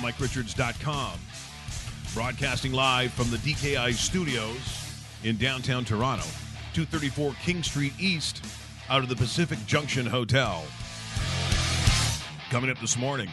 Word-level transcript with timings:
Monday, 0.00 0.16
rawmike.richards.com. 0.16 1.18
Broadcasting 2.14 2.72
live 2.72 3.12
from 3.12 3.30
the 3.30 3.36
DKI 3.38 3.92
studios 3.92 5.04
in 5.22 5.36
downtown 5.36 5.84
Toronto, 5.84 6.24
234 6.72 7.34
King 7.42 7.62
Street 7.62 7.92
East, 7.98 8.44
out 8.88 9.02
of 9.02 9.08
the 9.08 9.16
Pacific 9.16 9.58
Junction 9.66 10.06
Hotel. 10.06 10.64
Coming 12.50 12.70
up 12.70 12.78
this 12.78 12.96
morning, 12.96 13.28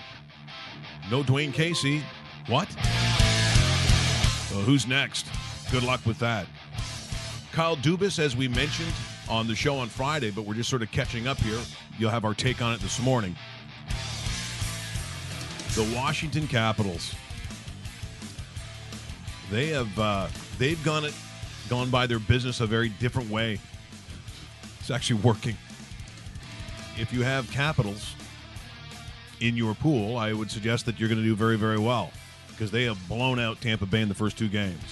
no 1.09 1.23
Dwayne 1.23 1.53
Casey. 1.53 2.03
What? 2.47 2.67
Well, 4.51 4.61
who's 4.61 4.87
next? 4.87 5.27
Good 5.71 5.83
luck 5.83 6.05
with 6.05 6.19
that. 6.19 6.47
Kyle 7.51 7.77
Dubas, 7.77 8.19
as 8.19 8.35
we 8.35 8.47
mentioned 8.47 8.91
on 9.29 9.47
the 9.47 9.55
show 9.55 9.75
on 9.75 9.87
Friday, 9.87 10.31
but 10.31 10.43
we're 10.43 10.55
just 10.55 10.69
sort 10.69 10.81
of 10.81 10.91
catching 10.91 11.27
up 11.27 11.37
here. 11.37 11.59
You'll 11.97 12.09
have 12.09 12.25
our 12.25 12.33
take 12.33 12.61
on 12.61 12.73
it 12.73 12.79
this 12.81 12.99
morning. 12.99 13.35
The 15.75 15.91
Washington 15.95 16.47
Capitals. 16.47 17.15
They 19.49 19.69
have 19.69 19.97
uh, 19.97 20.27
they've 20.59 20.81
gone 20.83 21.05
it 21.05 21.15
gone 21.67 21.89
by 21.89 22.05
their 22.05 22.19
business 22.19 22.61
a 22.61 22.67
very 22.67 22.89
different 22.89 23.29
way. 23.29 23.59
It's 24.79 24.91
actually 24.91 25.21
working. 25.21 25.57
If 26.97 27.11
you 27.11 27.23
have 27.23 27.49
Capitals 27.49 28.13
in 29.39 29.57
your 29.57 29.73
pool, 29.73 30.17
I 30.17 30.31
would 30.33 30.51
suggest 30.51 30.85
that 30.85 30.99
you're 30.99 31.09
going 31.09 31.21
to 31.21 31.25
do 31.25 31.35
very 31.35 31.57
very 31.57 31.79
well 31.79 32.11
because 32.49 32.69
they 32.69 32.83
have 32.83 32.99
blown 33.07 33.39
out 33.39 33.59
Tampa 33.59 33.87
Bay 33.87 34.01
in 34.01 34.09
the 34.09 34.15
first 34.15 34.37
two 34.37 34.49
games. 34.49 34.83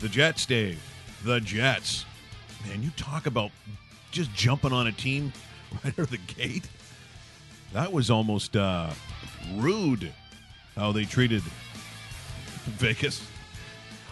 The 0.00 0.08
Jets, 0.08 0.44
Dave. 0.44 0.82
The 1.24 1.40
Jets. 1.40 2.04
Man, 2.66 2.82
you 2.82 2.90
talk 2.96 3.24
about 3.26 3.52
just 4.10 4.32
jumping 4.34 4.72
on 4.72 4.86
a 4.86 4.92
team 4.92 5.32
right 5.84 5.98
out 5.98 5.98
of 5.98 6.10
the 6.10 6.18
gate. 6.18 6.68
That 7.72 7.92
was 7.92 8.10
almost 8.10 8.56
uh, 8.56 8.90
rude 9.54 10.12
how 10.76 10.92
they 10.92 11.04
treated 11.04 11.42
Vegas. 12.64 13.24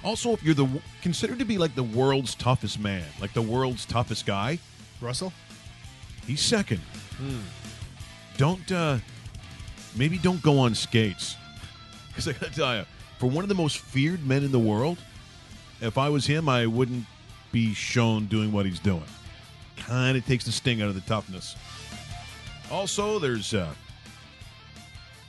Also, 0.04 0.32
if 0.32 0.42
you're 0.44 0.54
the 0.54 0.68
considered 1.02 1.38
to 1.40 1.44
be 1.44 1.58
like 1.58 1.74
the 1.74 1.82
world's 1.82 2.34
toughest 2.34 2.78
man, 2.78 3.04
like 3.20 3.32
the 3.32 3.42
world's 3.42 3.84
toughest 3.84 4.26
guy, 4.26 4.58
Russell? 5.00 5.32
he's 6.28 6.40
second. 6.40 6.80
Don't 8.36 8.70
uh, 8.70 8.98
maybe 9.96 10.18
don't 10.18 10.40
go 10.42 10.60
on 10.60 10.74
skates 10.74 11.36
because 12.08 12.28
I 12.28 12.32
gotta 12.32 12.52
tell 12.52 12.76
you, 12.76 12.84
for 13.18 13.26
one 13.26 13.44
of 13.44 13.48
the 13.48 13.54
most 13.56 13.78
feared 13.78 14.24
men 14.24 14.44
in 14.44 14.52
the 14.52 14.58
world, 14.58 14.98
if 15.80 15.98
I 15.98 16.08
was 16.08 16.26
him, 16.26 16.48
I 16.48 16.66
wouldn't 16.66 17.06
be 17.50 17.74
shown 17.74 18.26
doing 18.26 18.52
what 18.52 18.66
he's 18.66 18.78
doing. 18.78 19.02
Kind 19.76 20.16
of 20.16 20.26
takes 20.26 20.44
the 20.44 20.52
sting 20.52 20.82
out 20.82 20.88
of 20.88 20.94
the 20.94 21.00
toughness. 21.02 21.56
Also, 22.70 23.18
there's 23.18 23.54
uh, 23.54 23.72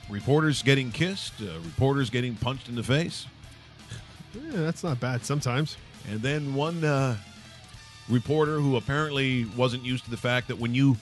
reporters 0.08 0.62
getting 0.62 0.90
kissed, 0.90 1.34
uh, 1.40 1.58
reporters 1.64 2.10
getting 2.10 2.34
punched 2.36 2.68
in 2.68 2.74
the 2.74 2.82
face. 2.82 3.26
Yeah, 4.34 4.60
that's 4.60 4.84
not 4.84 5.00
bad 5.00 5.24
sometimes. 5.24 5.76
And 6.10 6.20
then 6.20 6.54
one 6.54 6.84
uh, 6.84 7.16
reporter 8.08 8.60
who 8.60 8.76
apparently 8.76 9.46
wasn't 9.56 9.84
used 9.84 10.04
to 10.04 10.10
the 10.10 10.16
fact 10.16 10.48
that 10.48 10.58
when 10.58 10.74
you 10.74 10.96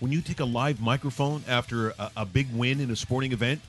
when 0.00 0.10
you 0.10 0.20
take 0.20 0.40
a 0.40 0.44
live 0.44 0.80
microphone 0.80 1.44
after 1.46 1.90
a, 1.90 2.10
a 2.18 2.26
big 2.26 2.52
win 2.52 2.80
in 2.80 2.90
a 2.90 2.96
sporting 2.96 3.32
event, 3.32 3.60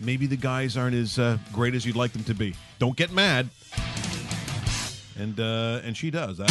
maybe 0.00 0.26
the 0.26 0.36
guys 0.36 0.76
aren't 0.76 0.94
as 0.94 1.18
uh, 1.18 1.38
great 1.52 1.74
as 1.74 1.86
you'd 1.86 1.96
like 1.96 2.12
them 2.12 2.24
to 2.24 2.34
be. 2.34 2.54
Don't 2.78 2.96
get 2.96 3.10
mad. 3.10 3.48
And 5.18 5.40
uh, 5.40 5.80
and 5.82 5.96
she 5.96 6.10
does. 6.10 6.36
That 6.38 6.48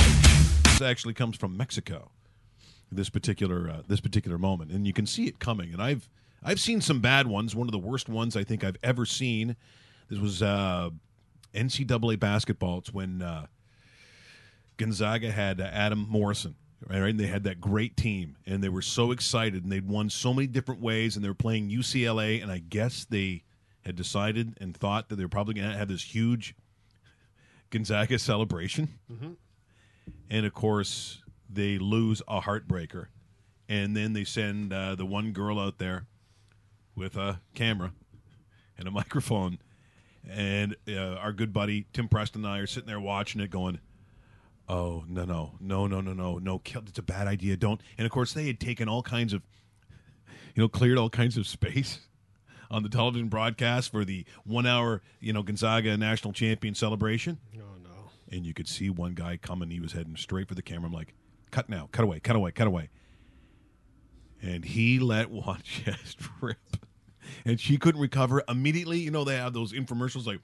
this 0.63 0.81
actually 0.81 1.13
comes 1.13 1.37
from 1.37 1.55
Mexico. 1.55 2.09
This 2.91 3.09
particular 3.09 3.69
uh, 3.69 3.81
this 3.87 3.99
particular 3.99 4.37
moment, 4.37 4.71
and 4.71 4.87
you 4.87 4.93
can 4.93 5.05
see 5.05 5.27
it 5.27 5.39
coming. 5.39 5.73
And 5.73 5.81
I've 5.81 6.07
I've 6.43 6.59
seen 6.59 6.79
some 6.81 7.01
bad 7.01 7.27
ones. 7.27 7.55
One 7.55 7.67
of 7.67 7.71
the 7.73 7.77
worst 7.79 8.07
ones 8.07 8.37
I 8.37 8.43
think 8.43 8.63
I've 8.63 8.77
ever 8.81 9.05
seen. 9.05 9.55
This 10.09 10.19
was 10.19 10.41
uh, 10.41 10.91
NCAA 11.53 12.19
basketball. 12.19 12.77
It's 12.77 12.93
when 12.93 13.21
uh, 13.21 13.47
Gonzaga 14.77 15.31
had 15.31 15.59
uh, 15.59 15.65
Adam 15.65 16.05
Morrison, 16.07 16.55
right? 16.87 16.99
And 16.99 17.19
they 17.19 17.27
had 17.27 17.43
that 17.43 17.59
great 17.59 17.97
team, 17.97 18.37
and 18.45 18.63
they 18.63 18.69
were 18.69 18.81
so 18.81 19.11
excited, 19.11 19.63
and 19.63 19.71
they'd 19.71 19.87
won 19.87 20.09
so 20.09 20.33
many 20.33 20.47
different 20.47 20.79
ways, 20.79 21.15
and 21.15 21.25
they 21.25 21.29
were 21.29 21.35
playing 21.35 21.69
UCLA, 21.69 22.41
and 22.41 22.49
I 22.51 22.59
guess 22.59 23.05
they 23.09 23.43
had 23.83 23.95
decided 23.97 24.57
and 24.61 24.75
thought 24.75 25.09
that 25.09 25.15
they 25.15 25.23
were 25.25 25.29
probably 25.29 25.55
going 25.55 25.69
to 25.71 25.77
have 25.77 25.87
this 25.89 26.03
huge 26.03 26.55
Gonzaga 27.69 28.17
celebration, 28.19 28.99
and 30.29 30.45
of 30.45 30.53
course 30.53 31.21
they 31.49 31.77
lose 31.77 32.21
a 32.27 32.41
heartbreaker, 32.41 33.07
and 33.67 33.95
then 33.95 34.13
they 34.13 34.23
send 34.23 34.73
uh, 34.73 34.95
the 34.95 35.05
one 35.05 35.31
girl 35.31 35.59
out 35.59 35.77
there 35.77 36.05
with 36.95 37.15
a 37.15 37.41
camera 37.53 37.93
and 38.77 38.87
a 38.87 38.91
microphone 39.01 39.59
and 40.29 40.75
uh, 40.87 41.15
our 41.15 41.31
good 41.31 41.53
buddy 41.53 41.85
Tim 41.93 42.07
Preston 42.07 42.43
and 42.43 42.53
I 42.53 42.59
are 42.59 42.67
sitting 42.67 42.87
there 42.87 42.99
watching 42.99 43.41
it, 43.41 43.49
going, 43.49 43.79
"Oh 44.67 45.03
no, 45.07 45.25
no, 45.25 45.53
no, 45.59 45.87
no, 45.87 46.01
no, 46.01 46.13
no, 46.13 46.37
no! 46.37 46.59
Kill, 46.59 46.83
it's 46.87 46.99
a 46.99 47.03
bad 47.03 47.27
idea. 47.27 47.57
Don't." 47.57 47.81
And 47.97 48.05
of 48.05 48.11
course, 48.11 48.33
they 48.33 48.47
had 48.47 48.59
taken 48.59 48.89
all 48.89 49.01
kinds 49.01 49.33
of, 49.33 49.41
you 50.55 50.63
know, 50.63 50.67
cleared 50.67 50.97
all 50.97 51.09
kinds 51.09 51.37
of 51.37 51.47
space 51.47 51.99
on 52.71 52.83
the 52.83 52.89
television 52.89 53.29
broadcast 53.29 53.91
for 53.91 54.03
the 54.03 54.25
one-hour, 54.43 55.01
you 55.19 55.33
know, 55.33 55.43
Gonzaga 55.43 55.95
national 55.97 56.33
champion 56.33 56.75
celebration. 56.75 57.39
Oh, 57.55 57.77
no. 57.83 58.11
And 58.31 58.45
you 58.45 58.53
could 58.53 58.67
see 58.67 58.89
one 58.89 59.13
guy 59.13 59.37
coming; 59.37 59.69
he 59.69 59.79
was 59.79 59.93
heading 59.93 60.15
straight 60.15 60.47
for 60.47 60.55
the 60.55 60.61
camera. 60.61 60.87
I'm 60.87 60.93
like, 60.93 61.13
"Cut 61.51 61.69
now! 61.69 61.89
Cut 61.91 62.03
away! 62.03 62.19
Cut 62.19 62.35
away! 62.35 62.51
Cut 62.51 62.67
away!" 62.67 62.89
And 64.41 64.63
he 64.63 64.99
let 64.99 65.29
one 65.29 65.61
just 65.85 66.17
rip 66.41 66.57
and 67.45 67.59
she 67.59 67.77
couldn't 67.77 68.01
recover 68.01 68.43
immediately. 68.47 68.99
You 68.99 69.11
know, 69.11 69.23
they 69.23 69.35
have 69.35 69.53
those 69.53 69.73
infomercials 69.73 70.25
like, 70.25 70.39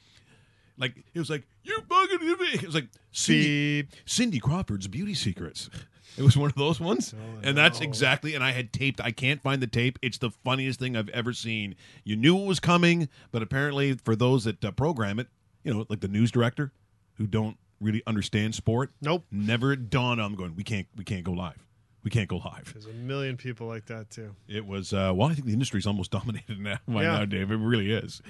like 0.78 0.96
it 1.14 1.20
was 1.20 1.30
like 1.30 1.44
you're 1.64 1.82
fucking. 1.82 2.20
It 2.22 2.66
was 2.66 2.76
like 2.76 2.88
Cindy, 3.12 3.88
Cindy 4.06 4.40
Crawford's 4.40 4.88
beauty 4.88 5.14
secrets. 5.14 5.70
It 6.16 6.22
was 6.22 6.38
one 6.38 6.52
of 6.52 6.56
those 6.56 6.80
ones, 6.80 7.16
and 7.42 7.58
that's 7.58 7.82
exactly. 7.82 8.36
And 8.36 8.44
I 8.44 8.52
had 8.52 8.72
taped. 8.72 9.02
I 9.02 9.10
can't 9.10 9.42
find 9.42 9.60
the 9.64 9.66
tape. 9.66 9.98
It's 10.04 10.20
the 10.20 10.30
funniest 10.30 10.80
thing 10.80 10.96
I've 10.96 11.10
ever 11.10 11.34
seen. 11.34 11.74
You 12.04 12.16
knew 12.16 12.38
it 12.38 12.46
was 12.46 12.60
coming, 12.60 13.10
but 13.32 13.42
apparently, 13.42 13.94
for 13.94 14.16
those 14.16 14.44
that 14.44 14.64
uh, 14.64 14.70
program 14.70 15.18
it, 15.18 15.26
you 15.64 15.74
know, 15.74 15.88
like 15.90 16.02
the 16.02 16.08
news 16.08 16.30
director, 16.30 16.72
who 17.16 17.26
don't 17.26 17.58
really 17.84 18.02
understand 18.08 18.56
sport, 18.56 18.92
Nope. 19.02 19.26
never 19.32 19.76
dawned 19.76 20.20
on 20.22 20.32
them. 20.32 20.38
Going, 20.38 20.56
we 20.56 20.64
can't, 20.64 20.88
we 20.96 21.04
can't 21.04 21.24
go 21.24 21.32
live. 21.34 21.58
We 22.04 22.10
can't 22.12 22.28
go 22.28 22.38
live. 22.38 22.72
There's 22.74 22.86
a 22.86 22.94
million 22.94 23.38
people 23.38 23.68
like 23.68 23.86
that, 23.86 24.10
too. 24.10 24.36
It 24.48 24.66
was 24.66 24.92
uh, 24.94 25.14
well, 25.16 25.30
I 25.30 25.34
think 25.34 25.46
the 25.48 25.54
industry's 25.54 25.86
almost 25.88 26.12
dominated 26.18 26.60
now 26.60 26.80
by 26.88 27.04
Yeah. 27.04 27.20
now, 27.20 27.26
Dave. 27.26 27.52
It 27.52 27.58
really 27.58 27.92
is. 27.92 28.22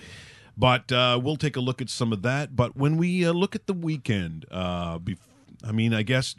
But 0.55 0.91
uh, 0.91 1.19
we'll 1.23 1.37
take 1.37 1.55
a 1.55 1.59
look 1.59 1.81
at 1.81 1.89
some 1.89 2.13
of 2.13 2.21
that. 2.21 2.55
But 2.55 2.75
when 2.77 2.97
we 2.97 3.25
uh, 3.25 3.31
look 3.33 3.55
at 3.55 3.65
the 3.65 3.73
weekend, 3.73 4.45
uh, 4.51 4.99
bef- 4.99 5.17
I 5.63 5.71
mean, 5.71 5.93
I 5.93 6.03
guess 6.03 6.35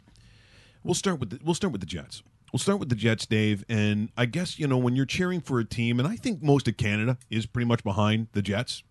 we'll 0.83 0.93
start 0.93 1.19
with 1.19 1.31
the, 1.31 1.39
we'll 1.43 1.55
start 1.55 1.73
with 1.73 1.81
the 1.81 1.87
Jets. 1.87 2.23
We'll 2.53 2.59
start 2.61 2.79
with 2.79 2.87
the 2.87 2.95
Jets, 2.95 3.25
Dave. 3.25 3.65
And 3.67 4.09
I 4.15 4.25
guess 4.27 4.57
you 4.57 4.67
know 4.67 4.77
when 4.77 4.95
you're 4.95 5.05
cheering 5.05 5.41
for 5.41 5.59
a 5.59 5.65
team, 5.65 5.99
and 5.99 6.07
I 6.07 6.15
think 6.15 6.41
most 6.41 6.69
of 6.69 6.77
Canada 6.77 7.17
is 7.29 7.45
pretty 7.45 7.67
much 7.67 7.83
behind 7.83 8.27
the 8.31 8.41
Jets. 8.41 8.83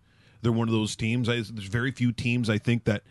They're 0.43 0.51
one 0.51 0.67
of 0.67 0.73
those 0.75 0.95
teams. 0.95 1.27
I, 1.27 1.35
there's 1.37 1.49
very 1.49 1.89
few 1.91 2.11
teams 2.11 2.47
I 2.47 2.59
think 2.59 2.83
that 2.83 3.01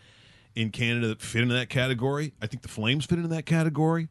in 0.55 0.71
Canada 0.71 1.09
that 1.09 1.21
fit 1.21 1.43
into 1.43 1.55
that 1.55 1.69
category. 1.69 2.33
I 2.41 2.47
think 2.47 2.63
the 2.63 2.69
Flames 2.69 3.05
fit 3.07 3.17
into 3.19 3.29
that 3.29 3.47
category. 3.47 4.09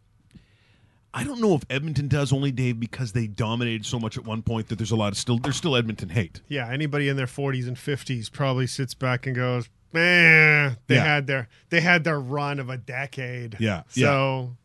I 1.16 1.24
don't 1.24 1.40
know 1.40 1.54
if 1.54 1.62
Edmonton 1.70 2.08
does 2.08 2.34
only 2.34 2.52
Dave 2.52 2.80
because 2.80 3.12
they 3.12 3.28
dominated 3.28 3.86
so 3.86 4.00
much 4.00 4.18
at 4.18 4.26
one 4.26 4.42
point 4.42 4.68
that 4.70 4.78
there's 4.78 4.90
a 4.92 4.96
lot 4.96 5.12
of 5.12 5.18
still 5.18 5.38
there's 5.38 5.56
still 5.56 5.76
Edmonton 5.76 6.10
hate. 6.10 6.42
Yeah, 6.48 6.68
anybody 6.70 7.08
in 7.08 7.18
their 7.18 7.28
40s 7.28 7.68
and 7.68 7.78
50s 7.78 8.32
probably 8.32 8.66
sits 8.66 8.96
back 8.96 9.28
and 9.28 9.36
goes, 9.36 9.70
"Man, 9.94 10.78
they 10.88 10.96
Yeah. 10.96 11.04
had 11.04 11.28
their 11.28 11.50
they 11.70 11.82
had 11.82 12.04
their 12.04 12.20
run 12.20 12.60
of 12.60 12.70
a 12.70 12.78
decade." 12.78 13.58
Yeah, 13.60 13.84
So, 13.90 14.58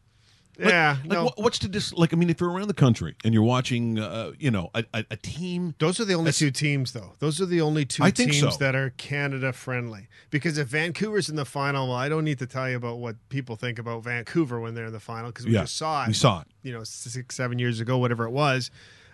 Like- 0.58 0.70
yeah, 0.72 0.96
like, 1.02 1.08
no. 1.12 1.24
wha- 1.26 1.32
what's 1.36 1.58
to 1.60 1.68
dis 1.68 1.92
like? 1.92 2.12
I 2.12 2.16
mean, 2.16 2.30
if 2.30 2.40
you're 2.40 2.50
around 2.50 2.66
the 2.66 2.74
country 2.74 3.14
and 3.24 3.32
you're 3.32 3.44
watching, 3.44 3.98
uh, 3.98 4.32
you 4.40 4.50
know, 4.50 4.70
a, 4.74 4.84
a, 4.92 5.04
a 5.12 5.16
team. 5.16 5.76
Those 5.78 6.00
are 6.00 6.04
the 6.04 6.14
only 6.14 6.32
two 6.32 6.50
teams, 6.50 6.92
though. 6.92 7.12
Those 7.20 7.40
are 7.40 7.46
the 7.46 7.60
only 7.60 7.84
two 7.84 8.02
I 8.02 8.10
think 8.10 8.32
teams 8.32 8.54
so. 8.54 8.58
that 8.58 8.74
are 8.74 8.90
Canada 8.96 9.52
friendly. 9.52 10.08
Because 10.30 10.58
if 10.58 10.66
Vancouver's 10.66 11.28
in 11.28 11.36
the 11.36 11.44
final, 11.44 11.86
well, 11.88 11.96
I 11.96 12.08
don't 12.08 12.24
need 12.24 12.40
to 12.40 12.46
tell 12.46 12.68
you 12.68 12.76
about 12.76 12.98
what 12.98 13.14
people 13.28 13.54
think 13.54 13.78
about 13.78 14.02
Vancouver 14.02 14.58
when 14.58 14.74
they're 14.74 14.86
in 14.86 14.92
the 14.92 14.98
final 14.98 15.30
because 15.30 15.46
we 15.46 15.52
Yeah, 15.52 15.60
just 15.60 15.76
saw 15.76 16.02
it. 16.04 16.08
we 16.08 16.14
saw 16.14 16.40
it. 16.40 16.48
You 16.64 16.72
know, 16.72 16.82
six, 16.82 17.36
seven 17.36 17.60
years 17.60 17.78
ago, 17.78 17.96
whatever 17.98 18.24
it 18.24 18.30
was. 18.32 18.70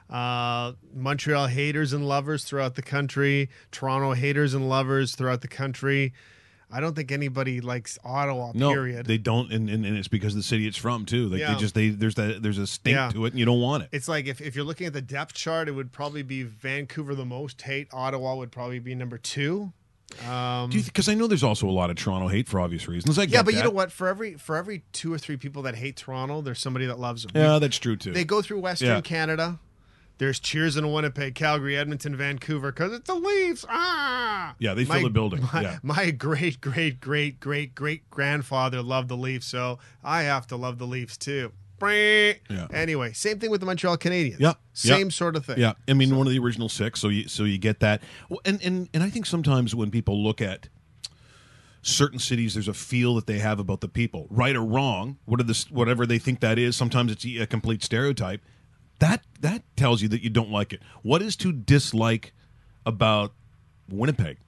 Uh, 0.08 0.72
Montreal 0.94 1.46
haters 1.46 1.92
and 1.92 2.06
lovers 2.06 2.44
throughout 2.44 2.74
the 2.74 2.82
country. 2.82 3.48
Toronto 3.70 4.12
haters 4.12 4.54
and 4.54 4.68
lovers 4.68 5.14
throughout 5.14 5.40
the 5.40 5.48
country. 5.48 6.12
I 6.74 6.80
don't 6.80 6.94
think 6.96 7.12
anybody 7.12 7.60
likes 7.60 7.98
Ottawa. 8.04 8.50
No, 8.54 8.70
period. 8.72 9.06
they 9.06 9.16
don't, 9.18 9.52
and, 9.52 9.70
and, 9.70 9.86
and 9.86 9.96
it's 9.96 10.08
because 10.08 10.32
of 10.32 10.38
the 10.38 10.42
city 10.42 10.66
it's 10.66 10.76
from 10.76 11.06
too. 11.06 11.28
Like 11.28 11.40
Yeah. 11.40 11.54
they 11.54 11.60
just 11.60 11.74
they 11.74 11.90
there's 11.90 12.16
that 12.16 12.42
there's 12.42 12.58
a 12.58 12.66
stink 12.66 12.96
Yeah. 12.96 13.10
to 13.10 13.26
it, 13.26 13.32
and 13.32 13.38
you 13.38 13.44
don't 13.44 13.60
want 13.60 13.84
it. 13.84 13.90
It's 13.92 14.08
like 14.08 14.26
if, 14.26 14.40
if 14.40 14.56
you're 14.56 14.64
looking 14.64 14.86
at 14.88 14.92
the 14.92 15.02
depth 15.02 15.34
chart, 15.34 15.68
it 15.68 15.72
would 15.72 15.92
probably 15.92 16.22
be 16.22 16.42
Vancouver 16.42 17.14
the 17.14 17.24
most 17.24 17.62
hate. 17.62 17.86
Ottawa 17.92 18.34
would 18.34 18.50
probably 18.50 18.80
be 18.80 18.94
number 18.94 19.18
two. 19.18 19.72
Um, 20.28 20.70
Because 20.70 21.08
I 21.08 21.14
know 21.14 21.26
there's 21.26 21.42
also 21.42 21.66
a 21.68 21.72
lot 21.72 21.90
of 21.90 21.96
Toronto 21.96 22.28
hate 22.28 22.48
for 22.48 22.60
obvious 22.60 22.86
reasons. 22.86 23.16
Yeah, 23.32 23.42
but 23.42 23.54
you 23.54 23.62
know 23.62 23.70
what? 23.70 23.90
For 23.90 24.06
every 24.06 24.34
for 24.34 24.56
every 24.56 24.84
two 24.92 25.12
or 25.12 25.18
three 25.18 25.36
people 25.36 25.62
that 25.62 25.74
hate 25.74 25.96
Toronto, 25.96 26.40
there's 26.40 26.60
somebody 26.60 26.86
that 26.86 26.98
loves 26.98 27.22
them. 27.24 27.32
Yeah, 27.34 27.58
that's 27.58 27.78
true 27.78 27.96
too. 27.96 28.12
They 28.12 28.24
go 28.24 28.40
through 28.42 28.60
Western 28.60 28.88
Yeah. 28.88 29.00
Canada. 29.00 29.58
There's 30.18 30.38
cheers 30.38 30.76
in 30.76 30.92
Winnipeg, 30.92 31.34
Calgary, 31.34 31.76
Edmonton, 31.76 32.16
Vancouver 32.16 32.70
because 32.70 32.92
it's 32.92 33.06
the 33.08 33.14
Leafs. 33.16 33.64
Ah, 33.68 34.54
Yeah, 34.60 34.74
they 34.74 34.84
fill 34.84 35.02
the 35.02 35.10
building. 35.10 35.46
My, 35.52 35.60
Yeah. 35.62 35.78
my 35.82 36.10
great, 36.12 36.60
great, 36.60 37.00
great, 37.00 37.40
great, 37.40 37.74
great 37.74 38.08
grandfather 38.10 38.80
loved 38.82 39.08
the 39.08 39.16
Leafs, 39.16 39.46
so 39.46 39.78
I 40.04 40.22
have 40.22 40.46
to 40.48 40.56
love 40.56 40.78
the 40.78 40.86
Leafs 40.86 41.16
too. 41.16 41.52
Yeah. 41.82 42.66
Anyway, 42.72 43.12
same 43.12 43.38
thing 43.38 43.50
with 43.50 43.60
the 43.60 43.66
Montreal 43.66 43.98
Canadiens. 43.98 44.38
Yeah. 44.38 44.54
Same 44.72 45.06
Yeah. 45.08 45.10
sort 45.10 45.36
of 45.36 45.44
thing. 45.44 45.58
Yeah, 45.58 45.74
I 45.86 45.92
mean 45.92 46.16
one 46.16 46.26
of 46.26 46.32
the 46.32 46.38
original 46.38 46.70
six, 46.70 46.98
so 46.98 47.08
you 47.10 47.28
so 47.28 47.44
you 47.44 47.58
get 47.58 47.80
that. 47.80 48.02
Well, 48.30 48.40
and 48.46 48.62
and 48.62 48.88
and 48.94 49.02
I 49.02 49.10
think 49.10 49.26
sometimes 49.26 49.74
when 49.74 49.90
people 49.90 50.22
look 50.24 50.40
at 50.40 50.68
certain 51.82 52.18
cities, 52.18 52.54
there's 52.54 52.68
a 52.68 52.72
feel 52.74 53.14
that 53.16 53.26
they 53.26 53.38
have 53.38 53.58
about 53.58 53.82
the 53.82 53.88
people, 53.88 54.26
right 54.30 54.56
or 54.56 54.64
wrong, 54.64 55.18
what 55.26 55.40
are 55.40 55.44
the 55.44 55.66
whatever 55.70 56.06
they 56.06 56.18
think 56.18 56.40
that 56.40 56.58
is. 56.58 56.74
Sometimes 56.74 57.12
it's 57.12 57.26
a 57.26 57.46
complete 57.46 57.82
stereotype. 57.82 58.40
That 59.04 59.20
that 59.42 59.62
tells 59.76 60.00
you 60.00 60.08
that 60.08 60.22
you 60.22 60.30
don't 60.30 60.50
like 60.50 60.72
it. 60.72 60.80
What 61.02 61.20
is 61.20 61.36
to 61.36 61.52
dislike 61.52 62.32
about 62.86 63.34
Winnipeg? 63.90 64.38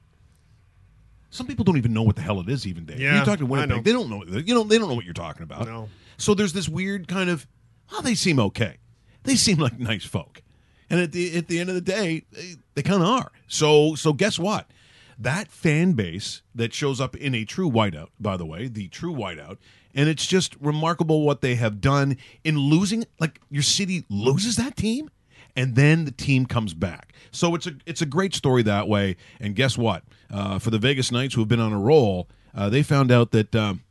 Some 1.28 1.46
people 1.46 1.62
don't 1.62 1.76
even 1.76 1.92
know 1.92 2.02
what 2.02 2.16
the 2.16 2.22
hell 2.22 2.40
it 2.40 2.48
is. 2.48 2.66
Even 2.66 2.86
Dave, 2.86 2.98
Yeah, 2.98 3.18
you 3.18 3.24
talk 3.26 3.38
to 3.40 3.44
Winnipeg, 3.44 3.84
they 3.84 3.92
don't 3.92 4.08
know. 4.08 4.24
You 4.24 4.54
know, 4.54 4.62
they 4.64 4.78
don't 4.78 4.88
know 4.88 4.94
what 4.94 5.04
you're 5.04 5.12
talking 5.12 5.42
about. 5.42 5.66
No. 5.66 5.90
So 6.16 6.32
there's 6.32 6.54
this 6.54 6.70
weird 6.70 7.06
kind 7.06 7.28
of, 7.28 7.46
oh, 7.92 8.00
they 8.00 8.14
seem 8.14 8.40
okay. 8.40 8.78
They 9.24 9.34
seem 9.36 9.58
like 9.58 9.78
nice 9.78 10.06
folk, 10.06 10.40
and 10.88 11.00
at 11.00 11.12
the 11.12 11.36
at 11.36 11.48
the 11.48 11.58
end 11.60 11.68
of 11.68 11.74
the 11.74 11.82
day, 11.82 12.24
they, 12.32 12.54
they 12.76 12.82
kind 12.82 13.02
of 13.02 13.08
are. 13.08 13.32
So 13.48 13.94
so 13.94 14.14
guess 14.14 14.38
what? 14.38 14.70
That 15.18 15.48
fan 15.48 15.92
base 15.92 16.40
that 16.54 16.72
shows 16.72 16.98
up 16.98 17.14
in 17.14 17.34
a 17.34 17.44
true 17.44 17.70
whiteout, 17.70 18.08
by 18.18 18.38
the 18.38 18.46
way, 18.46 18.68
the 18.68 18.88
true 18.88 19.14
whiteout, 19.14 19.58
and 19.96 20.08
it's 20.08 20.26
just 20.26 20.54
remarkable 20.60 21.22
what 21.22 21.40
they 21.40 21.56
have 21.56 21.80
done 21.80 22.18
in 22.44 22.58
losing. 22.58 23.04
Like 23.18 23.40
your 23.50 23.64
city 23.64 24.04
loses 24.08 24.54
that 24.56 24.76
team, 24.76 25.10
and 25.56 25.74
then 25.74 26.04
the 26.04 26.12
team 26.12 26.46
comes 26.46 26.74
back. 26.74 27.14
So 27.32 27.56
it's 27.56 27.66
a 27.66 27.72
it's 27.86 28.02
a 28.02 28.06
great 28.06 28.34
story 28.34 28.62
that 28.62 28.86
way. 28.86 29.16
And 29.40 29.56
guess 29.56 29.76
what? 29.76 30.04
Uh, 30.30 30.58
for 30.60 30.70
the 30.70 30.78
Vegas 30.78 31.10
Knights, 31.10 31.34
who 31.34 31.40
have 31.40 31.48
been 31.48 31.60
on 31.60 31.72
a 31.72 31.78
roll, 31.80 32.28
uh, 32.54 32.68
they 32.68 32.84
found 32.84 33.10
out 33.10 33.32
that. 33.32 33.56
Um, 33.56 33.82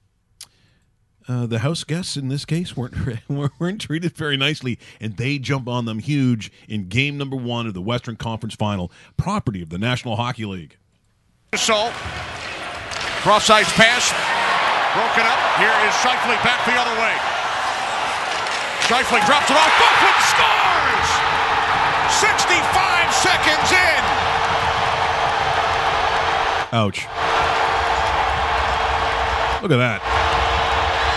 uh, 1.28 1.48
the 1.48 1.57
house 1.57 1.84
guests 1.84 2.18
in 2.18 2.28
this 2.28 2.46
case 2.46 2.78
weren't 2.78 2.94
weren't 3.60 3.81
treated 3.81 4.16
very 4.16 4.38
nicely, 4.38 4.78
and 5.00 5.18
they 5.18 5.40
jump 5.40 5.68
on 5.68 5.86
them 5.86 5.98
huge 5.98 6.51
in 6.69 6.88
game 6.88 7.18
number 7.18 7.36
one 7.36 7.66
of 7.66 7.74
the 7.74 7.81
Western 7.81 8.16
Conference 8.16 8.54
Final, 8.54 8.92
property 9.18 9.63
of 9.63 9.69
the 9.69 9.80
National 9.80 10.18
Hockey 10.18 10.46
League. 10.46 10.78
So, 11.56 11.90
cross 13.24 13.50
ice 13.50 13.72
pass, 13.74 14.12
broken 14.95 15.27
up. 15.27 15.39
Here 15.59 15.75
is 15.83 15.94
Scheifele 16.00 16.39
back 16.39 16.63
the 16.63 16.75
other 16.80 16.95
way. 16.95 17.15
Scheifele 18.88 19.19
drops 19.27 19.51
it 19.51 19.57
off. 19.59 19.71
Byfuglien 19.75 20.19
scores! 20.31 21.09
65 22.24 23.12
seconds 23.12 23.69
in. 23.75 24.03
Ouch! 26.71 27.07
Look 29.62 29.71
at 29.75 29.81
that. 29.83 30.00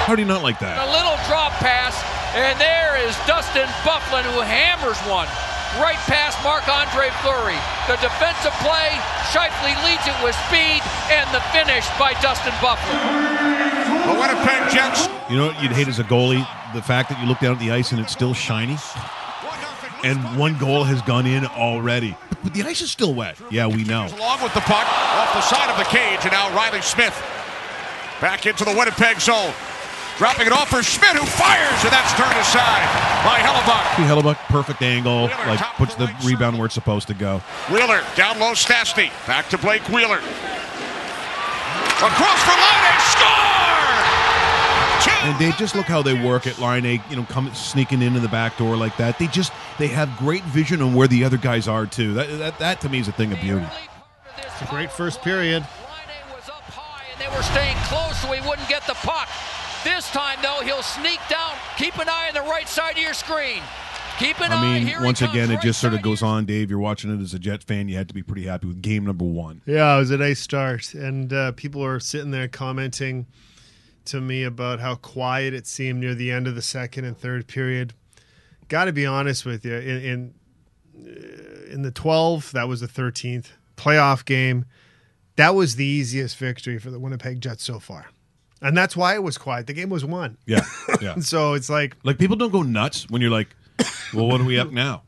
How 0.06 0.16
do 0.16 0.22
you 0.22 0.28
not 0.28 0.42
like 0.42 0.58
that? 0.58 0.82
A 0.82 0.90
little 0.90 1.20
drop 1.28 1.52
pass, 1.62 1.94
and 2.34 2.58
there 2.58 2.96
is 2.98 3.14
Dustin 3.30 3.68
Byfuglien 3.86 4.26
who 4.32 4.40
hammers 4.40 4.98
one 5.06 5.28
right 5.76 6.00
past 6.08 6.40
Marc 6.40 6.64
Andre 6.66 7.12
Fleury. 7.20 7.60
The 7.86 8.00
defensive 8.00 8.56
play, 8.64 8.96
Scheifele 9.32 9.76
leads 9.84 10.06
it 10.06 10.16
with 10.24 10.34
speed, 10.48 10.80
and 11.12 11.28
the 11.34 11.40
finish 11.52 11.86
by 11.98 12.14
Dustin 12.22 12.52
Byfuglien. 12.64 14.06
The 14.06 14.18
Winnipeg 14.18 14.72
Jets. 14.72 15.06
You 15.28 15.36
know 15.36 15.46
what 15.48 15.62
you'd 15.62 15.72
hate 15.72 15.88
as 15.88 15.98
a 15.98 16.04
goalie? 16.04 16.46
The 16.72 16.80
fact 16.80 17.10
that 17.10 17.20
you 17.20 17.28
look 17.28 17.40
down 17.40 17.52
at 17.52 17.60
the 17.60 17.70
ice 17.70 17.92
and 17.92 18.00
it's 18.00 18.12
still 18.12 18.32
shiny, 18.32 18.78
and 20.02 20.38
one 20.38 20.56
goal 20.56 20.84
has 20.84 21.02
gone 21.02 21.26
in 21.26 21.44
already, 21.44 22.16
but 22.42 22.54
the 22.54 22.62
ice 22.62 22.80
is 22.80 22.90
still 22.90 23.12
wet. 23.12 23.38
Yeah, 23.50 23.66
we 23.66 23.84
know. 23.84 24.06
Along 24.16 24.42
with 24.42 24.54
the 24.54 24.60
puck 24.60 24.86
off 24.88 25.34
the 25.34 25.42
side 25.42 25.68
of 25.70 25.76
the 25.76 25.84
cage, 25.84 26.20
and 26.22 26.32
now 26.32 26.54
Riley 26.56 26.80
Smith 26.80 27.14
back 28.20 28.46
into 28.46 28.64
the 28.64 28.72
Winnipeg 28.72 29.20
zone. 29.20 29.52
Dropping 30.18 30.48
it 30.48 30.52
off 30.52 30.68
for 30.68 30.82
Schmidt, 30.82 31.14
who 31.14 31.24
fires, 31.24 31.84
and 31.84 31.92
that's 31.92 32.12
turned 32.14 32.36
aside 32.36 32.82
by 33.24 33.38
Hellebuyck. 33.38 34.04
Hellebuyck, 34.04 34.36
perfect 34.48 34.82
angle, 34.82 35.26
like 35.46 35.60
puts 35.76 35.94
the 35.94 36.12
rebound 36.24 36.58
where 36.58 36.66
it's 36.66 36.74
supposed 36.74 37.06
to 37.06 37.14
go. 37.14 37.40
Wheeler 37.70 38.02
down 38.16 38.40
low, 38.40 38.50
Stastny. 38.52 39.10
Back 39.28 39.48
to 39.50 39.58
Blake 39.58 39.88
Wheeler. 39.88 40.18
Across 41.98 42.42
for 42.42 42.50
line, 42.50 43.00
score! 43.14 43.58
Two. 45.04 45.28
And 45.28 45.38
they 45.38 45.52
just 45.56 45.76
look 45.76 45.86
how 45.86 46.02
they 46.02 46.20
work 46.20 46.48
at 46.48 46.58
line 46.58 46.84
eight, 46.84 47.00
you 47.08 47.14
know, 47.14 47.22
coming 47.22 47.54
sneaking 47.54 48.02
into 48.02 48.18
the 48.18 48.28
back 48.28 48.58
door 48.58 48.76
like 48.76 48.96
that. 48.96 49.20
They 49.20 49.28
just 49.28 49.52
they 49.78 49.86
have 49.86 50.16
great 50.16 50.42
vision 50.44 50.82
on 50.82 50.94
where 50.94 51.06
the 51.06 51.22
other 51.22 51.36
guys 51.36 51.68
are 51.68 51.86
too. 51.86 52.14
That 52.14 52.28
that, 52.38 52.58
that 52.58 52.80
to 52.80 52.88
me 52.88 52.98
is 52.98 53.06
a 53.06 53.12
thing 53.12 53.32
of 53.32 53.40
beauty. 53.40 53.66
It's 54.36 54.62
a 54.62 54.66
great 54.66 54.90
first 54.90 55.22
period. 55.22 55.62
Line 55.62 56.08
A 56.08 56.34
was 56.34 56.48
up 56.48 56.62
high, 56.70 57.04
and 57.12 57.20
they 57.20 57.36
were 57.36 57.44
staying 57.44 57.76
close 57.84 58.20
so 58.20 58.32
he 58.32 58.40
wouldn't 58.48 58.68
get 58.68 58.84
the 58.88 58.94
puck. 58.94 59.28
This 59.88 60.10
time, 60.10 60.38
though, 60.42 60.60
he'll 60.64 60.82
sneak 60.82 61.18
down. 61.30 61.54
Keep 61.76 61.98
an 61.98 62.08
eye 62.08 62.28
on 62.28 62.34
the 62.34 62.48
right 62.48 62.68
side 62.68 62.96
of 62.96 63.02
your 63.02 63.14
screen. 63.14 63.62
Keep 64.18 64.40
an 64.40 64.52
I 64.52 64.56
eye. 64.56 64.78
mean, 64.78 64.86
Here 64.86 65.02
once 65.02 65.20
comes, 65.20 65.32
again, 65.32 65.50
it 65.50 65.60
just 65.60 65.80
sort 65.80 65.94
of 65.94 66.02
goes 66.02 66.22
on. 66.22 66.44
Dave, 66.44 66.70
you're 66.70 66.78
watching 66.78 67.10
it 67.12 67.22
as 67.22 67.34
a 67.34 67.38
Jet 67.38 67.62
fan. 67.64 67.88
You 67.88 67.96
had 67.96 68.06
to 68.08 68.14
be 68.14 68.22
pretty 68.22 68.44
happy 68.46 68.66
with 68.66 68.82
game 68.82 69.06
number 69.06 69.24
one. 69.24 69.62
Yeah, 69.64 69.96
it 69.96 70.00
was 70.00 70.10
a 70.10 70.18
nice 70.18 70.40
start, 70.40 70.92
and 70.94 71.32
uh, 71.32 71.52
people 71.52 71.80
were 71.80 72.00
sitting 72.00 72.30
there 72.32 72.48
commenting 72.48 73.26
to 74.04 74.20
me 74.20 74.42
about 74.44 74.80
how 74.80 74.94
quiet 74.96 75.54
it 75.54 75.66
seemed 75.66 76.00
near 76.00 76.14
the 76.14 76.30
end 76.32 76.46
of 76.46 76.54
the 76.54 76.62
second 76.62 77.04
and 77.04 77.16
third 77.16 77.46
period. 77.46 77.92
Got 78.68 78.84
to 78.86 78.92
be 78.92 79.06
honest 79.06 79.46
with 79.46 79.64
you, 79.64 79.74
in 79.74 80.02
in, 80.02 80.34
uh, 81.06 81.72
in 81.72 81.82
the 81.82 81.90
twelve, 81.90 82.52
that 82.52 82.68
was 82.68 82.80
the 82.80 82.88
thirteenth 82.88 83.52
playoff 83.76 84.24
game. 84.24 84.64
That 85.36 85.54
was 85.54 85.76
the 85.76 85.86
easiest 85.86 86.36
victory 86.36 86.78
for 86.78 86.90
the 86.90 86.98
Winnipeg 86.98 87.40
Jets 87.40 87.64
so 87.64 87.78
far, 87.78 88.06
and 88.62 88.76
that's 88.76 88.96
why 88.96 89.14
it 89.14 89.22
was 89.22 89.38
quiet. 89.38 89.66
The 89.66 89.72
game 89.72 89.90
was 89.90 90.04
won, 90.04 90.36
Yeah, 90.46 90.64
yeah. 91.00 91.16
so 91.20 91.54
it's 91.54 91.68
like, 91.70 91.96
like 92.02 92.18
people 92.18 92.36
don't 92.36 92.52
go 92.52 92.62
nuts 92.62 93.08
when 93.10 93.22
you're 93.22 93.30
like, 93.30 93.48
well, 94.14 94.26
what 94.26 94.40
are 94.40 94.44
we 94.44 94.58
up 94.58 94.70
now? 94.72 95.02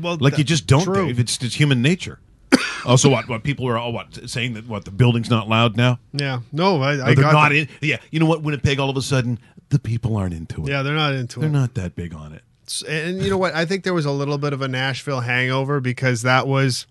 well, 0.00 0.16
Like 0.20 0.38
you 0.38 0.44
just 0.44 0.66
don't, 0.66 0.84
True. 0.84 1.06
Dave. 1.06 1.18
It's 1.20 1.36
just 1.38 1.56
human 1.56 1.82
nature. 1.82 2.18
Also, 2.86 3.10
what? 3.10 3.28
What 3.28 3.42
people 3.42 3.66
are 3.68 3.76
all 3.76 3.92
what 3.92 4.30
saying 4.30 4.54
that 4.54 4.66
what 4.68 4.84
the 4.84 4.92
building's 4.92 5.28
not 5.28 5.48
loud 5.48 5.76
now? 5.76 5.98
Yeah, 6.12 6.40
no, 6.52 6.80
I, 6.80 6.92
I 6.92 6.92
oh, 6.92 7.04
they're 7.06 7.14
got 7.16 7.32
not 7.32 7.48
the- 7.50 7.62
in. 7.62 7.68
Yeah, 7.82 7.98
you 8.12 8.20
know 8.20 8.24
what? 8.26 8.42
Winnipeg, 8.42 8.78
all 8.78 8.88
of 8.88 8.96
a 8.96 9.02
sudden, 9.02 9.40
the 9.70 9.80
people 9.80 10.16
aren't 10.16 10.32
into 10.32 10.62
it. 10.62 10.68
Yeah, 10.70 10.82
they're 10.82 10.94
not 10.94 11.12
into 11.12 11.40
it. 11.40 11.42
they're 11.42 11.50
not 11.50 11.74
that 11.74 11.96
big 11.96 12.14
on 12.14 12.32
it. 12.32 12.42
and 12.88 13.20
you 13.20 13.30
know 13.30 13.36
what? 13.36 13.52
I 13.54 13.64
think 13.66 13.82
there 13.82 13.92
was 13.92 14.06
a 14.06 14.12
little 14.12 14.38
bit 14.38 14.52
of 14.52 14.62
a 14.62 14.68
Nashville 14.68 15.20
hangover 15.20 15.80
because 15.80 16.22
that 16.22 16.46
was 16.46 16.86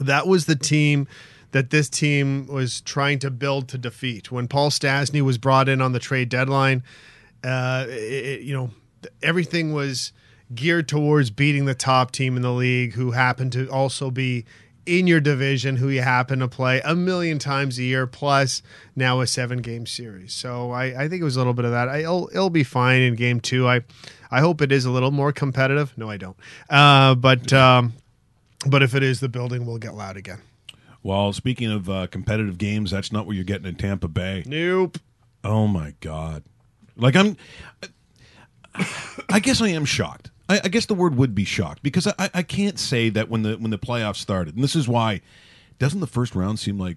that 0.00 0.26
was 0.26 0.46
the 0.46 0.56
team 0.56 1.06
that 1.56 1.70
this 1.70 1.88
team 1.88 2.46
was 2.48 2.82
trying 2.82 3.18
to 3.18 3.30
build 3.30 3.66
to 3.66 3.78
defeat. 3.78 4.30
When 4.30 4.46
Paul 4.46 4.68
Stastny 4.68 5.22
was 5.22 5.38
brought 5.38 5.70
in 5.70 5.80
on 5.80 5.92
the 5.92 5.98
trade 5.98 6.28
deadline, 6.28 6.82
uh, 7.42 7.86
it, 7.88 8.42
you 8.42 8.54
know 8.54 8.70
everything 9.22 9.72
was 9.72 10.12
geared 10.54 10.86
towards 10.86 11.30
beating 11.30 11.64
the 11.64 11.74
top 11.74 12.10
team 12.10 12.36
in 12.36 12.42
the 12.42 12.52
league, 12.52 12.92
who 12.92 13.12
happened 13.12 13.52
to 13.52 13.70
also 13.70 14.10
be 14.10 14.44
in 14.84 15.06
your 15.06 15.18
division, 15.18 15.76
who 15.76 15.88
you 15.88 16.02
happen 16.02 16.40
to 16.40 16.46
play 16.46 16.82
a 16.84 16.94
million 16.94 17.38
times 17.38 17.78
a 17.78 17.84
year, 17.84 18.06
plus 18.06 18.60
now 18.94 19.20
a 19.22 19.26
seven 19.26 19.62
game 19.62 19.86
series. 19.86 20.34
So 20.34 20.72
I, 20.72 21.04
I 21.04 21.08
think 21.08 21.22
it 21.22 21.24
was 21.24 21.36
a 21.36 21.40
little 21.40 21.54
bit 21.54 21.64
of 21.64 21.70
that. 21.70 21.88
I, 21.88 22.00
it'll, 22.00 22.28
it'll 22.34 22.50
be 22.50 22.64
fine 22.64 23.00
in 23.00 23.14
game 23.14 23.40
two. 23.40 23.66
I 23.66 23.80
I 24.30 24.40
hope 24.40 24.60
it 24.60 24.72
is 24.72 24.84
a 24.84 24.90
little 24.90 25.10
more 25.10 25.32
competitive. 25.32 25.96
No, 25.96 26.10
I 26.10 26.18
don't. 26.18 26.36
Uh, 26.68 27.14
but 27.14 27.50
um, 27.54 27.94
but 28.66 28.82
if 28.82 28.94
it 28.94 29.02
is, 29.02 29.20
the 29.20 29.30
building 29.30 29.64
will 29.64 29.78
get 29.78 29.94
loud 29.94 30.18
again. 30.18 30.42
Well, 31.06 31.32
speaking 31.32 31.70
of 31.70 31.88
uh, 31.88 32.08
competitive 32.08 32.58
games, 32.58 32.90
that's 32.90 33.12
not 33.12 33.26
what 33.26 33.36
you're 33.36 33.44
getting 33.44 33.68
in 33.68 33.76
Tampa 33.76 34.08
Bay. 34.08 34.42
Nope. 34.44 34.98
Oh 35.44 35.68
my 35.68 35.94
god! 36.00 36.42
Like 36.96 37.14
I'm, 37.14 37.36
I 39.28 39.38
guess 39.38 39.62
I 39.62 39.68
am 39.68 39.84
shocked. 39.84 40.32
I, 40.48 40.62
I 40.64 40.68
guess 40.68 40.86
the 40.86 40.94
word 40.94 41.16
would 41.16 41.32
be 41.32 41.44
shocked 41.44 41.84
because 41.84 42.08
I, 42.08 42.30
I 42.34 42.42
can't 42.42 42.76
say 42.76 43.08
that 43.10 43.28
when 43.28 43.42
the 43.42 43.56
when 43.56 43.70
the 43.70 43.78
playoffs 43.78 44.16
started, 44.16 44.56
and 44.56 44.64
this 44.64 44.74
is 44.74 44.88
why 44.88 45.20
doesn't 45.78 46.00
the 46.00 46.08
first 46.08 46.34
round 46.34 46.58
seem 46.58 46.76
like 46.76 46.96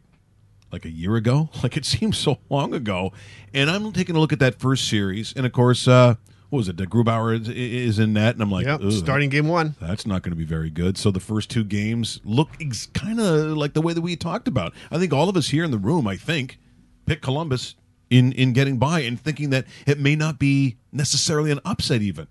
like 0.71 0.85
a 0.85 0.91
year 0.91 1.15
ago? 1.15 1.49
Like 1.61 1.77
it 1.77 1.85
seems 1.85 2.17
so 2.17 2.39
long 2.49 2.73
ago. 2.73 3.13
And 3.53 3.69
I'm 3.69 3.91
taking 3.91 4.15
a 4.15 4.19
look 4.19 4.33
at 4.33 4.39
that 4.39 4.55
first 4.59 4.87
series, 4.87 5.33
and 5.37 5.45
of 5.45 5.51
course, 5.51 5.87
uh, 5.87 6.15
what 6.49 6.57
was 6.57 6.69
it? 6.69 6.77
The 6.77 6.87
Grubauer 6.87 7.39
is, 7.39 7.47
is 7.49 7.99
in 7.99 8.13
net, 8.13 8.33
and 8.35 8.41
I'm 8.41 8.51
like, 8.51 8.65
Yep. 8.65 8.91
Starting 8.91 9.29
game 9.29 9.47
one. 9.47 9.75
that's 9.79 10.05
not 10.07 10.23
going 10.23 10.31
to 10.31 10.35
be 10.37 10.45
very 10.45 10.69
good. 10.69 10.97
So 10.97 11.11
the 11.11 11.19
first 11.19 11.49
two 11.49 11.63
games 11.63 12.19
look 12.23 12.49
ex- 12.59 12.87
kind 12.87 13.19
of 13.19 13.55
like 13.57 13.73
the 13.73 13.81
way 13.81 13.93
that 13.93 14.01
we 14.01 14.15
talked 14.15 14.47
about. 14.47 14.73
I 14.91 14.97
think 14.97 15.13
all 15.13 15.29
of 15.29 15.37
us 15.37 15.49
here 15.49 15.63
in 15.63 15.71
the 15.71 15.77
room, 15.77 16.07
I 16.07 16.15
think, 16.17 16.57
pick 17.05 17.21
Columbus 17.21 17.75
in 18.09 18.31
in 18.31 18.53
getting 18.53 18.77
by 18.77 19.01
and 19.01 19.19
thinking 19.19 19.51
that 19.51 19.65
it 19.85 19.99
may 19.99 20.15
not 20.15 20.39
be 20.39 20.77
necessarily 20.91 21.51
an 21.51 21.59
upset 21.65 22.01
even. 22.01 22.27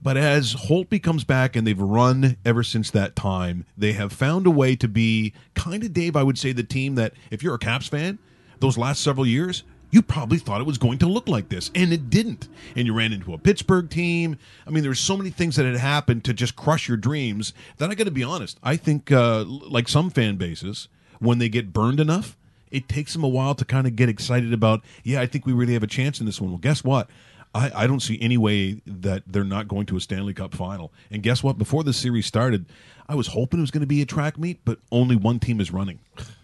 But 0.00 0.16
as 0.16 0.54
Holtby 0.54 1.02
comes 1.02 1.24
back 1.24 1.56
and 1.56 1.66
they've 1.66 1.78
run 1.78 2.36
ever 2.44 2.62
since 2.62 2.90
that 2.92 3.16
time, 3.16 3.66
they 3.76 3.92
have 3.94 4.12
found 4.12 4.46
a 4.46 4.50
way 4.50 4.76
to 4.76 4.86
be 4.88 5.34
kind 5.54 5.82
of 5.82 5.92
Dave. 5.92 6.14
I 6.16 6.22
would 6.22 6.38
say 6.38 6.52
the 6.52 6.62
team 6.62 6.94
that 6.94 7.14
if 7.32 7.42
you're 7.42 7.56
a 7.56 7.58
Caps 7.58 7.88
fan, 7.88 8.18
those 8.60 8.78
last 8.78 9.02
several 9.02 9.26
years 9.26 9.64
you 9.90 10.02
probably 10.02 10.38
thought 10.38 10.60
it 10.60 10.66
was 10.66 10.78
going 10.78 10.98
to 10.98 11.06
look 11.06 11.28
like 11.28 11.48
this, 11.48 11.70
and 11.74 11.92
it 11.92 12.10
didn't. 12.10 12.48
And 12.76 12.86
you 12.86 12.94
ran 12.94 13.12
into 13.12 13.32
a 13.32 13.38
Pittsburgh 13.38 13.88
team. 13.88 14.38
I 14.66 14.70
mean, 14.70 14.82
there's 14.82 15.00
so 15.00 15.16
many 15.16 15.30
things 15.30 15.56
that 15.56 15.64
had 15.64 15.76
happened 15.76 16.24
to 16.24 16.34
just 16.34 16.56
crush 16.56 16.88
your 16.88 16.96
dreams 16.96 17.54
that 17.78 17.90
I 17.90 17.94
got 17.94 18.04
to 18.04 18.10
be 18.10 18.24
honest. 18.24 18.58
I 18.62 18.76
think, 18.76 19.10
uh, 19.10 19.44
like 19.44 19.88
some 19.88 20.10
fan 20.10 20.36
bases, 20.36 20.88
when 21.18 21.38
they 21.38 21.48
get 21.48 21.72
burned 21.72 22.00
enough, 22.00 22.36
it 22.70 22.88
takes 22.88 23.14
them 23.14 23.24
a 23.24 23.28
while 23.28 23.54
to 23.54 23.64
kind 23.64 23.86
of 23.86 23.96
get 23.96 24.08
excited 24.08 24.52
about. 24.52 24.82
Yeah, 25.04 25.20
I 25.20 25.26
think 25.26 25.46
we 25.46 25.52
really 25.52 25.72
have 25.72 25.82
a 25.82 25.88
chance 25.88 26.20
in 26.20 26.26
this 26.26 26.40
one. 26.40 26.50
Well, 26.50 26.58
guess 26.58 26.84
what? 26.84 27.08
I, 27.54 27.70
I 27.74 27.86
don't 27.86 28.00
see 28.00 28.18
any 28.20 28.36
way 28.36 28.82
that 28.86 29.22
they're 29.26 29.42
not 29.44 29.68
going 29.68 29.86
to 29.86 29.96
a 29.96 30.00
Stanley 30.00 30.34
Cup 30.34 30.54
final. 30.54 30.92
And 31.10 31.22
guess 31.22 31.42
what? 31.42 31.56
Before 31.56 31.82
the 31.82 31.94
series 31.94 32.26
started, 32.26 32.66
I 33.08 33.14
was 33.14 33.28
hoping 33.28 33.60
it 33.60 33.62
was 33.62 33.70
going 33.70 33.80
to 33.80 33.86
be 33.86 34.02
a 34.02 34.06
track 34.06 34.38
meet, 34.38 34.60
but 34.66 34.78
only 34.92 35.16
one 35.16 35.40
team 35.40 35.60
is 35.60 35.72
running. 35.72 35.98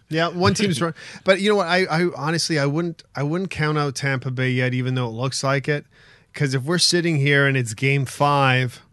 Yeah, 0.09 0.27
one 0.29 0.53
team's 0.53 0.81
run, 0.81 0.93
but 1.23 1.41
you 1.41 1.49
know 1.49 1.55
what? 1.55 1.67
I, 1.67 1.85
I 1.85 2.09
honestly, 2.15 2.59
I 2.59 2.67
wouldn't, 2.67 3.03
I 3.15 3.23
wouldn't 3.23 3.49
count 3.49 3.77
out 3.77 3.95
Tampa 3.95 4.29
Bay 4.29 4.51
yet, 4.51 4.73
even 4.73 4.95
though 4.95 5.07
it 5.07 5.11
looks 5.13 5.43
like 5.43 5.67
it. 5.67 5.85
Because 6.31 6.53
if 6.53 6.63
we're 6.63 6.77
sitting 6.77 7.17
here 7.17 7.47
and 7.47 7.57
it's 7.57 7.73
Game 7.73 8.05
Five, 8.05 8.83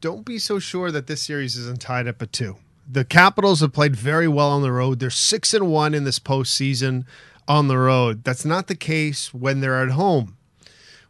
don't 0.00 0.24
be 0.24 0.38
so 0.38 0.58
sure 0.58 0.90
that 0.90 1.06
this 1.06 1.22
series 1.22 1.56
isn't 1.56 1.80
tied 1.80 2.08
up 2.08 2.20
at 2.22 2.32
two. 2.32 2.56
The 2.90 3.04
Capitals 3.04 3.60
have 3.60 3.72
played 3.72 3.94
very 3.94 4.26
well 4.26 4.48
on 4.48 4.62
the 4.62 4.72
road. 4.72 4.98
They're 4.98 5.10
six 5.10 5.54
and 5.54 5.70
one 5.70 5.94
in 5.94 6.04
this 6.04 6.18
postseason 6.18 7.04
on 7.46 7.68
the 7.68 7.78
road. 7.78 8.24
That's 8.24 8.44
not 8.44 8.66
the 8.66 8.74
case 8.74 9.32
when 9.32 9.60
they're 9.60 9.80
at 9.80 9.90
home. 9.90 10.36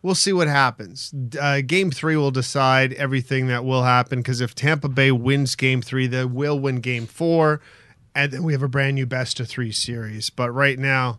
We'll 0.03 0.15
see 0.15 0.33
what 0.33 0.49
happens. 0.49 1.15
Uh, 1.39 1.61
game 1.61 1.91
three 1.91 2.17
will 2.17 2.31
decide 2.31 2.95
everything 2.95 3.47
that 3.49 3.65
will 3.65 3.83
happen 3.83 4.21
because 4.21 4.41
if 4.41 4.55
Tampa 4.55 4.89
Bay 4.89 5.13
wins 5.13 5.55
game 5.55 5.83
three, 5.83 6.07
they 6.07 6.25
will 6.25 6.59
win 6.59 6.81
game 6.81 7.07
four 7.07 7.61
and 8.15 8.33
then 8.33 8.43
we 8.43 8.53
have 8.53 8.63
a 8.63 8.69
brand 8.69 8.95
new 8.97 9.07
best 9.07 9.41
of 9.41 9.49
three 9.49 9.73
series. 9.73 10.31
But 10.31 10.51
right 10.51 10.79
now, 10.79 11.19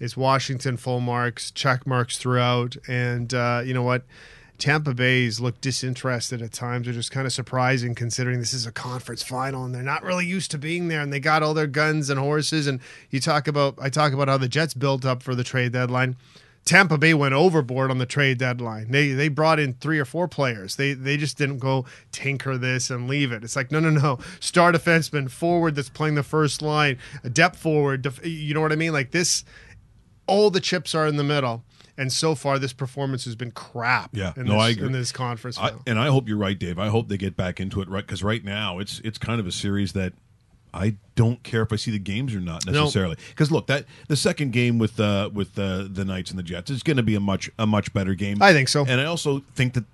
it's 0.00 0.16
Washington 0.16 0.76
full 0.76 1.00
marks, 1.00 1.50
check 1.50 1.86
marks 1.86 2.18
throughout, 2.18 2.76
and 2.86 3.32
uh, 3.34 3.62
you 3.64 3.74
know 3.74 3.82
what? 3.82 4.02
Tampa 4.58 4.92
Bay's 4.92 5.38
look 5.38 5.60
disinterested 5.60 6.42
at 6.42 6.52
times, 6.52 6.88
which 6.88 6.96
is 6.96 7.08
kind 7.08 7.26
of 7.26 7.32
surprising 7.32 7.94
considering 7.94 8.40
this 8.40 8.52
is 8.52 8.66
a 8.66 8.72
conference 8.72 9.22
final 9.22 9.64
and 9.64 9.72
they're 9.72 9.82
not 9.84 10.02
really 10.02 10.26
used 10.26 10.50
to 10.50 10.58
being 10.58 10.88
there 10.88 11.00
and 11.00 11.12
they 11.12 11.20
got 11.20 11.44
all 11.44 11.54
their 11.54 11.68
guns 11.68 12.10
and 12.10 12.18
horses. 12.18 12.66
And 12.66 12.80
you 13.10 13.20
talk 13.20 13.46
about, 13.46 13.76
I 13.80 13.88
talk 13.88 14.12
about 14.12 14.26
how 14.26 14.36
the 14.36 14.48
Jets 14.48 14.74
built 14.74 15.04
up 15.04 15.22
for 15.22 15.36
the 15.36 15.44
trade 15.44 15.72
deadline. 15.72 16.16
Tampa 16.68 16.98
Bay 16.98 17.14
went 17.14 17.32
overboard 17.32 17.90
on 17.90 17.96
the 17.96 18.04
trade 18.04 18.36
deadline. 18.36 18.90
They 18.90 19.12
they 19.12 19.28
brought 19.28 19.58
in 19.58 19.72
three 19.72 19.98
or 19.98 20.04
four 20.04 20.28
players. 20.28 20.76
They 20.76 20.92
they 20.92 21.16
just 21.16 21.38
didn't 21.38 21.60
go 21.60 21.86
tinker 22.12 22.58
this 22.58 22.90
and 22.90 23.08
leave 23.08 23.32
it. 23.32 23.42
It's 23.42 23.56
like 23.56 23.72
no 23.72 23.80
no 23.80 23.88
no. 23.88 24.18
Star 24.38 24.70
defenseman, 24.70 25.30
forward 25.30 25.76
that's 25.76 25.88
playing 25.88 26.16
the 26.16 26.22
first 26.22 26.60
line, 26.60 26.98
a 27.24 27.30
depth 27.30 27.58
forward. 27.58 28.02
Def, 28.02 28.20
you 28.22 28.52
know 28.52 28.60
what 28.60 28.70
I 28.70 28.76
mean? 28.76 28.92
Like 28.92 29.12
this, 29.12 29.46
all 30.26 30.50
the 30.50 30.60
chips 30.60 30.94
are 30.94 31.06
in 31.06 31.16
the 31.16 31.24
middle. 31.24 31.64
And 31.96 32.12
so 32.12 32.34
far, 32.34 32.58
this 32.58 32.74
performance 32.74 33.24
has 33.24 33.34
been 33.34 33.50
crap. 33.50 34.10
Yeah, 34.12 34.34
in 34.36 34.44
no, 34.44 34.52
this, 34.52 34.62
I 34.62 34.68
agree. 34.68 34.86
in 34.86 34.92
this 34.92 35.10
conference. 35.10 35.58
I, 35.58 35.72
and 35.86 35.98
I 35.98 36.08
hope 36.08 36.28
you're 36.28 36.36
right, 36.36 36.56
Dave. 36.56 36.78
I 36.78 36.88
hope 36.88 37.08
they 37.08 37.16
get 37.16 37.34
back 37.34 37.60
into 37.60 37.80
it 37.80 37.88
right 37.88 38.06
because 38.06 38.22
right 38.22 38.44
now 38.44 38.78
it's 38.78 39.00
it's 39.00 39.16
kind 39.16 39.40
of 39.40 39.46
a 39.46 39.52
series 39.52 39.94
that 39.94 40.12
I 40.72 40.96
don't 41.14 41.42
care 41.42 41.62
if 41.62 41.72
I 41.72 41.76
see 41.76 41.90
the 41.90 41.98
games 41.98 42.34
or 42.34 42.40
not 42.40 42.66
necessarily. 42.66 43.16
Because 43.30 43.50
look, 43.50 43.66
that 43.68 43.84
the 44.08 44.16
second 44.16 44.52
game 44.52 44.78
with 44.78 45.00
uh, 45.00 45.30
with 45.32 45.58
uh, 45.58 45.86
the 45.90 46.04
Knights 46.04 46.30
and 46.30 46.38
the 46.38 46.42
Jets 46.42 46.70
is 46.70 46.82
going 46.82 46.96
to 46.96 47.02
be 47.02 47.14
a 47.14 47.20
much 47.20 47.50
a 47.58 47.66
much 47.66 47.92
better 47.92 48.14
game. 48.14 48.42
I 48.42 48.52
think 48.52 48.68
so. 48.68 48.84
and 48.86 49.00
I 49.00 49.04
also 49.04 49.42
think 49.54 49.74
that 49.74 49.84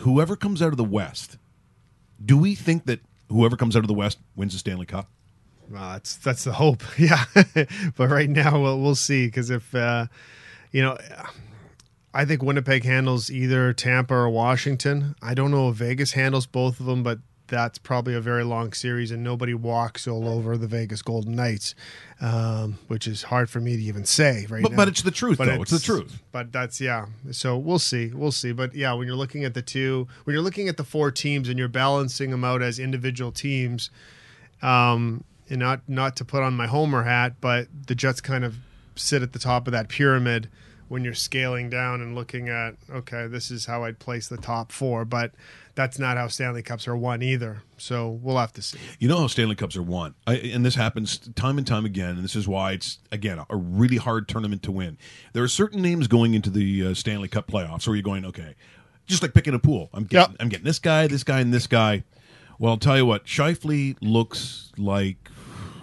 whoever 0.00 0.36
comes 0.36 0.62
out 0.62 0.68
of 0.68 0.76
the 0.76 0.84
West, 0.84 1.38
do 2.24 2.36
we 2.36 2.54
think 2.54 2.86
that 2.86 3.00
whoever 3.28 3.56
comes 3.56 3.76
out 3.76 3.80
of 3.80 3.88
the 3.88 3.94
West 3.94 4.18
wins 4.36 4.52
the 4.52 4.58
Stanley 4.58 4.86
Cup? 4.86 5.08
Well, 5.70 5.90
that's 5.90 6.16
that's 6.16 6.44
the 6.44 6.52
hope, 6.52 6.82
yeah. 6.98 7.24
but 7.96 8.08
right 8.08 8.28
now, 8.28 8.60
we'll 8.60 8.80
we'll 8.80 8.94
see 8.94 9.26
because 9.26 9.50
if 9.50 9.74
uh, 9.74 10.06
you 10.72 10.82
know, 10.82 10.96
I 12.14 12.24
think 12.24 12.42
Winnipeg 12.42 12.84
handles 12.84 13.30
either 13.30 13.72
Tampa 13.72 14.14
or 14.14 14.30
Washington. 14.30 15.14
I 15.22 15.34
don't 15.34 15.50
know 15.50 15.68
if 15.68 15.76
Vegas 15.76 16.12
handles 16.12 16.46
both 16.46 16.80
of 16.80 16.86
them, 16.86 17.02
but 17.02 17.18
that's 17.48 17.78
probably 17.78 18.14
a 18.14 18.20
very 18.20 18.44
long 18.44 18.72
series, 18.72 19.10
and 19.10 19.24
nobody 19.24 19.54
walks 19.54 20.06
all 20.06 20.28
over 20.28 20.56
the 20.56 20.66
Vegas 20.66 21.02
Golden 21.02 21.34
Knights, 21.34 21.74
um, 22.20 22.78
which 22.88 23.06
is 23.06 23.24
hard 23.24 23.50
for 23.50 23.60
me 23.60 23.76
to 23.76 23.82
even 23.82 24.04
say 24.04 24.46
right 24.48 24.62
But 24.62 24.72
now. 24.72 24.76
but 24.76 24.88
it's 24.88 25.02
the 25.02 25.10
truth 25.10 25.38
though. 25.38 25.62
It's, 25.62 25.70
the 25.70 25.78
truth. 25.78 26.22
But 26.30 26.52
that's 26.52 26.80
yeah. 26.80 27.06
So 27.32 27.56
we'll 27.56 27.78
see. 27.78 28.08
We'll 28.14 28.32
see. 28.32 28.52
But 28.52 28.74
yeah, 28.74 28.92
when 28.92 29.06
you're 29.06 29.16
looking 29.16 29.44
at 29.44 29.54
the 29.54 29.62
two, 29.62 30.06
when 30.24 30.34
you're 30.34 30.42
looking 30.42 30.68
at 30.68 30.76
the 30.76 30.84
four 30.84 31.10
teams 31.10 31.48
and 31.48 31.58
you're 31.58 31.68
balancing 31.68 32.30
them 32.30 32.44
out 32.44 32.62
as 32.62 32.78
individual 32.78 33.32
teams, 33.32 33.90
um, 34.62 35.24
and 35.50 35.58
not 35.58 35.80
not 35.88 36.16
to 36.16 36.24
put 36.24 36.42
on 36.42 36.54
my 36.54 36.66
homer 36.66 37.04
hat, 37.04 37.34
but 37.40 37.68
the 37.86 37.94
Jets 37.94 38.20
kind 38.20 38.44
of 38.44 38.56
sit 38.94 39.22
at 39.22 39.32
the 39.32 39.38
top 39.38 39.66
of 39.66 39.72
that 39.72 39.88
pyramid 39.88 40.48
when 40.88 41.04
you're 41.04 41.14
scaling 41.14 41.70
down 41.70 42.00
and 42.00 42.14
looking 42.14 42.48
at 42.48 42.74
okay, 42.90 43.26
this 43.26 43.50
is 43.50 43.66
how 43.66 43.84
I'd 43.84 43.98
place 43.98 44.28
the 44.28 44.36
top 44.36 44.72
four, 44.72 45.04
but 45.04 45.32
that's 45.74 45.98
not 45.98 46.16
how 46.16 46.26
Stanley 46.26 46.62
Cups 46.62 46.88
are 46.88 46.96
won 46.96 47.22
either. 47.22 47.62
So 47.76 48.08
we'll 48.10 48.38
have 48.38 48.52
to 48.54 48.62
see. 48.62 48.78
You 48.98 49.08
know 49.08 49.18
how 49.18 49.26
Stanley 49.28 49.54
Cups 49.54 49.76
are 49.76 49.82
won, 49.82 50.14
I, 50.26 50.36
and 50.36 50.64
this 50.64 50.74
happens 50.74 51.18
time 51.18 51.58
and 51.58 51.66
time 51.66 51.84
again. 51.84 52.10
And 52.10 52.24
this 52.24 52.34
is 52.34 52.48
why 52.48 52.72
it's 52.72 52.98
again 53.12 53.38
a 53.48 53.56
really 53.56 53.96
hard 53.96 54.28
tournament 54.28 54.62
to 54.64 54.72
win. 54.72 54.98
There 55.34 55.42
are 55.44 55.48
certain 55.48 55.80
names 55.82 56.08
going 56.08 56.34
into 56.34 56.50
the 56.50 56.86
uh, 56.88 56.94
Stanley 56.94 57.28
Cup 57.28 57.46
playoffs 57.46 57.86
where 57.86 57.94
you're 57.94 58.02
going, 58.02 58.24
okay, 58.24 58.54
just 59.06 59.22
like 59.22 59.34
picking 59.34 59.54
a 59.54 59.58
pool. 59.58 59.90
I'm 59.92 60.04
getting, 60.04 60.32
Yep. 60.32 60.40
I'm 60.40 60.48
getting 60.48 60.64
this 60.64 60.78
guy, 60.78 61.06
this 61.06 61.24
guy, 61.24 61.40
and 61.40 61.52
this 61.52 61.66
guy. 61.66 62.04
Well, 62.58 62.72
I'll 62.72 62.78
tell 62.78 62.96
you 62.96 63.06
what, 63.06 63.24
Scheifele 63.24 63.96
looks 64.00 64.72
like, 64.76 65.30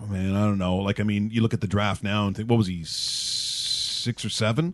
man, 0.10 0.36
I 0.36 0.42
don't 0.42 0.58
know. 0.58 0.76
Like, 0.76 1.00
I 1.00 1.04
mean, 1.04 1.30
you 1.30 1.42
look 1.42 1.54
at 1.54 1.62
the 1.62 1.68
draft 1.68 2.04
now 2.04 2.28
and 2.28 2.36
think, 2.36 2.50
what 2.50 2.58
was 2.58 2.68
he, 2.68 2.84
six 2.84 4.26
or 4.26 4.30
seven 4.30 4.74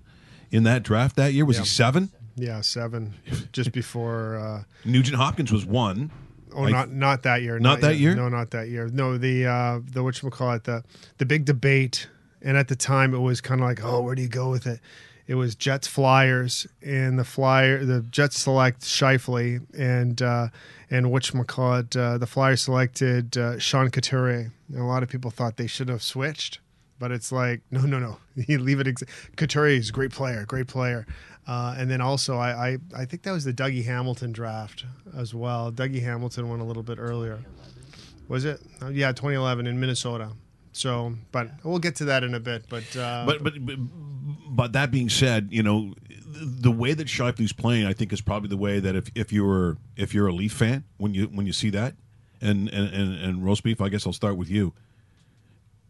in 0.51 0.63
that 0.63 0.84
draft 0.84 1.15
that 1.15 1.34
year? 1.34 1.46
Was 1.46 1.58
Yeah. 1.58 1.63
he 1.63 1.67
seven? 1.70 2.12
Yeah, 2.36 2.62
seven, 2.62 3.13
just 3.51 3.72
before. 3.81 4.38
Uh, 4.38 4.63
Nugent 4.86 5.17
Hopkins 5.17 5.51
was 5.51 5.65
one. 5.65 6.12
Oh, 6.53 6.65
I- 6.65 6.72
not 6.72 6.91
not 6.91 7.24
that 7.24 7.41
year. 7.41 7.60
Not 7.60 7.81
that 7.81 7.93
yet. 7.93 8.00
year? 8.01 8.15
No, 8.15 8.29
not 8.29 8.51
that 8.51 8.70
year. 8.70 8.88
No, 8.91 9.17
the 9.17 9.46
uh, 9.46 9.79
the 9.91 10.03
what 10.03 10.22
call 10.31 10.51
it 10.53 10.63
the 10.65 10.84
the 11.17 11.25
big 11.25 11.46
debate, 11.46 12.08
and 12.41 12.58
at 12.58 12.67
the 12.67 12.75
time 12.75 13.13
it 13.13 13.20
was 13.20 13.41
kind 13.41 13.62
of 13.62 13.67
like, 13.67 13.84
oh, 13.84 14.01
where 14.01 14.15
do 14.15 14.22
you 14.22 14.27
go 14.27 14.50
with 14.50 14.67
it? 14.67 14.79
It 15.27 15.36
was 15.36 15.55
Jets 15.55 15.88
Flyers, 15.88 16.67
and 16.81 17.17
the 17.17 17.24
Flyer 17.24 17.86
the 17.86 18.01
Jets 18.01 18.38
select 18.39 18.81
Scheifele, 18.81 19.62
and 19.77 20.22
uh, 20.22 20.48
and 20.89 21.10
which 21.12 21.31
call 21.48 21.75
it 21.75 21.96
uh, 21.96 22.17
the 22.17 22.27
Flyers 22.27 22.62
selected 22.63 23.38
uh, 23.38 23.58
Sean 23.60 23.89
Couturier. 23.89 24.51
And 24.70 24.79
a 24.81 24.84
lot 24.86 25.03
of 25.03 25.10
people 25.10 25.31
thought 25.31 25.55
they 25.58 25.67
should 25.67 25.88
have 25.89 26.03
switched, 26.03 26.60
but 27.01 27.12
it's 27.12 27.31
like 27.31 27.62
no, 27.72 27.81
no, 27.81 28.00
no. 28.00 28.17
You 28.36 28.60
leave 28.60 28.79
it. 28.79 28.88
Ex- 28.88 29.03
Couturier 29.36 29.77
is 29.77 29.89
a 29.89 29.91
great 29.91 30.12
player, 30.12 30.46
great 30.46 30.67
player. 30.67 31.05
Uh, 31.48 31.75
and 31.77 31.89
then 31.89 32.00
also, 32.00 32.38
I, 32.38 32.70
I 32.70 32.77
I 32.96 33.05
think 33.05 33.24
that 33.24 33.31
was 33.31 33.43
the 33.43 33.51
Dougie 33.51 33.84
Hamilton 33.84 34.31
draft 34.31 34.86
as 35.17 35.34
well. 35.34 35.72
Dougie 35.72 36.01
Hamilton 36.01 36.48
went 36.48 36.62
a 36.62 36.65
little 36.65 36.84
bit 36.84 37.00
earlier. 37.00 37.39
Was 38.29 38.46
it? 38.46 38.62
Uh, 38.81 38.88
yeah, 38.88 39.12
2011 39.12 39.67
in 39.67 39.79
Minnesota. 39.79 40.31
So, 40.72 41.15
but 41.34 41.50
we'll 41.63 41.79
get 41.79 41.98
to 41.98 42.05
that 42.05 42.24
in 42.24 42.34
a 42.34 42.39
bit. 42.39 42.65
But 42.70 42.96
uh, 42.96 43.25
But, 43.25 43.43
but 43.43 43.65
but 43.65 43.75
but 44.51 44.74
that 44.74 44.91
being 44.91 45.10
said, 45.10 45.50
you 45.51 45.63
know, 45.63 45.93
the, 46.25 46.72
way 46.72 46.93
that 46.93 47.08
Scheifele's 47.08 47.51
playing, 47.51 47.86
I 47.86 47.93
think, 47.93 48.13
is 48.13 48.22
probably 48.22 48.48
the 48.48 48.58
way 48.58 48.79
that 48.79 48.96
if, 48.96 49.12
if 49.15 49.34
you're 49.34 49.77
if 49.98 50.13
you're 50.13 50.27
a 50.27 50.34
Leaf 50.34 50.53
fan, 50.53 50.86
when 50.98 51.13
you 51.13 51.25
when 51.25 51.46
you 51.46 51.53
see 51.53 51.72
that, 51.72 51.96
and 52.39 52.70
and, 52.70 52.93
and 52.93 53.15
and 53.15 53.43
roast 53.43 53.63
beef, 53.63 53.81
I 53.81 53.89
guess 53.89 54.08
I'll 54.08 54.13
start 54.13 54.38
with 54.38 54.50
you. 54.50 54.74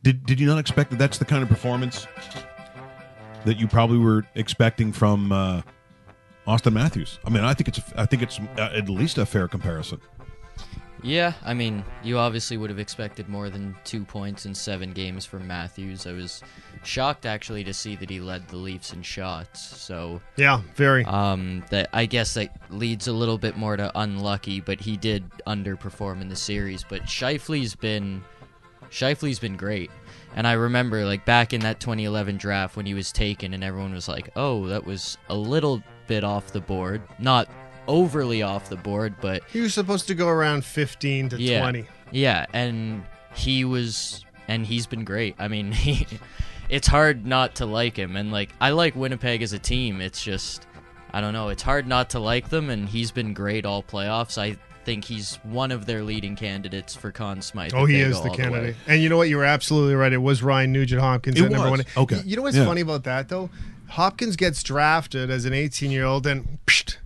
Did 0.04 0.26
did 0.26 0.40
you 0.40 0.48
not 0.48 0.58
expect 0.58 0.90
that 0.92 1.00
that's 1.00 1.18
the 1.18 1.26
kind 1.26 1.44
of 1.44 1.50
performance 1.50 2.08
that 3.46 3.60
you 3.60 3.68
probably 3.68 3.98
were 3.98 4.26
expecting 4.36 4.92
from 4.92 5.32
uh, 5.32 5.62
Auston 6.48 6.74
Matthews? 6.74 7.20
I 7.26 7.30
mean, 7.30 7.44
I 7.44 7.54
think 7.54 7.68
it's 7.68 7.80
I 7.96 8.06
think 8.06 8.24
it's 8.24 8.40
uh, 8.58 8.72
at 8.74 8.90
least 8.90 9.18
a 9.18 9.26
fair 9.26 9.48
comparison. 9.48 10.02
Yeah, 11.04 11.34
I 11.44 11.56
mean, 11.56 11.84
you 12.04 12.20
obviously 12.20 12.58
would 12.58 12.70
have 12.70 12.78
expected 12.78 13.28
more 13.28 13.50
than 13.50 13.76
two 13.84 14.06
points 14.06 14.46
in 14.46 14.54
seven 14.54 14.94
games 14.94 15.26
from 15.26 15.48
Matthews. 15.48 16.06
I 16.06 16.12
was 16.12 16.44
shocked 16.84 17.26
actually 17.26 17.64
to 17.64 17.74
see 17.74 17.96
that 17.96 18.08
he 18.08 18.20
led 18.20 18.48
the 18.48 18.58
Leafs 18.58 18.94
in 18.94 19.02
shots. 19.02 19.62
So 19.62 20.22
yeah, 20.38 20.62
very. 20.76 21.04
um, 21.06 21.64
that 21.72 21.90
I 21.92 22.06
guess 22.06 22.36
that 22.36 22.56
leads 22.70 23.08
a 23.08 23.14
little 23.14 23.40
bit 23.40 23.58
more 23.58 23.78
to 23.78 23.92
unlucky, 24.00 24.62
but 24.62 24.80
he 24.80 24.96
did 24.96 25.28
underperform 25.48 26.22
in 26.22 26.30
the 26.30 26.36
series. 26.36 26.86
But 26.88 27.04
Scheifele's 27.04 27.76
been 27.76 28.24
Scheifele's 28.92 29.40
been 29.40 29.58
great. 29.58 29.90
And 30.36 30.48
I 30.48 30.54
remember 30.54 31.04
like 31.06 31.26
back 31.26 31.54
in 31.54 31.62
that 31.62 31.80
2011 31.80 32.38
draft 32.38 32.78
when 32.78 32.86
he 32.86 32.94
was 32.94 33.12
taken 33.12 33.54
and 33.54 33.64
everyone 33.64 33.94
was 33.94 34.08
like, 34.08 34.30
"Oh, 34.36 34.68
that 34.68 34.86
was 34.86 35.18
a 35.30 35.36
little 35.36 35.84
bit 36.08 36.24
off 36.24 36.52
the 36.52 36.62
board. 36.62 37.02
Not 37.20 37.50
overly 37.88 38.42
off 38.42 38.70
the 38.70 38.76
board, 38.78 39.16
but 39.22 39.44
he 39.52 39.60
was 39.60 39.74
supposed 39.74 40.08
to 40.08 40.16
go 40.16 40.28
around 40.28 40.64
15 40.64 41.30
to 41.30 41.42
yeah. 41.42 41.62
20. 41.62 41.86
Yeah, 42.12 42.46
and 42.54 43.04
he 43.36 43.66
was 43.66 44.26
and 44.48 44.66
he's 44.66 44.86
been 44.88 45.04
great. 45.04 45.36
I 45.40 45.48
mean, 45.48 45.72
he, 45.72 46.08
it's 46.70 46.88
hard 46.88 47.26
not 47.26 47.56
to 47.56 47.66
like 47.66 47.98
him 47.98 48.16
and 48.16 48.32
like 48.32 48.54
I 48.60 48.72
like 48.72 48.96
Winnipeg 48.96 49.42
as 49.42 49.54
a 49.54 49.60
team. 49.60 50.02
It's 50.02 50.24
just 50.24 50.66
I 51.14 51.20
don't 51.20 51.34
know, 51.34 51.50
it's 51.50 51.64
hard 51.64 51.88
not 51.88 52.12
to 52.12 52.20
like 52.20 52.50
them 52.50 52.70
and 52.70 52.88
he's 52.88 53.12
been 53.12 53.34
great 53.34 53.66
all 53.66 53.84
playoffs. 53.84 54.38
I 54.38 54.58
think 54.86 55.06
he's 55.06 55.36
one 55.44 55.72
of 55.72 55.86
their 55.86 56.04
leading 56.04 56.36
candidates 56.36 56.96
for 56.96 57.12
Conn 57.12 57.42
Smythe. 57.42 57.74
Oh, 57.76 57.86
he 57.86 58.00
is 58.02 58.18
the 58.22 58.24
all 58.26 58.32
way. 58.32 58.38
candidate. 58.38 58.76
and 58.88 59.02
you 59.02 59.10
know 59.10 59.18
what? 59.18 59.30
you 59.30 59.38
were 59.38 59.46
absolutely 59.46 59.96
right. 59.96 60.12
It 60.14 60.18
was 60.18 60.42
Ryan 60.44 60.72
Nugent 60.72 61.02
Hopkins 61.02 61.40
It 61.40 61.46
at 61.46 61.52
number 61.52 61.70
one. 61.70 61.84
Okay. 61.98 62.22
You 62.26 62.36
know 62.36 62.42
what's 62.42 62.58
Yeah. 62.58 62.66
funny 62.66 62.82
about 62.82 63.04
that 63.04 63.30
though? 63.30 63.50
Hopkins 63.90 64.36
gets 64.36 64.64
drafted 64.64 65.30
as 65.30 65.46
an 65.46 65.54
18 65.54 65.92
year 65.92 66.06
old 66.06 66.26
and 66.26 66.58
psht, 66.66 66.98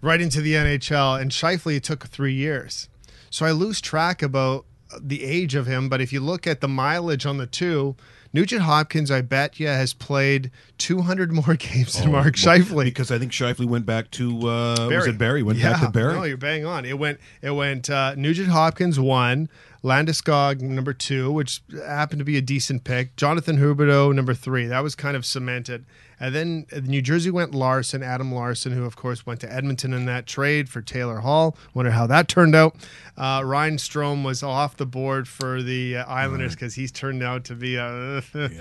right 0.00 0.20
into 0.20 0.40
the 0.40 0.54
NHL. 0.54 1.20
And 1.20 1.30
Scheifele 1.30 1.76
it 1.76 1.84
took 1.84 2.06
three 2.06 2.34
years. 2.34 2.88
So 3.30 3.46
I 3.46 3.52
lose 3.52 3.80
track 3.80 4.22
about 4.22 4.64
the 5.00 5.24
age 5.24 5.54
of 5.54 5.66
him. 5.66 5.88
But 5.88 6.00
if 6.00 6.12
you 6.12 6.20
look 6.20 6.46
at 6.46 6.60
the 6.60 6.68
mileage 6.68 7.24
on 7.26 7.36
the 7.38 7.46
two, 7.46 7.96
Nugent 8.34 8.62
Hopkins, 8.62 9.10
I 9.10 9.20
bet 9.20 9.60
you, 9.60 9.66
has 9.66 9.92
played 9.92 10.50
200 10.78 11.32
more 11.32 11.54
games 11.58 12.00
than 12.00 12.12
Mark 12.12 12.34
Scheifele. 12.34 12.84
because 12.84 13.10
I 13.10 13.18
think 13.18 13.32
Scheifele 13.32 13.66
went 13.66 13.84
back 13.86 14.10
to 14.12 14.30
uh, 14.40 14.42
was 14.42 14.78
Barrie. 14.88 15.10
it 15.10 15.18
Barrie? 15.18 15.42
Went 15.42 15.58
yeah, 15.58 15.72
back 15.72 15.82
to 15.82 15.90
Barrie. 15.90 16.14
No, 16.14 16.22
you're 16.24 16.36
bang 16.36 16.64
on. 16.64 16.84
It 16.84 16.98
went. 16.98 17.20
It 17.42 17.50
went. 17.50 17.90
Uh, 17.90 18.14
Nugent 18.16 18.48
Hopkins 18.48 18.98
one, 18.98 19.48
Landeskog 19.84 20.60
number 20.60 20.92
two, 20.92 21.32
which 21.32 21.62
happened 21.84 22.20
to 22.20 22.24
be 22.24 22.36
a 22.36 22.42
decent 22.42 22.84
pick. 22.84 23.16
Jonathan 23.16 23.58
Huberdeau 23.58 24.14
number 24.14 24.34
three. 24.34 24.66
That 24.66 24.82
was 24.82 24.94
kind 24.94 25.16
of 25.16 25.26
cemented. 25.26 25.84
And 26.20 26.34
then 26.34 26.66
New 26.84 27.02
Jersey 27.02 27.32
went 27.32 27.52
Larsson, 27.52 28.00
Adam 28.00 28.32
Larsson, 28.32 28.72
who 28.72 28.84
of 28.84 28.94
course 28.94 29.26
went 29.26 29.40
to 29.40 29.52
Edmonton 29.52 29.92
in 29.92 30.04
that 30.06 30.26
trade 30.26 30.68
for 30.68 30.80
Taylor 30.80 31.18
Hall. 31.18 31.56
Wonder 31.74 31.90
how 31.90 32.06
that 32.06 32.28
turned 32.28 32.54
out. 32.54 32.76
Uh, 33.16 33.42
Ryan 33.44 33.76
Strome 33.76 34.24
was 34.24 34.42
off 34.44 34.76
the 34.76 34.86
board 34.86 35.26
for 35.26 35.62
the 35.62 35.96
uh, 35.96 36.04
Islanders 36.04 36.54
because 36.54 36.74
he's 36.74 36.92
turned 36.92 37.22
out 37.22 37.44
to 37.46 37.54
be 37.54 37.76
a. 37.76 38.22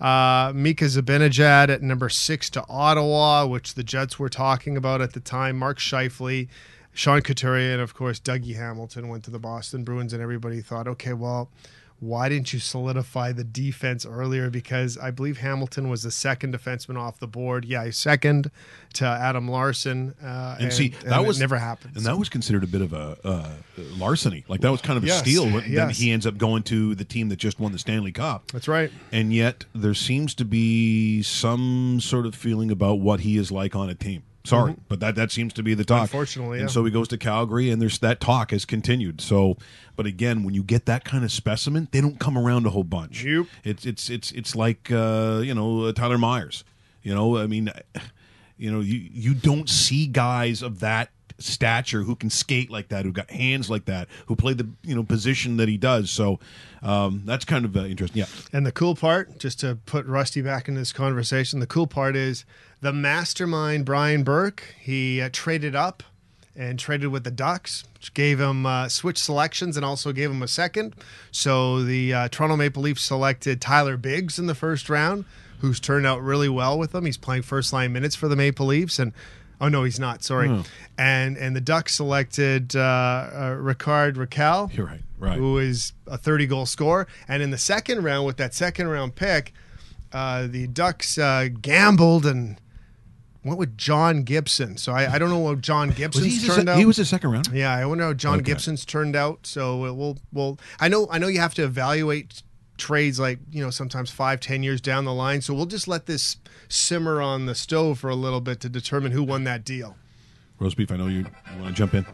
Uh, 0.00 0.52
Mika 0.52 0.86
Zibanejad 0.86 1.68
at 1.68 1.80
number 1.80 2.08
six 2.08 2.50
to 2.50 2.64
Ottawa, 2.68 3.46
which 3.46 3.74
the 3.74 3.84
Jets 3.84 4.18
were 4.18 4.28
talking 4.28 4.76
about 4.76 5.00
at 5.00 5.12
the 5.12 5.20
time. 5.20 5.56
Mark 5.56 5.78
Scheifele, 5.78 6.48
Sean 6.92 7.20
Couturier, 7.22 7.72
and 7.72 7.80
of 7.80 7.94
course 7.94 8.20
Dougie 8.20 8.56
Hamilton 8.56 9.08
went 9.08 9.24
to 9.24 9.30
the 9.30 9.38
Boston 9.38 9.84
Bruins, 9.84 10.12
and 10.12 10.22
everybody 10.22 10.60
thought, 10.60 10.86
okay, 10.86 11.12
well, 11.14 11.50
why 12.00 12.28
didn't 12.28 12.52
you 12.52 12.58
solidify 12.58 13.30
the 13.30 13.44
defense 13.44 14.04
earlier? 14.04 14.50
Because 14.50 14.98
I 14.98 15.12
believe 15.12 15.38
Hamilton 15.38 15.88
was 15.88 16.02
the 16.02 16.10
second 16.10 16.52
defenseman 16.52 16.98
off 16.98 17.20
the 17.20 17.28
board. 17.28 17.64
Yeah, 17.64 17.84
he's 17.84 17.96
second 17.96 18.50
to 18.94 19.06
Adam 19.06 19.48
Larsson. 19.48 20.12
Uh, 20.20 20.56
and, 20.58 20.72
see 20.72 20.88
that 21.04 21.20
it 21.22 21.26
was 21.26 21.38
never 21.38 21.56
happened. 21.58 21.96
and 21.96 22.04
that 22.04 22.18
was 22.18 22.28
considered 22.28 22.64
a 22.64 22.66
bit 22.66 22.80
of 22.80 22.92
a 22.92 23.16
uh, 23.22 23.50
larceny. 23.96 24.44
Like 24.48 24.62
that 24.62 24.72
was 24.72 24.82
kind 24.82 24.96
of 24.96 25.04
a 25.04 25.06
Yes, 25.06 25.20
steal. 25.20 25.46
Then 25.46 25.90
he 25.90 26.10
ends 26.10 26.26
up 26.26 26.38
going 26.38 26.64
to 26.64 26.96
the 26.96 27.04
team 27.04 27.28
that 27.28 27.36
just 27.36 27.60
won 27.60 27.70
the 27.70 27.78
Stanley 27.78 28.10
Cup. 28.10 28.50
That's 28.50 28.66
right. 28.66 28.90
and 29.12 29.32
yet 29.32 29.64
there 29.72 29.94
seems 29.94 30.34
to 30.34 30.44
be 30.44 31.22
some 31.22 32.00
sort 32.00 32.26
of 32.26 32.34
feeling 32.34 32.72
about 32.72 32.94
what 32.94 33.20
he 33.20 33.36
is 33.36 33.52
like 33.52 33.76
on 33.76 33.88
a 33.88 33.94
team. 33.94 34.24
Sorry, 34.44 34.74
but 34.88 34.98
that 35.00 35.14
that 35.14 35.30
seems 35.30 35.52
to 35.54 35.62
be 35.62 35.74
the 35.74 35.84
talk. 35.84 35.96
Mm-hmm. 35.96 36.02
Unfortunately, 36.02 36.60
and 36.60 36.70
so 36.70 36.84
he 36.84 36.90
goes 36.90 37.06
to 37.08 37.18
Calgary, 37.18 37.70
and 37.70 37.80
there's 37.80 37.98
that 38.00 38.20
talk 38.20 38.50
has 38.50 38.64
continued. 38.64 39.20
So, 39.20 39.56
but 39.94 40.06
again, 40.06 40.42
when 40.42 40.52
you 40.52 40.64
get 40.64 40.86
that 40.86 41.04
kind 41.04 41.22
of 41.22 41.30
specimen, 41.30 41.88
they 41.92 42.00
don't 42.00 42.18
come 42.18 42.36
around 42.36 42.66
a 42.66 42.70
whole 42.70 42.82
bunch. 42.82 43.24
Nope. 43.24 43.46
It's 43.62 43.86
it's 43.86 44.10
it's 44.10 44.32
it's 44.32 44.56
like 44.56 44.90
uh, 44.90 45.42
you 45.44 45.54
know 45.54 45.84
uh, 45.84 45.92
Tyler 45.92 46.18
Myers. 46.18 46.64
You 47.02 47.14
know, 47.14 47.38
I 47.38 47.46
mean, 47.46 47.70
you 48.56 48.70
know, 48.72 48.80
you 48.80 49.08
you 49.12 49.34
don't 49.34 49.68
see 49.68 50.06
guys 50.06 50.62
of 50.62 50.80
that 50.80 51.10
stature 51.38 52.02
who 52.02 52.14
can 52.14 52.30
skate 52.30 52.70
like 52.70 52.88
that, 52.88 53.04
who 53.04 53.12
got 53.12 53.30
hands 53.30 53.68
like 53.68 53.84
that, 53.86 54.08
who 54.26 54.36
play 54.36 54.54
the 54.54 54.68
you 54.82 54.94
know 54.94 55.02
position 55.02 55.56
that 55.58 55.68
he 55.68 55.76
does. 55.76 56.10
So 56.10 56.40
um, 56.82 57.22
that's 57.24 57.44
kind 57.44 57.64
of 57.64 57.76
uh, 57.76 57.84
interesting. 57.84 58.20
Yeah. 58.20 58.26
And 58.52 58.64
the 58.64 58.72
cool 58.72 58.94
part, 58.94 59.38
just 59.38 59.60
to 59.60 59.76
put 59.86 60.06
Rusty 60.06 60.42
back 60.42 60.68
in 60.68 60.74
this 60.74 60.92
conversation, 60.92 61.60
the 61.60 61.66
cool 61.66 61.86
part 61.86 62.16
is 62.16 62.44
the 62.82 62.92
mastermind 62.92 63.86
Brian 63.86 64.24
Burke. 64.24 64.74
He 64.78 65.20
uh, 65.22 65.30
traded 65.32 65.74
up 65.74 66.02
and 66.54 66.78
traded 66.78 67.08
with 67.08 67.24
the 67.24 67.30
Ducks, 67.30 67.84
which 67.94 68.12
gave 68.12 68.38
him 68.38 68.66
uh, 68.66 68.88
switch 68.88 69.16
selections 69.16 69.76
and 69.76 69.86
also 69.86 70.12
gave 70.12 70.30
him 70.30 70.42
a 70.42 70.48
second. 70.48 70.94
So 71.30 71.82
the 71.82 72.12
uh, 72.12 72.28
Toronto 72.28 72.56
Maple 72.56 72.82
Leafs 72.82 73.02
selected 73.02 73.60
Tyler 73.62 73.96
Biggs 73.96 74.38
in 74.38 74.46
the 74.46 74.54
first 74.54 74.90
round, 74.90 75.24
who's 75.60 75.80
turned 75.80 76.06
out 76.06 76.20
really 76.20 76.48
well 76.50 76.78
with 76.78 76.92
them. 76.92 77.06
He's 77.06 77.16
playing 77.16 77.42
first 77.42 77.72
line 77.72 77.92
minutes 77.92 78.16
for 78.16 78.28
the 78.28 78.36
Maple 78.36 78.66
Leafs 78.66 78.98
and. 78.98 79.12
Oh 79.60 79.68
no, 79.68 79.84
he's 79.84 80.00
not. 80.00 80.24
Sorry, 80.24 80.64
and 80.98 81.36
and 81.38 81.54
the 81.54 81.60
Ducks 81.60 81.94
selected 81.94 82.74
uh, 82.74 82.80
uh, 82.80 83.56
Rickard 83.60 84.16
Rakell, 84.16 84.74
You're 84.76 84.86
right. 84.86 85.02
Right. 85.20 85.38
who 85.38 85.58
is 85.58 85.92
a 86.08 86.18
30 86.18 86.48
goal 86.48 86.66
scorer. 86.66 87.06
And 87.28 87.44
in 87.44 87.52
the 87.52 87.58
second 87.58 88.02
round, 88.02 88.26
with 88.26 88.38
that 88.38 88.54
second 88.54 88.88
round 88.88 89.14
pick, 89.14 89.52
uh, 90.12 90.48
the 90.48 90.66
Ducks 90.66 91.16
uh, 91.16 91.46
gambled 91.60 92.26
and 92.26 92.58
went 93.44 93.58
with 93.58 93.76
John 93.76 94.22
Gibson. 94.22 94.76
So 94.76 94.92
I, 94.92 95.14
I 95.14 95.18
don't 95.18 95.30
know 95.30 95.38
what 95.38 95.60
John 95.60 95.88
Was 95.88 95.96
Gibson's 95.96 96.42
he, 96.42 96.46
turned 96.48 96.68
a, 96.68 96.72
out. 96.72 96.78
he 96.78 96.84
was 96.86 96.98
a 96.98 97.04
second 97.04 97.30
round. 97.30 97.48
yeah, 97.52 97.72
I 97.74 97.84
wonder 97.86 98.04
how 98.04 98.12
John 98.12 98.34
Okay. 98.36 98.44
Gibson's 98.44 98.84
turned 98.84 99.16
out. 99.16 99.46
So 99.46 99.84
uh, 99.86 99.92
we'll 99.92 100.18
we'll 100.32 100.58
I 100.80 100.88
know 100.88 101.08
I 101.10 101.18
know 101.18 101.28
you 101.28 101.40
have 101.40 101.54
to 101.54 101.64
evaluate 101.64 102.42
trades 102.78 103.20
like 103.20 103.38
you 103.50 103.62
know 103.62 103.70
sometimes 103.70 104.10
five 104.10 104.40
ten 104.40 104.62
years 104.62 104.80
down 104.80 105.04
the 105.04 105.14
line. 105.14 105.40
So 105.40 105.54
we'll 105.54 105.66
just 105.66 105.86
let 105.88 106.06
this 106.06 106.36
simmer 106.68 107.20
on 107.20 107.46
the 107.46 107.54
stove 107.54 107.98
for 107.98 108.10
a 108.10 108.14
little 108.16 108.40
bit 108.40 108.60
to 108.60 108.68
determine 108.68 109.12
who 109.12 109.22
won 109.22 109.44
that 109.44 109.64
deal. 109.64 109.96
Roast 110.58 110.76
beef. 110.76 110.92
I 110.92 110.96
know 110.96 111.08
you, 111.08 111.20
you 111.20 111.60
want 111.60 111.68
to 111.68 111.72
jump 111.74 111.94
in. 111.94 112.06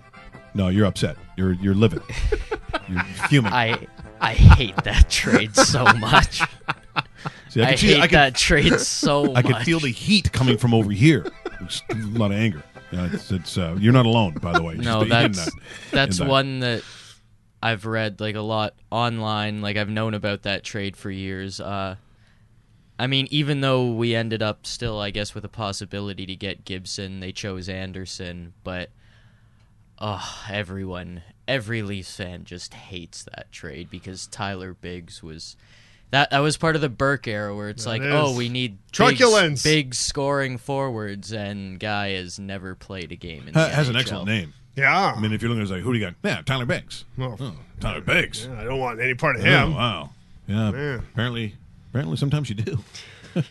No, 0.54 0.68
you're 0.68 0.86
upset. 0.86 1.16
You're 1.36 1.52
you're 1.52 1.74
livid. 1.74 2.02
you're 2.88 3.02
fuming. 3.28 3.52
I 3.52 3.86
I 4.20 4.32
hate 4.32 4.76
that 4.84 5.10
trade 5.10 5.54
so 5.54 5.84
much. 5.94 6.42
See, 7.58 7.64
I, 7.64 7.68
can 7.70 7.78
see- 7.78 7.86
hate 7.88 8.00
I 8.02 8.06
can, 8.06 8.12
that 8.18 8.34
trade 8.34 8.80
so 8.80 9.24
I 9.34 9.42
much. 9.42 9.46
can 9.46 9.64
feel 9.64 9.80
the 9.80 9.90
heat 9.92 10.32
coming 10.32 10.58
from 10.58 10.74
over 10.74 10.90
here. 10.90 11.26
It's 11.60 11.82
a 11.90 11.94
lot 11.96 12.30
of 12.30 12.36
anger. 12.38 12.62
Yeah, 12.90 13.08
it's, 13.12 13.30
it's 13.30 13.58
uh, 13.58 13.76
you're 13.78 13.92
not 13.92 14.06
alone, 14.06 14.34
by 14.40 14.52
the 14.52 14.62
way. 14.62 14.74
No, 14.76 15.04
Just 15.04 15.08
that's 15.10 15.44
that- 15.44 15.54
that's 15.90 16.18
that. 16.18 16.28
one 16.28 16.60
that 16.60 16.82
I've 17.62 17.84
read 17.86 18.20
like 18.20 18.34
a 18.36 18.40
lot 18.40 18.74
online. 18.90 19.60
Like 19.60 19.76
I've 19.76 19.88
known 19.90 20.14
about 20.14 20.42
that 20.44 20.62
trade 20.64 20.96
for 20.96 21.10
years. 21.10 21.60
Uh, 21.60 21.96
I 22.98 23.06
mean, 23.06 23.28
even 23.30 23.60
though 23.60 23.92
we 23.92 24.14
ended 24.14 24.42
up 24.42 24.66
still, 24.66 24.98
I 25.00 25.10
guess, 25.10 25.34
with 25.34 25.44
a 25.44 25.48
possibility 25.48 26.24
to 26.26 26.34
get 26.36 26.64
Gibson, 26.64 27.20
they 27.20 27.30
chose 27.32 27.68
Andersen. 27.68 28.54
But 28.64 28.90
oh, 29.98 30.44
everyone, 30.50 31.22
every 31.46 31.82
Leafs 31.82 32.16
fan 32.16 32.44
just 32.44 32.72
hates 32.74 33.22
that 33.24 33.50
trade 33.52 33.90
because 33.90 34.26
Tyler 34.28 34.74
Biggs 34.74 35.22
was. 35.22 35.56
That, 36.10 36.30
that 36.30 36.38
was 36.38 36.56
part 36.56 36.74
of 36.74 36.80
the 36.80 36.88
Burke 36.88 37.28
era 37.28 37.54
where 37.54 37.68
it's 37.68 37.84
like, 37.86 38.00
That 38.02 38.12
oh, 38.12 38.30
is. 38.32 38.36
we 38.38 38.48
need 38.48 38.78
big, 38.86 38.92
Truculence. 38.92 39.62
big 39.62 39.94
scoring 39.94 40.56
forwards, 40.56 41.32
and 41.32 41.78
guy 41.78 42.10
has 42.12 42.38
never 42.38 42.74
played 42.74 43.12
a 43.12 43.16
game 43.16 43.46
in 43.46 43.52
the 43.54 43.60
Ha- 43.60 43.68
has 43.68 43.88
an 43.88 43.94
NHL. 43.94 44.00
excellent 44.00 44.26
name. 44.26 44.54
Yeah. 44.74 45.12
I 45.14 45.20
mean, 45.20 45.32
if 45.32 45.42
you're 45.42 45.48
looking 45.50 45.60
at 45.60 45.64
it, 45.64 45.64
it's 45.64 45.72
like, 45.72 45.82
who 45.82 45.92
do 45.92 45.98
you 45.98 46.04
got? 46.06 46.14
Yeah, 46.22 46.40
Tyler 46.46 46.64
Banks. 46.66 47.04
Well, 47.18 47.36
Oh, 47.40 47.54
Tyler 47.80 48.00
Banks. 48.00 48.48
I 48.56 48.64
don't 48.64 48.78
want 48.78 49.00
any 49.00 49.14
part 49.14 49.36
of 49.36 49.42
Oh, 49.42 49.44
him. 49.44 49.74
wow. 49.74 50.10
Yeah. 50.46 50.70
Man. 50.70 50.98
Apparently, 51.12 51.56
apparently, 51.90 52.16
sometimes 52.16 52.48
you 52.48 52.54
do. 52.54 52.78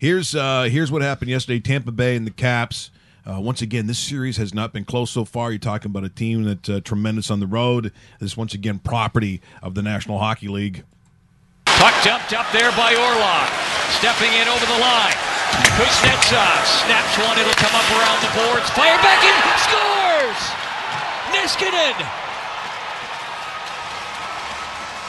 here's 0.00 0.34
uh, 0.34 0.68
here's 0.70 0.90
what 0.92 1.02
happened 1.02 1.30
yesterday. 1.30 1.60
Tampa 1.60 1.92
Bay 1.92 2.16
and 2.16 2.26
the 2.26 2.30
Caps. 2.30 2.90
Uh, 3.28 3.40
once 3.40 3.60
again, 3.60 3.88
this 3.88 3.98
series 3.98 4.36
has 4.36 4.54
not 4.54 4.72
been 4.72 4.84
close 4.84 5.10
so 5.10 5.24
far. 5.24 5.50
You're 5.50 5.58
talking 5.58 5.90
about 5.90 6.04
a 6.04 6.08
team 6.08 6.44
that's 6.44 6.68
uh, 6.68 6.80
tremendous 6.84 7.28
on 7.30 7.40
the 7.40 7.46
road. 7.46 7.90
This 8.20 8.36
once 8.36 8.54
again 8.54 8.78
property 8.78 9.40
of 9.62 9.74
the 9.74 9.82
National 9.82 10.18
Hockey 10.20 10.46
League. 10.46 10.84
Puck 11.80 11.94
dumped 12.02 12.32
up 12.32 12.48
there 12.52 12.72
by 12.72 12.94
Orlov. 12.96 13.46
Stepping 14.00 14.32
in 14.32 14.48
over 14.48 14.64
the 14.66 14.80
line. 14.80 15.16
Kuznetsov 15.76 16.60
snaps 16.84 17.14
one. 17.20 17.36
It'll 17.38 17.52
come 17.60 17.74
up 17.76 17.88
around 17.96 18.18
the 18.24 18.32
boards. 18.32 18.68
Fire 18.72 18.96
back 19.04 19.20
in. 19.22 19.36
Scores! 19.60 20.40
Niskanen. 21.32 21.96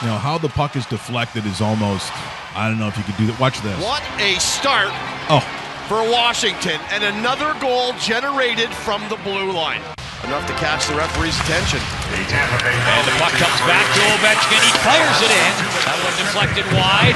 Now, 0.04 0.18
how 0.20 0.38
the 0.38 0.50
puck 0.50 0.76
is 0.76 0.86
deflected 0.86 1.46
is 1.46 1.60
almost. 1.62 2.12
I 2.56 2.68
don't 2.70 2.78
know 2.80 2.88
if 2.88 2.98
you 2.98 3.04
could 3.04 3.18
do 3.18 3.26
that. 3.28 3.40
Watch 3.40 3.60
this. 3.62 3.84
What 3.84 4.04
a 4.20 4.36
start 4.40 4.90
Oh, 5.30 5.42
for 5.88 6.04
Washington, 6.12 6.80
and 6.92 7.04
another 7.04 7.56
goal 7.60 7.94
generated 7.94 8.70
from 8.70 9.02
the 9.10 9.16
blue 9.18 9.52
line. 9.52 9.82
Enough 10.28 10.44
to 10.52 10.56
catch 10.60 10.88
the 10.92 10.96
referee's 11.00 11.40
attention. 11.48 11.80
And 12.12 13.04
the 13.08 13.16
puck 13.16 13.32
comes 13.40 13.60
back 13.64 13.88
to 13.96 14.02
Ovechkin. 14.12 14.60
He 14.60 14.74
fires 14.84 15.20
it 15.24 15.32
in. 15.32 15.54
That 15.88 15.96
one 16.04 16.16
deflected 16.20 16.68
wide. 16.76 17.16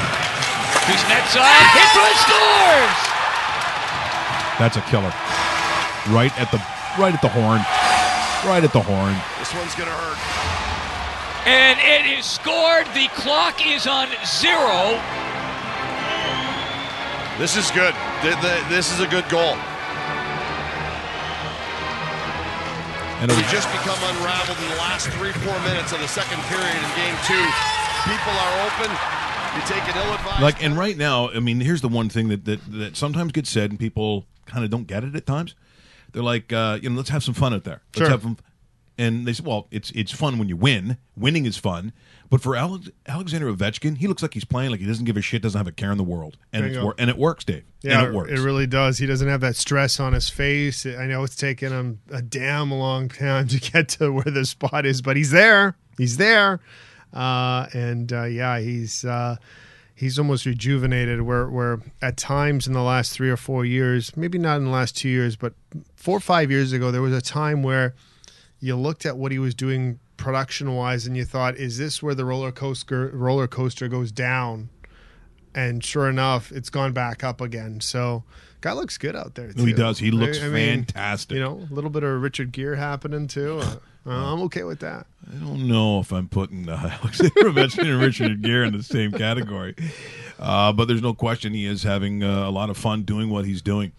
Kuznetsov 0.88 1.44
hits 1.76 1.92
one, 1.92 2.16
scores! 2.24 3.00
that's 4.58 4.76
a 4.76 4.84
killer. 4.88 5.12
Right 6.08 6.32
at 6.40 6.50
the 6.50 6.58
right 6.98 7.12
at 7.12 7.20
the 7.20 7.28
horn. 7.28 7.60
Right 8.48 8.64
at 8.64 8.72
the 8.72 8.80
horn. 8.80 9.14
This 9.38 9.52
one's 9.54 9.74
going 9.76 9.88
to 9.92 9.94
hurt. 9.94 10.18
And 11.46 11.78
it 11.80 12.18
is 12.18 12.24
scored. 12.24 12.86
The 12.94 13.08
clock 13.12 13.60
is 13.66 13.86
on 13.86 14.08
zero. 14.24 14.96
This 17.38 17.56
is 17.56 17.70
good. 17.72 17.94
Th- 18.22 18.40
th- 18.40 18.64
This 18.68 18.92
is 18.92 19.00
a 19.00 19.06
good 19.06 19.28
goal. 19.28 19.56
And 23.22 23.30
it 23.30 23.36
We 23.38 23.42
was, 23.42 23.52
just 23.52 23.70
become 23.70 23.98
unraveled 24.16 24.58
in 24.58 24.68
the 24.68 24.76
last 24.82 25.06
three, 25.14 25.30
four 25.46 25.54
minutes 25.62 25.92
of 25.92 26.00
the 26.00 26.08
second 26.08 26.42
period 26.50 26.74
in 26.74 26.90
game 26.98 27.16
two. 27.24 27.44
People 28.10 28.34
are 28.34 28.54
open. 28.66 28.90
You 29.54 29.62
take 29.66 29.84
an 29.94 29.96
ill-advised. 30.02 30.42
like 30.42 30.64
and 30.64 30.78
right 30.78 30.96
now 30.96 31.28
i 31.30 31.38
mean 31.38 31.60
here's 31.60 31.82
the 31.82 31.88
one 31.88 32.08
thing 32.08 32.28
that 32.28 32.46
that, 32.46 32.60
that 32.72 32.96
sometimes 32.96 33.32
gets 33.32 33.50
said 33.50 33.68
and 33.68 33.78
people 33.78 34.24
kind 34.46 34.64
of 34.64 34.70
don't 34.70 34.86
get 34.86 35.04
it 35.04 35.14
at 35.14 35.26
times 35.26 35.54
they're 36.12 36.22
like 36.22 36.50
uh 36.54 36.78
you 36.80 36.88
know 36.88 36.96
let's 36.96 37.10
have 37.10 37.22
some 37.22 37.34
fun 37.34 37.52
out 37.52 37.62
there 37.64 37.82
let's 37.94 37.98
Sure. 37.98 38.08
have 38.08 38.22
some 38.22 38.38
And 38.96 39.26
they 39.26 39.34
said, 39.34 39.44
well, 39.44 39.68
it's 39.70 39.90
it's 39.94 40.10
fun 40.10 40.38
when 40.38 40.48
you 40.48 40.56
win. 40.56 40.96
Winning 41.16 41.44
is 41.44 41.58
fun. 41.58 41.92
But 42.32 42.40
for 42.40 42.56
Alex, 42.56 42.88
Alexander 43.06 43.52
Ovechkin, 43.52 43.98
he 43.98 44.08
looks 44.08 44.22
like 44.22 44.32
he's 44.32 44.46
playing 44.46 44.70
like 44.70 44.80
he 44.80 44.86
doesn't 44.86 45.04
give 45.04 45.18
a 45.18 45.20
shit, 45.20 45.42
doesn't 45.42 45.58
have 45.58 45.66
a 45.66 45.70
care 45.70 45.92
in 45.92 45.98
the 45.98 46.02
world, 46.02 46.38
and 46.50 46.64
it's 46.64 46.78
wor- 46.78 46.94
and 46.96 47.10
it 47.10 47.18
works, 47.18 47.44
Dave. 47.44 47.64
Yeah, 47.82 47.98
and 47.98 48.08
it 48.08 48.16
works. 48.16 48.30
it 48.32 48.38
really 48.38 48.66
does. 48.66 48.96
He 48.96 49.04
doesn't 49.04 49.28
have 49.28 49.42
that 49.42 49.54
stress 49.54 50.00
on 50.00 50.14
his 50.14 50.30
face. 50.30 50.86
I 50.86 51.04
know 51.08 51.24
it's 51.24 51.36
taken 51.36 51.74
him 51.74 52.00
a 52.10 52.22
damn 52.22 52.72
long 52.72 53.10
time 53.10 53.48
to 53.48 53.60
get 53.72 53.90
to 53.90 54.10
where 54.10 54.24
the 54.24 54.46
spot 54.46 54.86
is, 54.86 55.02
but 55.02 55.14
he's 55.18 55.30
there. 55.30 55.76
He's 55.98 56.16
there, 56.16 56.60
uh, 57.12 57.66
and 57.74 58.10
uh, 58.10 58.24
yeah, 58.24 58.60
he's 58.60 59.04
uh, 59.04 59.36
he's 59.94 60.18
almost 60.18 60.46
rejuvenated. 60.46 61.20
Where 61.20 61.50
where 61.50 61.80
at 62.00 62.16
times 62.16 62.66
in 62.66 62.72
the 62.72 62.80
last 62.80 63.12
three 63.12 63.28
or 63.28 63.36
four 63.36 63.66
years, 63.66 64.16
maybe 64.16 64.38
not 64.38 64.56
in 64.56 64.64
the 64.64 64.70
last 64.70 64.96
two 64.96 65.10
years, 65.10 65.36
but 65.36 65.52
four 65.96 66.16
or 66.16 66.20
five 66.20 66.50
years 66.50 66.72
ago, 66.72 66.90
there 66.90 67.02
was 67.02 67.12
a 67.12 67.20
time 67.20 67.62
where 67.62 67.94
you 68.58 68.74
looked 68.74 69.04
at 69.04 69.18
what 69.18 69.32
he 69.32 69.38
was 69.38 69.54
doing 69.54 69.98
production 70.22 70.74
wise, 70.74 71.06
and 71.06 71.16
you 71.16 71.24
thought, 71.24 71.56
"Is 71.56 71.78
this 71.78 72.02
where 72.02 72.14
the 72.14 72.24
roller 72.24 72.52
coaster 72.52 73.08
roller 73.12 73.48
coaster 73.48 73.88
goes 73.88 74.12
down?" 74.12 74.68
and 75.54 75.84
sure 75.84 76.08
enough, 76.08 76.50
it's 76.50 76.70
gone 76.70 76.92
back 76.94 77.22
up 77.22 77.40
again. 77.42 77.78
So, 77.80 78.24
guy 78.62 78.72
looks 78.72 78.96
good 78.96 79.14
out 79.14 79.34
there. 79.34 79.52
No, 79.54 79.64
he 79.66 79.74
does. 79.74 79.98
He 79.98 80.10
looks 80.10 80.40
I- 80.40 80.46
I 80.46 80.48
mean, 80.48 80.84
fantastic. 80.86 81.34
you 81.36 81.42
know, 81.42 81.66
a 81.70 81.74
little 81.74 81.90
bit 81.90 82.02
of 82.04 82.22
Richard 82.22 82.52
Gere 82.52 82.76
happening 82.78 83.26
too. 83.26 83.58
Uh, 83.58 83.76
uh, 84.06 84.32
I'm 84.32 84.40
okay 84.44 84.62
with 84.64 84.80
that. 84.80 85.06
I 85.30 85.34
don't 85.44 85.68
know 85.68 86.00
if 86.00 86.10
I'm 86.10 86.28
putting 86.28 86.68
uh, 86.70 86.98
Alexander 87.02 87.50
Ovechkin 87.50 87.82
and 87.92 88.00
Richard 88.00 88.40
Gere 88.42 88.66
in 88.66 88.74
the 88.76 88.82
same 88.82 89.12
category, 89.12 89.74
uh, 90.38 90.72
but 90.72 90.88
there's 90.88 91.02
no 91.02 91.12
question 91.12 91.52
he 91.52 91.66
is 91.66 91.82
having 91.82 92.22
uh, 92.24 92.48
a 92.48 92.50
lot 92.50 92.70
of 92.70 92.78
fun 92.78 93.02
doing 93.02 93.28
what 93.28 93.44
he's 93.44 93.60
doing. 93.60 93.92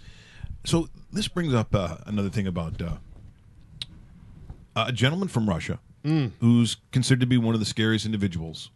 So 0.65 0.89
this 1.11 1.27
brings 1.27 1.53
up 1.53 1.75
uh, 1.75 1.97
another 2.07 2.29
thing 2.29 2.47
about 2.47 2.81
uh, 2.81 2.93
a 4.75 4.91
gentleman 4.91 5.27
from 5.27 5.47
Russia 5.47 5.79
who's 6.03 6.77
considered 6.91 7.21
to 7.21 7.25
be 7.25 7.37
one 7.37 7.53
of 7.53 7.59
the 7.59 7.65
scariest 7.65 8.05
individuals 8.05 8.69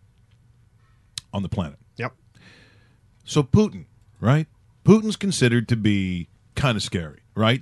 on 1.34 1.44
the 1.44 1.50
planet. 1.50 1.78
Yep. 1.98 2.14
So 3.26 3.44
Putin, 3.44 3.86
right? 4.22 4.48
Putin's 4.86 5.18
considered 5.18 5.68
to 5.68 5.76
be 5.76 6.30
kind 6.56 6.78
of 6.78 6.84
scary, 6.84 7.20
right? 7.36 7.62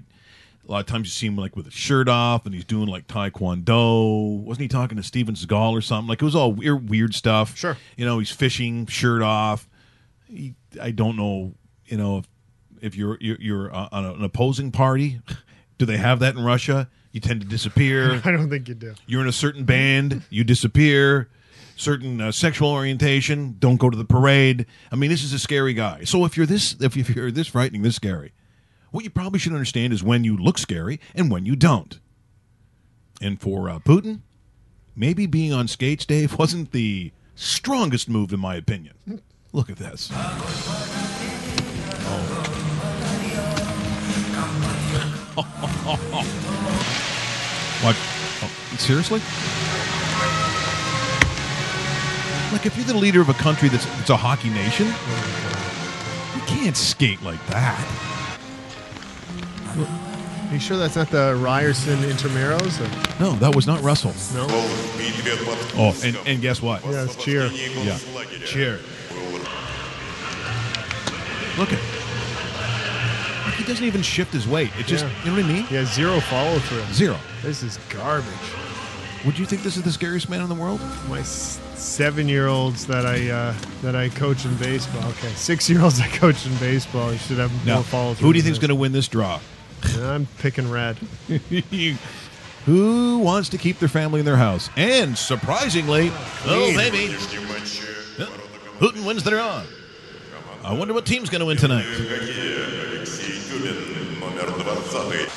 A 0.68 0.72
lot 0.72 0.80
of 0.80 0.86
times 0.88 1.08
you 1.08 1.12
see 1.12 1.28
him 1.28 1.36
like 1.36 1.56
with 1.56 1.66
his 1.66 1.74
shirt 1.74 2.08
off, 2.10 2.46
and 2.46 2.54
he's 2.54 2.66
doing 2.66 2.88
like 2.88 3.08
taekwondo. 3.08 4.44
Wasn't 4.44 4.62
he 4.62 4.68
talking 4.68 4.98
to 4.98 5.04
Steven 5.04 5.36
Seagal 5.36 5.72
or 5.72 5.82
something? 5.82 6.08
Like 6.08 6.22
it 6.22 6.26
was 6.26 6.36
all 6.36 6.54
weird, 6.54 6.90
weird 6.90 7.14
stuff. 7.14 7.56
Sure. 7.56 7.78
You 7.98 8.06
know, 8.06 8.20
he's 8.20 8.32
fishing, 8.32 8.86
shirt 8.88 9.22
off. 9.22 9.68
He, 10.28 10.56
I 10.82 10.92
don't 10.92 11.16
know. 11.16 11.54
You 11.86 11.98
know, 11.98 12.18
if, 12.18 12.26
if 12.82 12.96
you're 12.96 13.18
you're, 13.22 13.38
you're 13.40 13.76
uh, 13.76 13.90
on 13.92 14.06
an 14.06 14.24
opposing 14.24 14.72
party, 14.72 15.20
do 15.78 15.86
they 15.86 15.98
have 15.98 16.20
that 16.20 16.36
in 16.36 16.44
Russia? 16.44 16.90
You 17.16 17.22
tend 17.22 17.40
to 17.40 17.48
disappear 17.48 18.22
I 18.26 18.32
don't 18.32 18.50
think 18.50 18.68
you 18.68 18.76
do. 18.76 18.94
you're 19.08 19.22
in 19.22 19.30
a 19.30 19.32
certain 19.32 19.64
band, 19.64 20.24
you 20.30 20.44
disappear. 20.44 21.30
Certain 21.78 22.20
uh, 22.20 22.32
sexual 22.34 22.70
orientation, 22.70 23.56
don't 23.58 23.78
go 23.78 23.90
to 23.90 23.96
the 23.98 24.04
parade. 24.04 24.66
I 24.92 24.98
mean, 24.98 25.10
this 25.10 25.24
is 25.24 25.32
a 25.32 25.40
scary 25.40 25.74
guy. 25.74 26.04
So 26.04 26.26
if 26.26 26.36
you're 26.36 26.46
this, 26.46 26.76
if, 26.82 26.98
if 26.98 27.10
you're 27.16 27.32
this 27.32 27.48
frightening, 27.48 27.84
this 27.84 27.96
scary, 27.96 28.34
what 28.92 29.06
you 29.06 29.10
probably 29.10 29.40
should 29.40 29.54
understand 29.54 29.94
is 29.94 30.04
when 30.04 30.26
you 30.26 30.36
look 30.36 30.58
scary 30.58 31.00
and 31.14 31.32
when 31.32 31.46
you 31.46 31.56
don't. 31.56 32.00
And 33.22 33.40
for 33.40 33.70
uh, 33.70 33.80
Putin, 33.80 34.20
maybe 34.94 35.26
being 35.26 35.54
on 35.54 35.70
skates, 35.70 36.06
Dave, 36.06 36.38
wasn't 36.40 36.72
the 36.74 37.14
strongest 37.34 38.10
move, 38.10 38.34
in 38.34 38.42
my 38.42 38.56
opinion. 38.56 39.22
Look 39.54 39.70
at 39.70 39.78
this. 39.78 40.12
What? 47.86 47.96
Oh, 48.42 48.48
seriously? 48.78 49.20
Like, 52.52 52.66
if 52.66 52.76
you're 52.76 52.86
the 52.88 52.98
leader 52.98 53.22
of 53.22 53.30
a 53.30 53.34
country 53.36 53.70
that's 53.70 53.86
it's 54.00 54.10
a 54.10 54.18
hockey 54.18 54.50
nation, 54.50 54.88
you 54.88 56.42
can't 56.48 56.76
skate 56.76 57.22
like 57.22 57.46
that. 57.48 57.80
Are 59.78 60.54
you 60.54 60.60
sure 60.60 60.78
that's 60.78 60.96
not 60.96 61.12
the 61.12 61.36
Ryerson 61.36 62.00
Intermeros? 62.00 62.80
Or- 62.82 63.24
No, 63.24 63.34
that 63.34 63.54
was 63.56 63.68
not 63.68 63.84
Russell. 63.84 64.14
No. 64.34 64.48
Oh, 65.78 65.96
and, 66.04 66.18
and 66.26 66.42
guess 66.42 66.64
what? 66.64 66.84
Yeah, 66.86 67.04
it's 67.04 67.16
cheer. 67.18 67.46
Yeah. 67.52 68.00
Cheer. 68.46 68.80
Look 71.60 71.72
at 71.72 71.80
He 73.66 73.72
doesn't 73.72 73.86
even 73.86 74.04
shift 74.04 74.32
his 74.32 74.48
weight. 74.48 74.70
It 74.78 74.86
just, 74.86 75.06
Yeah. 75.06 75.12
you 75.24 75.32
know 75.32 75.38
what 75.42 75.46
I 75.50 75.54
mean? 75.54 75.66
Yeah, 75.72 75.86
zero 75.86 76.20
follow 76.20 76.60
through. 76.60 76.84
Zero. 76.94 77.18
This 77.42 77.64
is 77.64 77.80
garbage. 77.90 78.28
Would 79.26 79.40
you 79.40 79.46
think 79.48 79.64
this 79.64 79.76
is 79.76 79.82
the 79.82 79.92
scariest 79.92 80.30
man 80.30 80.42
in 80.42 80.50
the 80.50 80.54
world? 80.56 80.80
My 81.10 81.22
s- 81.22 81.60
seven-year-olds 81.74 82.86
that 82.86 83.08
I 83.08 83.28
uh, 83.32 83.54
that 83.82 83.96
I 83.96 84.10
coach 84.10 84.46
in 84.46 84.56
baseball. 84.58 85.04
Okay, 85.10 85.30
six-year-olds 85.30 86.00
I 86.08 86.08
coach 86.10 86.46
in 86.46 86.56
baseball. 86.58 87.10
I 87.10 87.18
should 87.18 87.40
have 87.40 87.52
Now, 87.66 87.76
more 87.76 87.84
follow 87.86 88.14
through. 88.14 88.28
who 88.28 88.34
do 88.34 88.38
you 88.38 88.44
think's 88.44 88.60
going 88.60 88.70
to 88.70 88.76
win 88.76 88.92
this 88.92 89.08
draw? 89.08 89.40
to? 89.82 90.06
I'm 90.10 90.28
picking 90.38 90.70
red. 90.70 90.98
Who 92.66 93.20
wants 93.20 93.50
to 93.50 93.58
keep 93.60 93.78
their 93.80 93.90
family 93.90 94.20
in 94.20 94.26
their 94.26 94.38
house? 94.38 94.70
And 94.76 95.16
surprisingly, 95.18 96.12
oh 96.46 96.72
Clean. 96.74 96.78
baby, 96.78 97.14
Putin 98.80 99.06
wins 99.06 99.24
the 99.24 99.32
draw. 99.32 99.64
I 100.66 100.74
wonder 100.74 100.96
what 100.96 101.06
team's 101.06 101.30
going 101.30 101.42
to 101.42 101.46
win 101.46 101.58
tonight. 101.58 101.86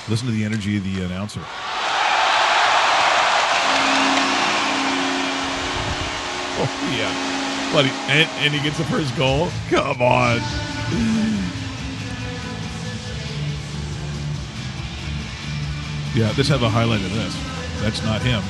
Listen 0.09 0.27
to 0.27 0.33
the 0.33 0.43
energy 0.43 0.79
of 0.79 0.85
the 0.85 1.03
announcer. 1.03 1.43
Oh, 6.61 6.69
yeah. 6.97 7.13
But 7.75 7.85
he, 7.85 7.91
and, 8.11 8.31
and 8.39 8.55
he 8.55 8.63
gets 8.63 8.79
the 8.79 8.85
first 8.85 9.15
goal. 9.19 9.51
Come 9.69 10.01
on. 10.01 10.39
Yeah, 16.15 16.33
let's 16.39 16.49
have 16.49 16.63
a 16.63 16.71
highlight 16.71 17.03
of 17.03 17.13
this. 17.13 17.37
That's 17.83 18.03
not 18.03 18.23
him. 18.23 18.43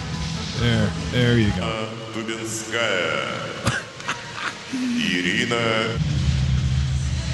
There, 0.60 0.92
there 1.10 1.38
you 1.38 1.50
go. 1.56 1.88
Irina 5.00 5.98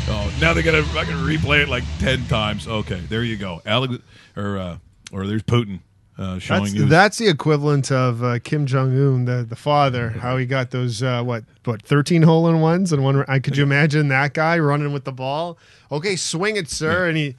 Oh, 0.07 0.31
now 0.41 0.53
they 0.53 0.63
got 0.63 0.73
to 0.73 0.83
fucking 0.83 1.15
replay 1.15 1.63
it 1.63 1.69
like 1.69 1.85
ten 1.99 2.27
times. 2.27 2.69
Okay, 2.69 3.01
there 3.09 3.25
you 3.25 3.37
go, 3.37 3.63
Alex, 3.65 3.99
or 4.37 4.59
uh, 4.59 4.79
or 5.13 5.27
there's 5.27 5.43
Putin 5.43 5.81
uh, 6.19 6.39
showing 6.39 6.65
that's, 6.65 6.75
you. 6.75 6.85
That's 6.87 7.19
the 7.19 7.29
equivalent 7.29 7.91
of 7.91 8.23
uh, 8.23 8.39
Kim 8.41 8.67
Jong 8.67 8.93
Un, 8.93 9.25
the 9.25 9.45
the 9.49 9.57
father, 9.57 10.11
how 10.11 10.37
he 10.37 10.45
got 10.45 10.71
those 10.71 11.03
uh, 11.03 11.23
what 11.23 11.45
what 11.65 11.83
thirteen 11.83 12.23
hole 12.23 12.49
in 12.49 12.61
ones 12.61 12.93
and 12.93 13.03
one. 13.03 13.25
I 13.29 13.39
could 13.39 13.57
you 13.57 13.63
imagine 13.63 14.09
that 14.09 14.35
guy 14.35 14.59
running 14.59 14.93
with 14.93 15.05
the 15.05 15.13
ball? 15.13 15.59
Okay, 15.91 16.17
swing 16.17 16.57
it, 16.57 16.69
sir, 16.69 17.05
yeah. 17.05 17.09
and 17.09 17.17
he. 17.17 17.37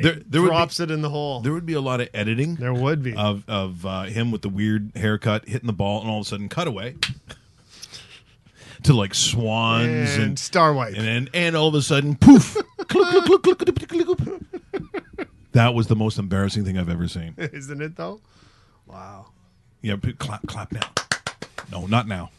There, 0.00 0.20
there 0.26 0.42
drops 0.42 0.76
be, 0.76 0.84
it 0.84 0.90
in 0.90 1.00
the 1.00 1.08
hole. 1.08 1.40
There 1.40 1.54
would 1.54 1.64
be 1.64 1.72
a 1.72 1.80
lot 1.80 2.02
of 2.02 2.10
editing. 2.12 2.56
There 2.56 2.74
would 2.74 3.02
be 3.02 3.16
of 3.16 3.48
of 3.48 3.86
uh, 3.86 4.02
him 4.02 4.30
with 4.30 4.42
the 4.42 4.50
weird 4.50 4.92
haircut 4.94 5.48
hitting 5.48 5.66
the 5.66 5.72
ball, 5.72 6.02
and 6.02 6.10
all 6.10 6.18
of 6.18 6.26
a 6.26 6.28
sudden 6.28 6.50
cutaway 6.50 6.96
to 8.86 8.94
like 8.94 9.14
swans 9.14 10.14
and, 10.14 10.22
and 10.22 10.38
Star 10.38 10.72
White. 10.72 10.94
and 10.94 11.06
then 11.06 11.28
and 11.34 11.56
all 11.56 11.68
of 11.68 11.74
a 11.74 11.82
sudden 11.82 12.16
poof. 12.16 12.56
That 15.52 15.72
was 15.72 15.86
the 15.86 15.96
most 15.96 16.18
embarrassing 16.18 16.66
thing 16.66 16.76
I've 16.76 16.90
ever 16.90 17.08
seen. 17.08 17.32
Isn't 17.38 17.80
it 17.80 17.96
though? 17.96 18.20
Wow. 18.86 19.30
Yeah, 19.80 19.96
clap, 20.18 20.46
clap 20.46 20.70
now. 20.70 20.90
No, 21.72 21.86
not 21.86 22.06
now. 22.06 22.30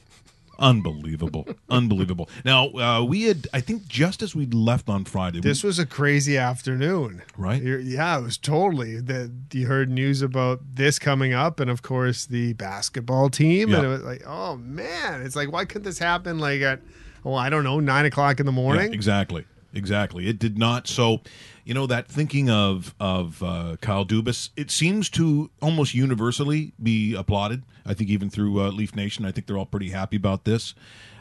Unbelievable, 0.59 1.47
unbelievable. 1.69 2.29
Now 2.43 2.69
uh, 2.69 3.03
we 3.03 3.23
had, 3.23 3.47
I 3.53 3.61
think, 3.61 3.87
just 3.87 4.21
as 4.23 4.35
we'd 4.35 4.53
left 4.53 4.89
on 4.89 5.05
Friday, 5.05 5.39
This 5.39 5.63
was 5.63 5.79
a 5.79 5.85
crazy 5.85 6.37
afternoon, 6.37 7.21
Right? 7.37 7.61
You're- 7.61 7.83
yeah, 7.83 8.17
it 8.17 8.23
was 8.23 8.37
totally. 8.37 8.99
That 8.99 9.31
you 9.53 9.67
heard 9.67 9.89
news 9.89 10.21
about 10.21 10.61
this 10.75 10.99
coming 10.99 11.33
up, 11.33 11.59
and 11.59 11.69
of 11.69 11.81
course 11.81 12.25
the 12.25 12.53
basketball 12.53 13.29
team, 13.29 13.73
and 13.73 13.85
it 13.85 13.87
was 13.87 14.01
like, 14.03 14.23
oh 14.25 14.57
man, 14.57 15.21
it's 15.21 15.35
like 15.35 15.51
why 15.51 15.65
couldn't 15.65 15.83
this 15.85 15.99
happen 15.99 16.39
like 16.39 16.61
at, 16.61 16.81
oh 17.23 17.33
I 17.35 17.49
don't 17.49 17.63
know, 17.63 17.79
nine 17.79 18.05
o'clock 18.05 18.39
in 18.39 18.45
the 18.45 18.51
Yeah, 18.51 18.55
morning? 18.55 18.93
exactly, 18.93 19.45
exactly. 19.73 20.27
It 20.27 20.39
did 20.39 20.57
not. 20.57 20.87
So, 20.87 21.21
you 21.67 21.73
know, 21.73 21.85
that 21.85 22.07
thinking 22.07 22.49
of 22.49 22.95
of 22.97 23.43
uh, 23.43 23.75
Kyle 23.81 24.05
Dubas, 24.05 24.51
it 24.55 24.71
seems 24.71 25.09
to 25.11 25.51
almost 25.61 25.93
universally 25.93 26.71
be 26.81 27.13
applauded. 27.13 27.63
I 27.85 27.93
think 27.93 28.09
even 28.09 28.29
through 28.29 28.61
uh, 28.61 28.69
Leaf 28.71 28.95
Nation, 28.95 29.25
I 29.25 29.31
think 29.33 29.47
they're 29.47 29.57
all 29.57 29.65
pretty 29.65 29.89
happy 29.89 30.15
about 30.15 30.45
this. 30.45 30.73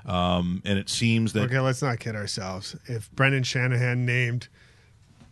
Um, 0.04 0.62
and 0.64 0.78
it 0.78 0.88
seems 0.88 1.32
that 1.32 1.42
Okay, 1.46 1.58
let's 1.58 1.82
not 1.82 1.98
kid 1.98 2.14
ourselves. 2.14 2.76
If 2.86 3.10
Brendan 3.10 3.42
Shanahan 3.42 4.06
named 4.06 4.46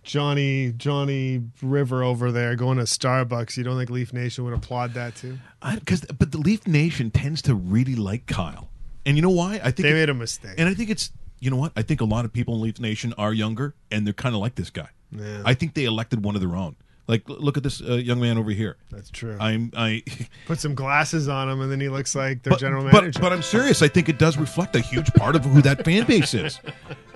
Johnny 0.02 0.72
Johnny 0.76 1.42
River 1.62 2.02
over 2.02 2.32
there 2.32 2.56
going 2.56 2.78
to 2.78 2.84
Starbucks, 2.84 3.56
you 3.56 3.62
don't 3.62 3.78
think 3.78 3.90
Leaf 3.90 4.12
Nation 4.12 4.44
would 4.44 4.52
applaud 4.52 4.94
that 4.94 5.14
too? 5.14 5.38
because 5.78 6.04
but 6.06 6.32
the 6.32 6.38
Leaf 6.38 6.66
Nation 6.66 7.12
tends 7.12 7.40
to 7.42 7.54
really 7.54 7.94
like 7.94 8.26
Kyle, 8.26 8.68
and 9.06 9.16
you 9.16 9.22
know 9.22 9.30
why? 9.30 9.60
I 9.62 9.70
think 9.70 9.76
They 9.84 9.90
it- 9.90 9.94
made 9.94 10.10
a 10.10 10.14
mistake. 10.14 10.54
And 10.58 10.68
I 10.68 10.74
think 10.74 10.90
it's 10.90 11.12
you 11.40 11.50
know 11.50 11.56
what? 11.56 11.72
I 11.76 11.82
think 11.82 12.00
a 12.00 12.04
lot 12.04 12.24
of 12.24 12.32
people 12.32 12.54
in 12.54 12.62
Leaf 12.62 12.80
Nation 12.80 13.14
are 13.18 13.32
younger 13.32 13.74
and 13.90 14.06
they're 14.06 14.12
kind 14.14 14.34
of 14.34 14.40
like 14.40 14.54
this 14.56 14.70
guy. 14.70 14.88
Yeah. 15.14 15.42
I 15.44 15.54
think 15.54 15.74
they 15.74 15.84
elected 15.84 16.24
one 16.24 16.34
of 16.34 16.40
their 16.40 16.54
own. 16.56 16.76
Like, 17.06 17.28
look 17.28 17.58
at 17.58 17.62
this 17.62 17.82
uh, 17.82 17.96
young 17.96 18.18
man 18.18 18.38
over 18.38 18.50
here. 18.50 18.76
That's 18.90 19.10
true. 19.10 19.36
I'm 19.38 19.70
I. 19.76 20.02
Put 20.46 20.58
some 20.58 20.74
glasses 20.74 21.28
on 21.28 21.50
him, 21.50 21.60
and 21.60 21.70
then 21.70 21.78
he 21.78 21.90
looks 21.90 22.14
like 22.14 22.42
their 22.42 22.52
But, 22.52 22.60
general 22.60 22.82
but, 22.84 22.94
manager. 22.94 23.20
but 23.20 23.30
I'm 23.30 23.42
serious. 23.42 23.82
I 23.82 23.88
think 23.88 24.08
it 24.08 24.18
does 24.18 24.38
reflect 24.38 24.74
a 24.74 24.80
huge 24.80 25.12
part 25.12 25.36
of 25.36 25.44
who 25.44 25.60
that 25.62 25.84
fan 25.84 26.04
base 26.06 26.32
is. 26.34 26.60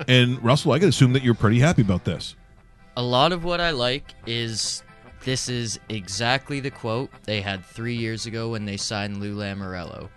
And 0.06 0.42
Russell, 0.44 0.72
I 0.72 0.78
can 0.78 0.88
assume 0.90 1.12
that 1.14 1.22
you're 1.24 1.34
pretty 1.34 1.58
happy 1.58 1.82
about 1.82 2.04
this. 2.04 2.36
A 2.96 3.02
lot 3.02 3.32
of 3.32 3.44
what 3.44 3.60
I 3.60 3.70
like 3.70 4.14
is 4.26 4.82
this 5.24 5.48
is 5.48 5.80
exactly 5.88 6.60
the 6.60 6.70
quote 6.70 7.10
they 7.24 7.40
had 7.40 7.64
three 7.64 7.96
years 7.96 8.26
ago 8.26 8.50
when 8.50 8.64
they 8.64 8.76
signed 8.76 9.18
Lou 9.18 9.34
Lamoriello. 9.36 10.08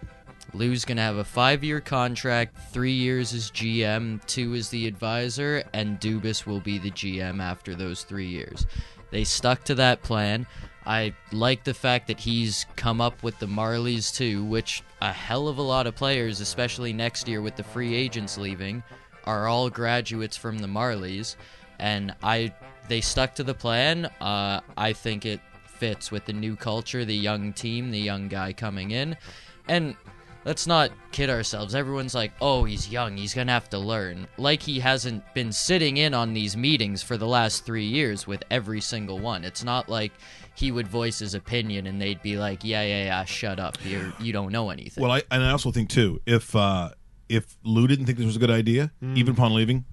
Lou's 0.54 0.86
gonna 0.86 1.02
have 1.02 1.18
a 1.18 1.24
five-year 1.24 1.82
contract, 1.82 2.58
three 2.72 2.92
years 2.92 3.34
as 3.34 3.52
GM, 3.52 4.26
two 4.28 4.54
as 4.54 4.70
the 4.70 4.88
advisor, 4.88 5.64
and 5.74 6.00
Dubas 6.00 6.46
will 6.46 6.60
be 6.60 6.78
the 6.78 6.92
GM 6.92 7.42
after 7.42 7.76
those 7.76 8.04
three 8.04 8.28
years. 8.28 8.66
They 9.12 9.24
stuck 9.24 9.64
to 9.66 9.76
that 9.76 10.04
plan. 10.04 10.46
I 10.86 11.14
like 11.32 11.64
the 11.64 11.74
fact 11.74 12.08
that 12.08 12.20
he's 12.20 12.66
come 12.76 13.02
up 13.02 13.22
with 13.24 13.38
the 13.40 13.46
Marlies 13.46 14.14
too, 14.14 14.44
which 14.44 14.84
a 15.00 15.12
hell 15.12 15.48
of 15.48 15.58
a 15.58 15.62
lot 15.62 15.88
of 15.88 15.96
players, 15.96 16.42
especially 16.42 16.92
next 16.92 17.28
year 17.28 17.42
with 17.42 17.56
the 17.56 17.64
free 17.64 17.94
agents 17.94 18.38
leaving, 18.38 18.84
are 19.26 19.48
all 19.48 19.70
graduates 19.70 20.36
from 20.36 20.58
the 20.60 20.68
Marlies, 20.68 21.36
and 21.80 22.16
I 22.24 22.54
they 22.88 23.02
stuck 23.02 23.36
to 23.36 23.44
the 23.44 23.54
plan. 23.54 24.06
Uh, 24.20 24.62
I 24.76 24.94
think 24.94 25.26
it 25.26 25.40
fits 25.66 26.12
with 26.12 26.26
the 26.26 26.34
new 26.34 26.56
culture, 26.56 27.06
the 27.06 27.16
young 27.16 27.54
team, 27.54 27.92
the 27.92 28.00
young 28.00 28.28
guy 28.28 28.54
coming 28.54 28.92
in, 28.92 29.16
and 29.68 29.96
let's 30.46 30.66
not 30.68 30.92
kid 31.12 31.30
ourselves. 31.30 31.76
Everyone's 31.76 32.14
like, 32.16 32.32
"Oh, 32.42 32.64
he's 32.64 32.90
young. 32.90 33.18
He's 33.18 33.34
gonna 33.34 33.52
have 33.52 33.70
to 33.72 33.78
learn." 33.78 34.28
Like 34.38 34.62
he 34.62 34.80
hasn't 34.80 35.24
been 35.34 35.52
sitting 35.52 35.98
in 35.98 36.14
on 36.14 36.34
these 36.34 36.56
meetings 36.58 37.04
for 37.04 37.18
the 37.18 37.28
last 37.28 37.66
three 37.66 37.86
years 37.86 38.26
with 38.28 38.44
every 38.52 38.82
single 38.82 39.20
one. 39.20 39.44
It's 39.44 39.64
not 39.64 39.90
like 39.90 40.12
he 40.56 40.72
would 40.72 40.88
voice 40.88 41.20
his 41.20 41.34
opinion 41.34 41.88
and 41.88 42.02
they'd 42.02 42.22
be 42.22 42.38
like, 42.38 42.64
"Yeah, 42.64 42.82
yeah, 42.84 43.06
yeah, 43.06 43.26
shut 43.26 43.60
up. 43.60 43.78
You 43.86 44.14
you 44.20 44.34
don't 44.34 44.52
know 44.52 44.70
anything." 44.70 45.02
Well, 45.02 45.12
I 45.12 45.22
and 45.32 45.44
I 45.44 45.52
also 45.52 45.72
think 45.72 45.90
too, 45.90 46.22
if 46.26 46.56
uh, 46.56 46.90
if 47.30 47.58
Lou 47.64 47.88
didn't 47.88 48.06
think 48.06 48.18
this 48.18 48.28
was 48.28 48.36
a 48.36 48.40
good 48.40 48.52
idea, 48.52 48.92
Mm. 49.02 49.18
even 49.18 49.34
upon 49.34 49.54
leaving, 49.54 49.86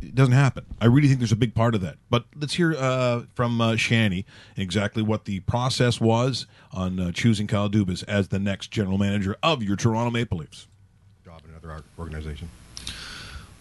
it 0.00 0.14
doesn't 0.14 0.34
happen. 0.34 0.64
I 0.80 0.86
really 0.86 1.08
think 1.08 1.20
there's 1.20 1.32
a 1.32 1.36
big 1.36 1.54
part 1.54 1.74
of 1.74 1.80
that. 1.80 1.96
But 2.10 2.24
let's 2.34 2.54
hear 2.54 2.74
uh, 2.74 3.22
from 3.34 3.60
uh, 3.60 3.76
Shanny 3.76 4.26
exactly 4.56 5.02
what 5.02 5.24
the 5.24 5.40
process 5.40 6.00
was 6.00 6.46
on 6.72 7.00
uh, 7.00 7.12
choosing 7.12 7.46
Kyle 7.46 7.70
Dubas 7.70 8.04
as 8.06 8.28
the 8.28 8.38
next 8.38 8.70
general 8.70 8.98
manager 8.98 9.36
of 9.42 9.62
your 9.62 9.76
Toronto 9.76 10.10
Maple 10.10 10.38
Leafs. 10.38 10.66
job 11.24 11.42
in 11.44 11.50
another 11.50 11.82
organization. 11.98 12.48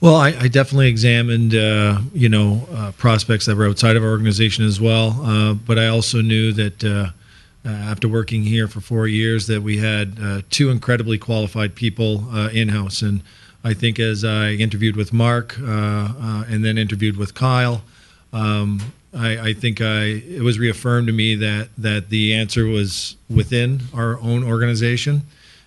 Well, 0.01 0.15
I, 0.15 0.27
I 0.37 0.47
definitely 0.49 0.89
examined, 0.89 1.55
uh, 1.55 1.99
you 2.13 2.29
know, 2.29 2.67
uh, 2.71 2.91
prospects 2.91 3.45
that 3.45 3.55
were 3.55 3.67
outside 3.67 3.95
of 3.95 4.03
our 4.03 4.09
organization 4.09 4.65
as 4.65 4.79
well. 4.79 5.19
Uh, 5.23 5.53
but 5.53 5.79
I 5.79 5.87
also 5.87 6.21
knew 6.21 6.51
that 6.53 6.83
uh, 6.83 7.07
uh, 7.65 7.69
after 7.69 8.07
working 8.07 8.43
here 8.43 8.67
for 8.67 8.81
four 8.81 9.07
years, 9.07 9.47
that 9.47 9.63
we 9.63 9.77
had 9.77 10.17
uh, 10.21 10.41
two 10.49 10.69
incredibly 10.69 11.17
qualified 11.17 11.75
people 11.75 12.25
uh, 12.31 12.49
in 12.49 12.69
house. 12.69 13.01
And 13.01 13.23
I 13.65 13.73
think 13.73 13.99
as 13.99 14.23
I 14.23 14.51
interviewed 14.51 14.95
with 14.95 15.11
Mark 15.11 15.57
uh, 15.59 15.65
uh, 15.65 16.43
and 16.47 16.63
then 16.63 16.77
interviewed 16.77 17.17
with 17.17 17.33
Kyle, 17.33 17.81
um, 18.31 18.79
I, 19.11 19.39
I 19.39 19.53
think 19.53 19.81
I 19.81 20.03
it 20.03 20.43
was 20.43 20.59
reaffirmed 20.59 21.07
to 21.07 21.13
me 21.13 21.33
that 21.33 21.69
that 21.79 22.09
the 22.09 22.35
answer 22.35 22.67
was 22.67 23.15
within 23.27 23.81
our 23.91 24.19
own 24.19 24.43
organization. 24.43 25.23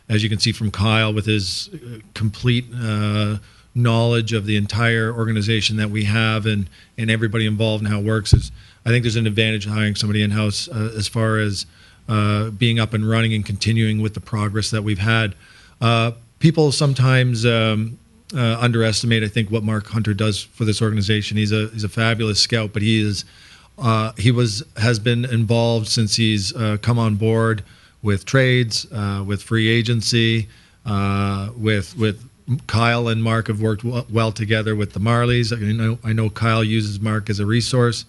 As 0.08 0.22
you 0.22 0.28
can 0.28 0.38
see 0.38 0.52
from 0.52 0.70
Kyle, 0.70 1.12
with 1.12 1.26
his 1.26 1.70
uh, 1.74 1.98
complete 2.14 2.66
uh, 2.72 3.38
knowledge 3.74 4.32
of 4.32 4.46
the 4.46 4.56
entire 4.56 5.12
organization 5.12 5.76
that 5.78 5.90
we 5.90 6.04
have 6.04 6.46
and 6.46 6.70
and 6.96 7.10
everybody 7.10 7.46
involved 7.46 7.82
and 7.82 7.92
how 7.92 7.98
it 7.98 8.04
works, 8.04 8.32
is 8.32 8.52
I 8.86 8.90
think 8.90 9.02
there's 9.02 9.16
an 9.16 9.26
advantage 9.26 9.66
of 9.66 9.72
hiring 9.72 9.96
somebody 9.96 10.22
in 10.22 10.30
house 10.30 10.68
uh, 10.68 10.92
as 10.96 11.08
far 11.08 11.38
as 11.38 11.66
uh, 12.08 12.50
being 12.50 12.78
up 12.78 12.94
and 12.94 13.10
running 13.10 13.34
and 13.34 13.44
continuing 13.44 14.00
with 14.00 14.14
the 14.14 14.20
progress 14.20 14.70
that 14.70 14.84
we've 14.84 15.00
had. 15.00 15.34
People 16.38 16.72
sometimes 16.72 17.44
um, 17.44 17.98
uh, 18.34 18.58
underestimate, 18.60 19.22
I 19.22 19.28
think, 19.28 19.50
what 19.50 19.62
Mark 19.64 19.86
Hunter 19.86 20.14
does 20.14 20.42
for 20.42 20.64
this 20.64 20.80
organization. 20.82 21.36
He's 21.36 21.52
a 21.52 21.68
he's 21.68 21.84
a 21.84 21.88
fabulous 21.88 22.40
scout, 22.40 22.72
but 22.72 22.82
he 22.82 23.00
is 23.00 23.24
uh, 23.78 24.12
he 24.16 24.30
was 24.30 24.62
has 24.76 24.98
been 24.98 25.24
involved 25.24 25.88
since 25.88 26.16
he's 26.16 26.54
uh, 26.54 26.76
come 26.80 26.98
on 26.98 27.16
board 27.16 27.62
with 28.02 28.24
trades, 28.24 28.86
uh, 28.92 29.24
with 29.26 29.42
free 29.42 29.68
agency, 29.68 30.48
uh, 30.86 31.50
with 31.56 31.96
with 31.96 32.28
Kyle 32.66 33.08
and 33.08 33.22
Mark 33.22 33.48
have 33.48 33.60
worked 33.60 33.82
w- 33.82 34.04
well 34.10 34.32
together 34.32 34.74
with 34.74 34.92
the 34.92 35.00
Marlies. 35.00 35.52
I 35.52 35.72
know 35.72 35.98
I 36.04 36.12
know 36.12 36.30
Kyle 36.30 36.64
uses 36.64 37.00
Mark 37.00 37.30
as 37.30 37.40
a 37.40 37.46
resource, 37.46 38.04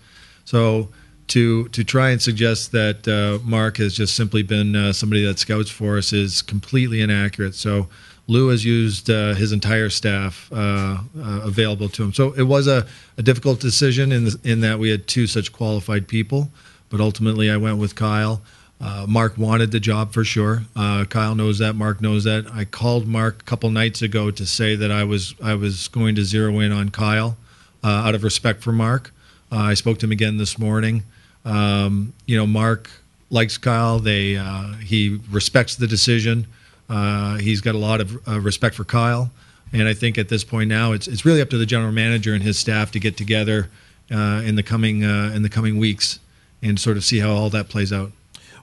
so 0.46 0.90
to 1.28 1.68
to 1.70 1.84
try 1.84 2.10
and 2.10 2.22
suggest 2.22 2.72
that 2.72 3.08
uh, 3.08 3.44
Mark 3.48 3.78
has 3.78 3.94
just 3.94 4.16
simply 4.16 4.44
been 4.44 4.76
uh, 4.76 4.94
somebody 4.94 5.24
that 5.26 5.40
scouts 5.40 5.70
for 5.70 5.98
us 5.98 6.14
is 6.14 6.42
completely 6.42 7.02
inaccurate. 7.02 7.56
So 7.56 7.88
Lou 8.30 8.50
has 8.50 8.64
used 8.64 9.10
uh, 9.10 9.34
his 9.34 9.52
entire 9.52 9.90
staff 9.90 10.50
uh, 10.54 11.00
uh, 11.18 11.42
available 11.44 11.90
to 11.90 12.04
him. 12.04 12.14
So 12.14 12.32
it 12.34 12.44
was 12.44 12.68
a, 12.68 12.86
a 13.18 13.24
difficult 13.24 13.60
decision 13.60 14.12
in 14.12 14.26
the, 14.26 14.40
in 14.44 14.62
that 14.62 14.78
we 14.78 14.92
had 14.92 15.08
two 15.08 15.26
such 15.26 15.52
qualified 15.52 16.08
people, 16.08 16.52
but 16.90 17.02
ultimately 17.02 17.50
I 17.50 17.58
went 17.58 17.80
with 17.80 17.96
Kyle. 17.96 18.42
Uh, 18.80 19.08
Mark 19.10 19.38
wanted 19.38 19.72
the 19.72 19.80
job 19.80 20.14
for 20.14 20.24
sure. 20.24 20.62
Uh, 20.76 21.06
Kyle 21.06 21.34
knows 21.34 21.58
that. 21.58 21.74
Mark 21.76 22.02
knows 22.02 22.24
that. 22.24 22.46
I 22.54 22.66
called 22.66 23.08
Mark 23.08 23.42
a 23.42 23.46
couple 23.46 23.72
nights 23.72 24.04
ago 24.04 24.30
to 24.30 24.46
say 24.46 24.76
that 24.76 24.92
I 24.92 25.04
was 25.04 25.34
I 25.44 25.56
was 25.56 25.88
going 25.88 26.16
to 26.16 26.24
zero 26.24 26.60
in 26.60 26.72
on 26.72 26.90
Kyle 26.90 27.36
out 27.84 28.14
of 28.14 28.24
respect 28.24 28.62
for 28.62 28.72
Mark. 28.72 29.12
I 29.52 29.74
spoke 29.74 29.98
to 30.00 30.06
him 30.06 30.12
again 30.12 30.38
this 30.38 30.60
morning. 30.60 31.04
Um, 31.44 32.14
you 32.28 32.38
know, 32.38 32.46
Mark 32.46 32.90
likes 33.30 33.58
Kyle. 33.58 34.00
They 34.00 34.38
uh, 34.38 34.74
he 34.76 35.20
respects 35.30 35.76
the 35.76 35.88
decision. 35.88 36.48
Uh, 36.90 37.38
he's 37.38 37.62
got 37.62 37.76
a 37.76 37.78
lot 37.78 38.02
of 38.02 38.28
uh, 38.28 38.40
respect 38.40 38.76
for 38.76 38.84
Kyle, 38.84 39.32
and 39.72 39.88
I 39.88 39.94
think 39.94 40.18
at 40.18 40.30
this 40.30 40.44
point 40.44 40.70
now, 40.70 40.92
it's 40.92 41.08
it's 41.08 41.24
really 41.26 41.42
up 41.42 41.50
to 41.52 41.58
the 41.58 41.66
general 41.66 41.92
manager 41.92 42.34
and 42.34 42.44
his 42.44 42.58
staff 42.58 42.92
to 42.92 43.00
get 43.00 43.16
together 43.16 43.70
uh, 44.12 44.42
in 44.44 44.56
the 44.56 44.64
coming 44.64 45.04
uh, 45.04 45.32
in 45.36 45.44
the 45.44 45.50
coming 45.50 45.78
weeks 45.78 46.20
and 46.62 46.80
sort 46.80 46.98
of 46.98 47.04
see 47.04 47.20
how 47.20 47.32
all 47.32 47.50
that 47.52 47.70
plays 47.70 47.94
out. 47.94 48.12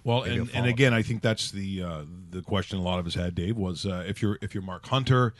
Well, 0.05 0.23
and, 0.23 0.49
and 0.55 0.67
again, 0.67 0.95
I 0.95 1.03
think 1.03 1.23
that's 1.23 1.51
the 1.51 1.83
uh, 1.83 2.03
the 2.31 2.43
question 2.43 2.79
a 2.79 2.83
lot 2.83 2.99
of 2.99 3.07
us 3.07 3.15
had, 3.15 3.35
Dave, 3.35 3.57
was 3.57 3.87
uh, 3.87 4.05
if 4.07 4.23
you're 4.23 4.39
if 4.41 4.55
you're 4.55 4.63
Mark 4.63 4.87
Hunter, 4.87 5.35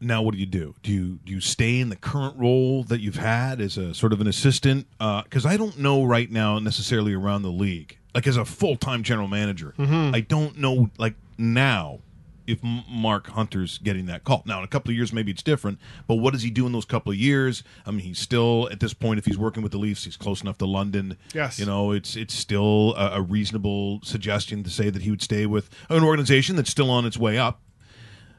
now 0.00 0.22
what 0.22 0.32
do 0.34 0.40
you 0.40 0.46
do? 0.46 0.74
Do 0.82 0.92
you 0.92 1.18
do 1.24 1.32
you 1.32 1.40
stay 1.40 1.80
in 1.80 1.88
the 1.88 1.96
current 1.96 2.36
role 2.38 2.84
that 2.84 3.00
you've 3.00 3.16
had 3.16 3.60
as 3.60 3.76
a 3.76 3.94
sort 3.94 4.12
of 4.12 4.20
an 4.20 4.26
assistant? 4.26 4.86
Because 4.98 5.44
I 5.44 5.56
don't 5.56 5.78
know 5.78 6.04
right 6.04 6.30
now 6.30 6.58
necessarily 6.58 7.12
around 7.14 7.42
the 7.42 7.50
league, 7.50 7.98
like 8.14 8.26
as 8.26 8.36
a 8.36 8.44
full 8.44 8.76
time 8.76 9.02
general 9.02 9.28
manager, 9.28 9.74
I 9.78 10.20
don't 10.20 10.58
know 10.58 10.90
like 10.98 11.14
now 11.38 12.00
if 12.46 12.60
Mark 12.62 13.28
Hunter's 13.28 13.78
getting 13.78 14.06
that 14.06 14.24
call. 14.24 14.42
Now, 14.46 14.58
in 14.58 14.64
a 14.64 14.68
couple 14.68 14.90
of 14.90 14.96
years, 14.96 15.12
maybe 15.12 15.32
it's 15.32 15.42
different. 15.42 15.78
But 16.06 16.16
what 16.16 16.32
does 16.32 16.42
he 16.42 16.50
do 16.50 16.66
in 16.66 16.72
those 16.72 16.84
couple 16.84 17.12
of 17.12 17.18
years? 17.18 17.62
I 17.86 17.90
mean, 17.90 18.00
he's 18.00 18.18
still 18.18 18.68
at 18.70 18.80
this 18.80 18.94
point. 18.94 19.18
If 19.18 19.24
he's 19.24 19.38
working 19.38 19.62
with 19.62 19.72
the 19.72 19.78
Leafs, 19.78 20.04
he's 20.04 20.16
close 20.16 20.42
enough 20.42 20.58
to 20.58 20.66
London. 20.66 21.16
Yes. 21.34 21.58
you 21.58 21.66
know, 21.66 21.92
it's 21.92 22.16
it's 22.16 22.34
still 22.34 22.94
a, 22.96 23.18
a 23.18 23.22
reasonable 23.22 24.00
suggestion 24.02 24.62
to 24.64 24.70
say 24.70 24.90
that 24.90 25.02
he 25.02 25.10
would 25.10 25.22
stay 25.22 25.46
with 25.46 25.70
an 25.88 26.04
organization 26.04 26.56
that's 26.56 26.70
still 26.70 26.90
on 26.90 27.06
its 27.06 27.16
way 27.16 27.38
up. 27.38 27.60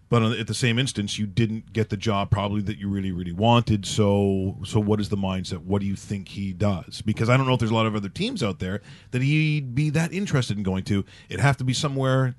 But 0.07 0.21
at 0.21 0.45
the 0.45 0.53
same 0.53 0.77
instance, 0.77 1.17
you 1.17 1.25
didn't 1.25 1.73
get 1.73 1.89
the 1.89 1.97
job 1.97 2.29
probably 2.29 2.61
that 2.61 2.77
you 2.77 2.87
really, 2.89 3.11
really 3.11 3.31
wanted. 3.31 3.87
So, 3.87 4.59
so 4.63 4.79
what 4.79 4.99
is 4.99 5.09
the 5.09 5.17
mindset? 5.17 5.63
What 5.63 5.81
do 5.81 5.87
you 5.87 5.95
think 5.95 6.29
he 6.29 6.53
does? 6.53 7.01
Because 7.01 7.27
I 7.27 7.35
don't 7.35 7.47
know 7.47 7.53
if 7.53 7.59
there's 7.59 7.71
a 7.71 7.75
lot 7.75 7.87
of 7.87 7.95
other 7.95 8.09
teams 8.09 8.43
out 8.43 8.59
there 8.59 8.81
that 9.11 9.23
he'd 9.23 9.73
be 9.73 9.89
that 9.89 10.13
interested 10.13 10.57
in 10.57 10.63
going 10.63 10.83
to. 10.83 11.03
It'd 11.27 11.41
have 11.41 11.57
to 11.57 11.63
be 11.63 11.73
somewhere 11.73 12.35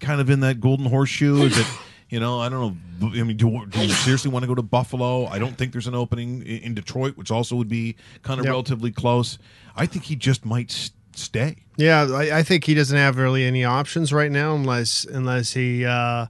kind 0.00 0.20
of 0.20 0.30
in 0.30 0.40
that 0.40 0.60
golden 0.60 0.86
horseshoe. 0.86 1.42
Is 1.44 1.58
it? 1.58 1.66
You 2.10 2.20
know, 2.20 2.40
I 2.40 2.48
don't 2.48 2.74
know. 3.02 3.08
I 3.20 3.22
mean, 3.22 3.36
do, 3.36 3.66
do 3.66 3.82
you 3.82 3.90
seriously 3.90 4.30
want 4.30 4.42
to 4.42 4.46
go 4.46 4.54
to 4.54 4.62
Buffalo? 4.62 5.26
I 5.26 5.38
don't 5.38 5.58
think 5.58 5.72
there's 5.72 5.86
an 5.86 5.94
opening 5.94 6.40
in, 6.40 6.58
in 6.62 6.74
Detroit, 6.74 7.18
which 7.18 7.30
also 7.30 7.54
would 7.56 7.68
be 7.68 7.96
kind 8.22 8.40
of 8.40 8.46
Yep. 8.46 8.50
relatively 8.50 8.90
close. 8.90 9.36
I 9.76 9.84
think 9.84 10.06
he 10.06 10.16
just 10.16 10.46
might 10.46 10.70
s- 10.70 10.90
stay. 11.14 11.56
Yeah, 11.76 12.08
I, 12.10 12.38
I 12.38 12.42
think 12.44 12.64
he 12.64 12.72
doesn't 12.72 12.96
have 12.96 13.18
really 13.18 13.44
any 13.44 13.62
options 13.62 14.10
right 14.10 14.32
now, 14.32 14.54
unless 14.54 15.04
unless 15.04 15.52
he 15.52 15.84
uh, 15.84 16.28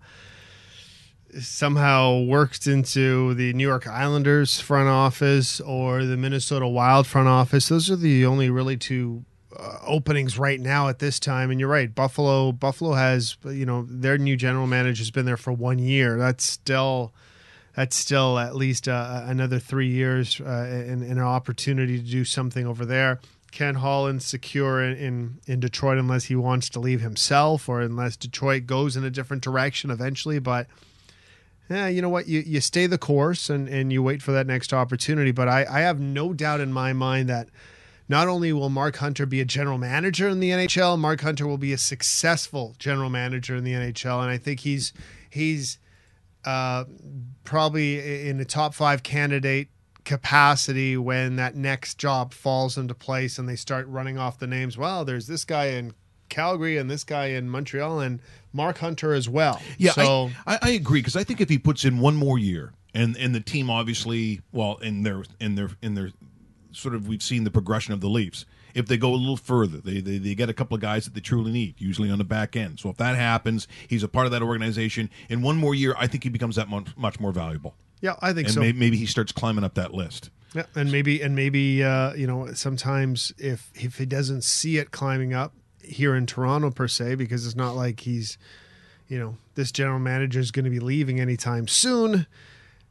somehow 1.40 2.22
works 2.22 2.66
into 2.66 3.34
the 3.34 3.52
New 3.52 3.66
York 3.66 3.86
Islanders 3.86 4.60
front 4.60 4.88
office 4.88 5.60
or 5.60 6.04
the 6.04 6.16
Minnesota 6.16 6.66
Wild 6.66 7.06
front 7.06 7.28
office. 7.28 7.68
Those 7.68 7.88
are 7.90 7.94
the 7.96 8.24
only 8.26 8.50
really 8.50 8.76
two 8.76 9.24
uh, 9.58 9.78
openings 9.86 10.38
right 10.38 10.60
now 10.60 10.88
at 10.88 10.98
this 10.98 11.18
time. 11.18 11.50
And 11.50 11.58
you're 11.58 11.68
right, 11.68 11.92
Buffalo. 11.92 12.52
Buffalo 12.52 12.92
has 12.94 13.36
you 13.44 13.66
know 13.66 13.86
their 13.88 14.18
new 14.18 14.36
general 14.36 14.66
manager 14.66 15.00
has 15.00 15.10
been 15.10 15.26
there 15.26 15.36
for 15.36 15.52
one 15.52 15.78
year. 15.78 16.16
That's 16.16 16.44
still 16.44 17.12
that's 17.74 17.96
still 17.96 18.38
at 18.38 18.56
least 18.56 18.88
uh, 18.88 19.22
another 19.24 19.58
three 19.58 19.88
years 19.88 20.40
uh, 20.40 20.66
and, 20.68 21.02
and 21.02 21.12
an 21.12 21.20
opportunity 21.20 21.98
to 21.98 22.04
do 22.04 22.24
something 22.24 22.66
over 22.66 22.84
there. 22.84 23.20
Ken 23.50 23.76
Holland 23.76 24.22
secure 24.22 24.82
in, 24.82 24.96
in 24.96 25.38
in 25.46 25.60
Detroit 25.60 25.98
unless 25.98 26.24
he 26.24 26.36
wants 26.36 26.68
to 26.70 26.80
leave 26.80 27.00
himself 27.00 27.68
or 27.68 27.80
unless 27.80 28.16
Detroit 28.16 28.66
goes 28.66 28.96
in 28.96 29.04
a 29.04 29.10
different 29.10 29.42
direction 29.42 29.90
eventually. 29.90 30.38
But 30.38 30.66
yeah, 31.70 31.88
you 31.88 32.02
know 32.02 32.08
what? 32.08 32.28
You 32.28 32.40
you 32.40 32.60
stay 32.60 32.86
the 32.86 32.98
course 32.98 33.50
and, 33.50 33.68
and 33.68 33.92
you 33.92 34.02
wait 34.02 34.22
for 34.22 34.32
that 34.32 34.46
next 34.46 34.72
opportunity. 34.72 35.32
But 35.32 35.48
I, 35.48 35.66
I 35.68 35.80
have 35.80 36.00
no 36.00 36.32
doubt 36.32 36.60
in 36.60 36.72
my 36.72 36.92
mind 36.92 37.28
that 37.28 37.48
not 38.08 38.28
only 38.28 38.52
will 38.52 38.70
Mark 38.70 38.96
Hunter 38.96 39.26
be 39.26 39.40
a 39.40 39.44
general 39.44 39.78
manager 39.78 40.28
in 40.28 40.40
the 40.40 40.50
NHL, 40.50 40.98
Mark 40.98 41.20
Hunter 41.20 41.46
will 41.46 41.58
be 41.58 41.72
a 41.72 41.78
successful 41.78 42.74
general 42.78 43.10
manager 43.10 43.56
in 43.56 43.64
the 43.64 43.72
NHL, 43.72 44.22
and 44.22 44.30
I 44.30 44.38
think 44.38 44.60
he's 44.60 44.92
he's 45.30 45.78
uh, 46.44 46.84
probably 47.44 48.28
in 48.28 48.38
the 48.38 48.44
top 48.44 48.74
five 48.74 49.02
candidate 49.02 49.68
capacity 50.04 50.96
when 50.96 51.36
that 51.36 51.54
next 51.54 51.98
job 51.98 52.32
falls 52.32 52.78
into 52.78 52.94
place 52.94 53.38
and 53.38 53.46
they 53.46 53.56
start 53.56 53.86
running 53.88 54.16
off 54.16 54.38
the 54.38 54.46
names. 54.46 54.78
Well, 54.78 55.04
there's 55.04 55.26
this 55.26 55.44
guy 55.44 55.66
in 55.66 55.92
Calgary 56.30 56.78
and 56.78 56.90
this 56.90 57.04
guy 57.04 57.26
in 57.26 57.50
Montreal 57.50 58.00
and 58.00 58.20
Mark 58.52 58.78
Hunter 58.78 59.12
as 59.12 59.28
well. 59.28 59.60
Yeah, 59.76 59.92
so 59.92 60.30
I, 60.46 60.54
I, 60.54 60.58
I 60.62 60.68
agree 60.70 61.00
because 61.00 61.16
I 61.16 61.24
think 61.24 61.42
if 61.42 61.50
he 61.50 61.58
puts 61.58 61.84
in 61.84 61.98
one 61.98 62.16
more 62.16 62.38
year, 62.38 62.72
and 62.94 63.16
and 63.16 63.34
the 63.34 63.40
team 63.40 63.68
obviously, 63.68 64.40
well, 64.52 64.76
in 64.78 65.02
their 65.02 65.24
in 65.40 65.54
their 65.54 65.70
in 65.82 65.94
their 65.94 66.10
sort 66.78 66.94
of, 66.94 67.08
we've 67.08 67.22
seen 67.22 67.44
the 67.44 67.50
progression 67.50 67.92
of 67.92 68.00
the 68.00 68.08
Leafs. 68.08 68.46
If 68.74 68.86
they 68.86 68.96
go 68.96 69.12
a 69.12 69.16
little 69.16 69.36
further, 69.36 69.78
they, 69.78 70.00
they 70.00 70.18
they 70.18 70.34
get 70.34 70.48
a 70.48 70.52
couple 70.52 70.74
of 70.74 70.80
guys 70.80 71.04
that 71.06 71.14
they 71.14 71.20
truly 71.20 71.50
need, 71.50 71.80
usually 71.80 72.10
on 72.10 72.18
the 72.18 72.24
back 72.24 72.54
end. 72.54 72.78
So 72.78 72.90
if 72.90 72.96
that 72.98 73.16
happens, 73.16 73.66
he's 73.88 74.02
a 74.02 74.08
part 74.08 74.26
of 74.26 74.32
that 74.32 74.42
organization. 74.42 75.10
In 75.28 75.42
one 75.42 75.56
more 75.56 75.74
year, 75.74 75.94
I 75.98 76.06
think 76.06 76.22
he 76.22 76.28
becomes 76.28 76.56
that 76.56 76.68
much, 76.68 76.96
much 76.96 77.18
more 77.18 77.32
valuable. 77.32 77.74
yeah, 78.00 78.14
I 78.20 78.32
think 78.32 78.48
and 78.48 78.54
so. 78.54 78.60
may, 78.60 78.72
maybe 78.72 78.96
he 78.96 79.06
starts 79.06 79.32
climbing 79.32 79.64
up 79.64 79.74
that 79.74 79.94
list. 79.94 80.30
Yeah, 80.54 80.64
and 80.74 80.92
maybe 80.92 81.20
and 81.20 81.34
maybe 81.34 81.82
uh, 81.82 82.14
you 82.14 82.26
know 82.26 82.52
sometimes 82.52 83.32
if 83.38 83.70
if 83.74 83.98
he 83.98 84.06
doesn't 84.06 84.44
see 84.44 84.78
it 84.78 84.90
climbing 84.90 85.34
up 85.34 85.52
here 85.82 86.14
in 86.14 86.26
Toronto 86.26 86.70
per 86.70 86.88
se, 86.88 87.16
because 87.16 87.46
it's 87.46 87.56
not 87.56 87.74
like 87.74 88.00
he's 88.00 88.38
you 89.08 89.18
know 89.18 89.36
this 89.54 89.72
general 89.72 89.98
manager 89.98 90.40
is 90.40 90.50
going 90.50 90.64
to 90.64 90.70
be 90.70 90.80
leaving 90.80 91.20
anytime 91.20 91.66
soon. 91.66 92.26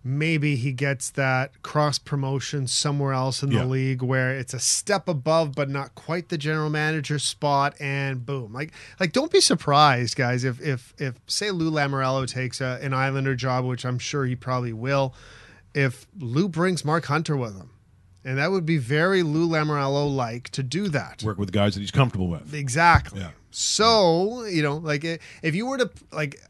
Maybe 0.10 0.56
he 0.56 0.72
gets 0.72 1.10
that 1.12 1.62
cross 1.64 2.00
promotion 2.00 2.66
somewhere 2.66 3.12
else 3.12 3.44
in 3.44 3.50
the 3.50 3.56
Yeah. 3.58 3.66
league 3.66 4.02
where 4.02 4.32
it's 4.38 4.54
a 4.54 4.60
step 4.60 5.10
above, 5.10 5.54
but 5.54 5.70
not 5.70 5.96
quite 5.96 6.30
the 6.30 6.38
general 6.38 6.70
manager 6.70 7.20
spot, 7.20 7.76
and 7.82 8.26
boom! 8.26 8.54
Like, 8.54 8.72
like 9.02 9.12
don't 9.12 9.30
be 9.32 9.42
surprised, 9.42 10.16
guys. 10.16 10.46
If 10.46 10.62
if 10.62 10.94
if 10.98 11.16
say 11.28 11.52
Lou 11.52 11.70
Lamoriello 11.70 12.26
takes 12.26 12.62
a, 12.62 12.80
an 12.82 12.94
Islander 12.94 13.36
job, 13.36 13.66
which 13.66 13.86
I'm 13.86 14.00
sure 14.00 14.26
he 14.26 14.36
probably 14.38 14.72
will, 14.72 15.14
if 15.74 16.08
Lou 16.18 16.48
brings 16.48 16.86
Mark 16.86 17.06
Hunter 17.08 17.36
with 17.36 17.58
him. 17.58 17.72
And 18.24 18.38
that 18.38 18.52
would 18.52 18.66
be 18.66 18.78
very 18.78 19.24
Lou 19.24 19.48
Lamoriello 19.48 20.14
like 20.14 20.50
to 20.52 20.64
do 20.64 20.88
that. 20.90 21.22
Work 21.24 21.38
with 21.38 21.52
guys 21.52 21.74
that 21.76 21.80
he's 21.82 21.92
comfortable 21.92 22.28
with. 22.30 22.54
Exactly. 22.54 23.20
Yeah. 23.22 23.32
So, 23.52 24.44
you 24.46 24.62
know, 24.64 24.78
like 24.78 25.04
if 25.04 25.54
you 25.56 25.66
were 25.66 25.78
to 25.78 25.90
like 26.12 26.42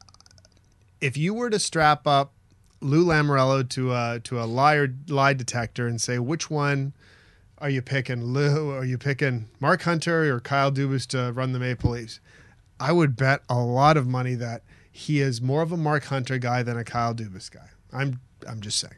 if 1.02 1.18
you 1.18 1.34
were 1.34 1.50
to 1.50 1.60
strap 1.60 2.06
up 2.08 2.34
Lou 2.82 3.06
Lamoriello 3.06 3.68
to 3.70 3.94
a 3.94 4.20
to 4.24 4.42
a 4.42 4.46
liar 4.46 4.94
lie 5.08 5.34
detector 5.34 5.88
and 5.88 6.00
say 6.00 6.20
which 6.20 6.50
one 6.50 6.94
are 7.60 7.70
you 7.70 7.82
picking, 7.82 8.24
Lou? 8.24 8.72
Are 8.72 8.86
you 8.86 8.98
picking 8.98 9.50
Mark 9.60 9.82
Hunter 9.82 10.34
or 10.34 10.40
Kyle 10.40 10.72
Dubas 10.72 11.08
to 11.08 11.32
run 11.32 11.54
the 11.54 11.60
Maple 11.60 11.92
Leafs? 11.92 12.20
I 12.80 12.92
would 12.92 13.16
bet 13.16 13.42
a 13.50 13.58
lot 13.58 13.98
of 13.98 14.08
money 14.08 14.36
that 14.36 14.64
he 14.92 15.22
is 15.22 15.42
more 15.42 15.64
of 15.64 15.72
a 15.72 15.78
Mark 15.78 16.06
Hunter 16.06 16.38
guy 16.38 16.62
than 16.62 16.78
a 16.78 16.84
Kyle 16.84 17.16
Dubas 17.16 17.50
guy. 17.50 17.70
I'm 17.92 18.20
I'm 18.48 18.62
just 18.62 18.80
saying. 18.80 18.94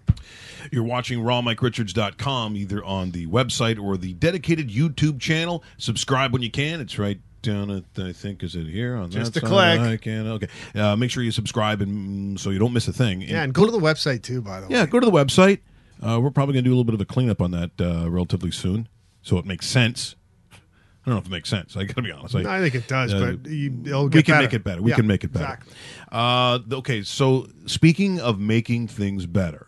You're 0.71 0.83
watching 0.83 1.19
rawmike.richards.com 1.19 2.57
either 2.57 2.83
on 2.83 3.11
the 3.11 3.27
website 3.27 3.81
or 3.81 3.95
the 3.97 4.13
dedicated 4.13 4.69
YouTube 4.69 5.19
channel. 5.19 5.63
Subscribe 5.77 6.33
when 6.33 6.41
you 6.41 6.51
can. 6.51 6.81
It's 6.81 6.99
right 6.99 7.19
down 7.41 7.69
at 7.71 7.83
I 8.03 8.11
think 8.13 8.43
is 8.43 8.55
it 8.55 8.67
here 8.67 8.95
on 8.95 9.09
Just 9.11 9.33
that 9.33 9.43
a 9.43 9.47
side? 9.47 9.79
click. 9.79 9.91
I 9.91 9.97
can 9.97 10.27
okay. 10.27 10.47
Uh, 10.75 10.95
make 10.95 11.11
sure 11.11 11.23
you 11.23 11.31
subscribe 11.31 11.81
and 11.81 12.39
so 12.39 12.49
you 12.49 12.59
don't 12.59 12.73
miss 12.73 12.87
a 12.87 12.93
thing. 12.93 13.21
Yeah, 13.21 13.43
and 13.43 13.53
go 13.53 13.65
to 13.65 13.71
the 13.71 13.79
website 13.79 14.23
too, 14.23 14.41
by 14.41 14.59
the 14.61 14.67
way. 14.67 14.73
Yeah, 14.75 14.85
go 14.85 14.99
to 14.99 15.05
the 15.05 15.11
website. 15.11 15.59
Uh, 16.01 16.19
we're 16.21 16.31
probably 16.31 16.53
going 16.53 16.63
to 16.63 16.69
do 16.69 16.73
a 16.73 16.75
little 16.75 16.85
bit 16.85 16.93
of 16.95 17.01
a 17.01 17.05
cleanup 17.05 17.41
on 17.41 17.51
that 17.51 17.71
uh, 17.79 18.09
relatively 18.09 18.51
soon, 18.51 18.87
so 19.21 19.37
it 19.37 19.45
makes 19.45 19.67
sense. 19.67 20.15
I 20.51 20.57
don't 21.05 21.15
know 21.15 21.19
if 21.21 21.25
it 21.27 21.31
makes 21.31 21.49
sense. 21.49 21.75
I 21.75 21.83
got 21.85 21.95
to 21.95 22.01
be 22.01 22.11
honest. 22.11 22.35
I, 22.35 22.57
I 22.57 22.61
think 22.61 22.75
it 22.75 22.87
does, 22.87 23.13
uh, 23.13 23.35
but 23.41 23.49
you, 23.51 23.81
it'll 23.85 24.09
get 24.09 24.19
we 24.19 24.23
can 24.23 24.33
better. 24.33 24.43
make 24.43 24.53
it 24.53 24.63
better. 24.63 24.81
We 24.81 24.91
Yeah, 24.91 24.95
can 24.97 25.07
make 25.07 25.23
it 25.23 25.33
better. 25.33 25.45
Exactly. 25.45 25.73
Uh, 26.11 26.59
okay, 26.73 27.03
so 27.03 27.47
speaking 27.65 28.19
of 28.19 28.39
making 28.39 28.87
things 28.87 29.25
better, 29.25 29.67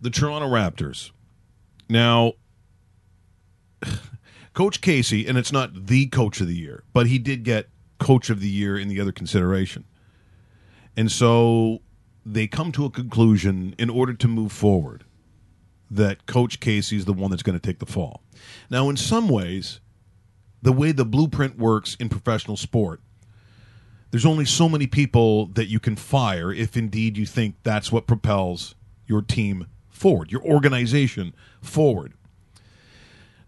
the 0.00 0.10
Toronto 0.10 0.48
Raptors. 0.48 1.10
Now, 1.88 2.34
Coach 4.56 4.80
Casey, 4.80 5.26
and 5.26 5.36
it's 5.36 5.52
not 5.52 5.86
the 5.86 6.06
coach 6.06 6.40
of 6.40 6.46
the 6.46 6.56
year, 6.56 6.82
but 6.94 7.06
he 7.08 7.18
did 7.18 7.44
get 7.44 7.68
coach 8.00 8.30
of 8.30 8.40
the 8.40 8.48
year 8.48 8.78
in 8.78 8.88
the 8.88 8.98
other 8.98 9.12
consideration. 9.12 9.84
And 10.96 11.12
so 11.12 11.80
they 12.24 12.46
come 12.46 12.72
to 12.72 12.86
a 12.86 12.90
conclusion 12.90 13.74
in 13.78 13.90
order 13.90 14.14
to 14.14 14.26
move 14.26 14.50
forward 14.50 15.04
that 15.90 16.24
Coach 16.24 16.58
Casey 16.58 16.96
is 16.96 17.04
the 17.04 17.12
one 17.12 17.30
that's 17.30 17.42
going 17.42 17.58
to 17.58 17.64
take 17.64 17.80
the 17.80 17.86
fall. 17.86 18.22
Now, 18.70 18.88
in 18.88 18.96
some 18.96 19.28
ways, 19.28 19.80
the 20.62 20.72
way 20.72 20.90
the 20.90 21.04
blueprint 21.04 21.58
works 21.58 21.94
in 22.00 22.08
professional 22.08 22.56
sport, 22.56 23.02
there's 24.10 24.24
only 24.24 24.46
so 24.46 24.70
many 24.70 24.86
people 24.86 25.48
that 25.48 25.66
you 25.66 25.78
can 25.78 25.96
fire 25.96 26.50
if 26.50 26.78
indeed 26.78 27.18
you 27.18 27.26
think 27.26 27.56
that's 27.62 27.92
what 27.92 28.06
propels 28.06 28.74
your 29.06 29.20
team 29.20 29.66
forward, 29.90 30.32
your 30.32 30.42
organization 30.42 31.34
forward. 31.60 32.14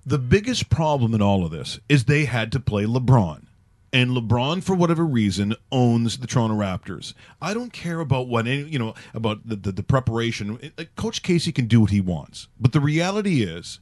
The 0.06 0.18
biggest 0.18 0.70
problem 0.70 1.14
in 1.14 1.22
all 1.22 1.44
of 1.44 1.50
this 1.50 1.80
is 1.88 2.04
they 2.04 2.24
had 2.24 2.52
to 2.52 2.60
play 2.60 2.84
LeBron. 2.84 3.44
And 3.92 4.10
LeBron, 4.10 4.62
for 4.62 4.74
whatever 4.74 5.04
reason, 5.04 5.56
owns 5.72 6.18
the 6.18 6.26
Toronto 6.26 6.56
Raptors. 6.56 7.14
I 7.40 7.54
don't 7.54 7.72
care 7.72 8.00
about 8.00 8.28
what 8.28 8.46
any, 8.46 8.62
you 8.62 8.78
know 8.78 8.94
about 9.14 9.48
the, 9.48 9.56
the, 9.56 9.72
the 9.72 9.82
preparation. 9.82 10.72
Coach 10.96 11.22
Casey 11.22 11.52
can 11.52 11.66
do 11.66 11.80
what 11.80 11.90
he 11.90 12.00
wants, 12.00 12.48
but 12.60 12.72
the 12.72 12.80
reality 12.80 13.42
is 13.42 13.80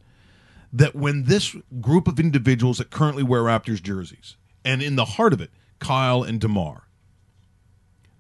that 0.73 0.95
when 0.95 1.25
this 1.25 1.57
group 1.81 2.07
of 2.07 2.21
individuals 2.21 2.79
that 2.79 2.91
currently 2.91 3.23
wear 3.23 3.43
Raptors 3.43 3.83
jerseys, 3.83 4.37
and 4.65 4.83
in 4.83 4.97
the 4.97 5.05
heart 5.05 5.33
of 5.33 5.41
it, 5.41 5.51
Kyle 5.79 6.23
and 6.23 6.41
DeMar, 6.41 6.87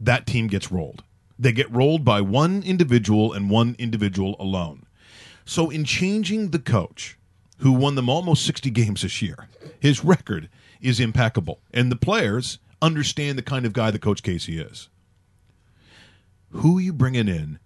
that 0.00 0.26
team 0.26 0.48
gets 0.48 0.72
rolled. 0.72 1.04
They 1.38 1.52
get 1.52 1.70
rolled 1.70 2.04
by 2.04 2.20
one 2.20 2.62
individual 2.62 3.32
and 3.32 3.50
one 3.50 3.76
individual 3.78 4.36
alone. 4.40 4.86
So, 5.44 5.70
in 5.70 5.84
changing 5.84 6.50
the 6.50 6.58
coach, 6.58 7.18
who 7.58 7.72
won 7.72 7.94
them 7.94 8.08
almost 8.08 8.44
60 8.46 8.70
games 8.70 9.02
this 9.02 9.22
year, 9.22 9.48
his 9.80 10.04
record 10.04 10.48
is 10.80 11.00
impeccable. 11.00 11.60
And 11.72 11.90
the 11.90 11.96
players 11.96 12.58
understand 12.82 13.38
the 13.38 13.42
kind 13.42 13.64
of 13.64 13.72
guy 13.72 13.90
that 13.90 14.02
Coach 14.02 14.22
Casey 14.22 14.58
is. 14.58 14.88
Who 16.50 16.78
are 16.78 16.82
you 16.82 16.92
bringing 16.92 17.28
in 17.28 17.58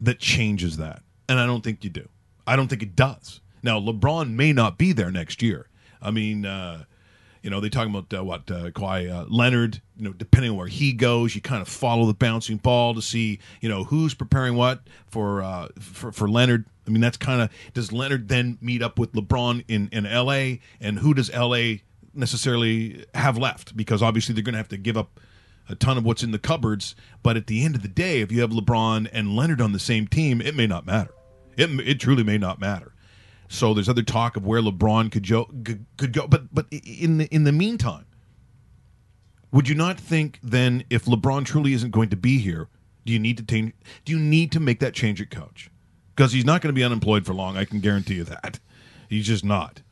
that 0.00 0.18
changes 0.18 0.76
that? 0.76 1.02
And 1.28 1.38
I 1.38 1.46
don't 1.46 1.62
think 1.62 1.84
you 1.84 1.90
do. 1.90 2.08
I 2.46 2.56
don't 2.56 2.68
think 2.68 2.82
it 2.82 2.96
does. 2.96 3.40
Now, 3.62 3.80
LeBron 3.80 4.30
may 4.30 4.52
not 4.52 4.78
be 4.78 4.92
there 4.92 5.10
next 5.10 5.42
year. 5.42 5.68
I 6.00 6.10
mean, 6.10 6.46
uh, 6.46 6.84
you 7.42 7.50
know, 7.50 7.60
they 7.60 7.68
talking 7.68 7.94
about 7.94 8.16
uh, 8.16 8.24
what 8.24 8.50
uh, 8.50 8.70
Kawhi 8.70 9.10
uh, 9.10 9.24
Leonard. 9.28 9.80
You 9.96 10.04
know, 10.04 10.12
depending 10.12 10.52
on 10.52 10.56
where 10.56 10.66
he 10.66 10.92
goes, 10.92 11.34
you 11.34 11.40
kind 11.40 11.62
of 11.62 11.68
follow 11.68 12.06
the 12.06 12.14
bouncing 12.14 12.56
ball 12.56 12.94
to 12.94 13.02
see, 13.02 13.38
you 13.60 13.68
know, 13.68 13.84
who's 13.84 14.14
preparing 14.14 14.54
what 14.54 14.82
for 15.06 15.42
uh, 15.42 15.68
for, 15.78 16.12
for 16.12 16.28
Leonard. 16.28 16.66
I 16.88 16.90
mean, 16.90 17.00
that's 17.00 17.16
kind 17.16 17.42
of 17.42 17.50
does 17.74 17.92
Leonard 17.92 18.28
then 18.28 18.58
meet 18.60 18.82
up 18.82 18.98
with 18.98 19.12
LeBron 19.12 19.64
in 19.68 19.88
in 19.92 20.06
L.A. 20.06 20.60
and 20.80 20.98
who 20.98 21.14
does 21.14 21.30
L.A. 21.30 21.82
necessarily 22.14 23.04
have 23.14 23.36
left? 23.36 23.76
Because 23.76 24.02
obviously 24.02 24.34
they're 24.34 24.42
going 24.42 24.54
to 24.54 24.58
have 24.58 24.68
to 24.68 24.78
give 24.78 24.96
up 24.96 25.20
a 25.68 25.74
ton 25.74 25.98
of 25.98 26.04
what's 26.04 26.22
in 26.22 26.30
the 26.30 26.38
cupboards. 26.38 26.96
But 27.22 27.36
at 27.36 27.46
the 27.46 27.62
end 27.64 27.74
of 27.74 27.82
the 27.82 27.88
day, 27.88 28.20
if 28.22 28.32
you 28.32 28.40
have 28.40 28.50
LeBron 28.50 29.08
and 29.12 29.36
Leonard 29.36 29.60
on 29.60 29.72
the 29.72 29.78
same 29.78 30.08
team, 30.08 30.40
it 30.40 30.56
may 30.56 30.66
not 30.66 30.86
matter. 30.86 31.12
It 31.56 31.68
it 31.86 32.00
truly 32.00 32.24
may 32.24 32.38
not 32.38 32.58
matter. 32.58 32.94
So 33.48 33.74
there's 33.74 33.88
other 33.88 34.02
talk 34.02 34.36
of 34.36 34.46
where 34.46 34.60
LeBron 34.60 35.10
could 35.10 35.26
go, 35.28 35.44
could, 35.96 36.12
go, 36.12 36.26
but 36.26 36.54
but 36.54 36.66
in 36.70 37.18
the 37.18 37.26
in 37.26 37.44
the 37.44 37.52
meantime, 37.52 38.06
would 39.52 39.68
you 39.68 39.74
not 39.74 39.98
think 39.98 40.38
then 40.42 40.84
if 40.90 41.04
LeBron 41.04 41.44
truly 41.44 41.72
isn't 41.72 41.90
going 41.90 42.10
to 42.10 42.16
be 42.16 42.38
here, 42.38 42.68
do 43.04 43.12
you 43.12 43.18
need 43.18 43.38
to 43.38 43.42
change? 43.42 43.72
Do 44.04 44.12
you 44.12 44.18
need 44.18 44.52
to 44.52 44.60
make 44.60 44.80
that 44.80 44.94
change 44.94 45.20
at 45.20 45.30
coach? 45.30 45.70
Because 46.18 46.32
he's 46.32 46.44
not 46.44 46.62
going 46.62 46.74
to 46.74 46.76
be 46.76 46.82
unemployed 46.82 47.24
for 47.24 47.32
long. 47.32 47.56
I 47.56 47.64
can 47.64 47.78
guarantee 47.78 48.14
you 48.14 48.24
that. 48.24 48.58
He's 49.08 49.24
just 49.24 49.44
not. 49.44 49.82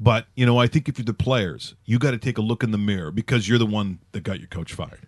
But 0.00 0.24
you 0.34 0.46
know, 0.46 0.56
I 0.56 0.66
think 0.66 0.88
if 0.88 0.96
you're 0.96 1.04
the 1.04 1.12
players, 1.12 1.74
you 1.84 1.98
got 1.98 2.12
to 2.12 2.18
take 2.18 2.38
a 2.38 2.40
look 2.40 2.62
in 2.62 2.70
the 2.70 2.78
mirror 2.78 3.10
because 3.10 3.46
you're 3.46 3.58
the 3.58 3.66
one 3.66 3.98
that 4.12 4.22
got 4.22 4.38
your 4.38 4.48
coach 4.48 4.72
fired. 4.72 5.06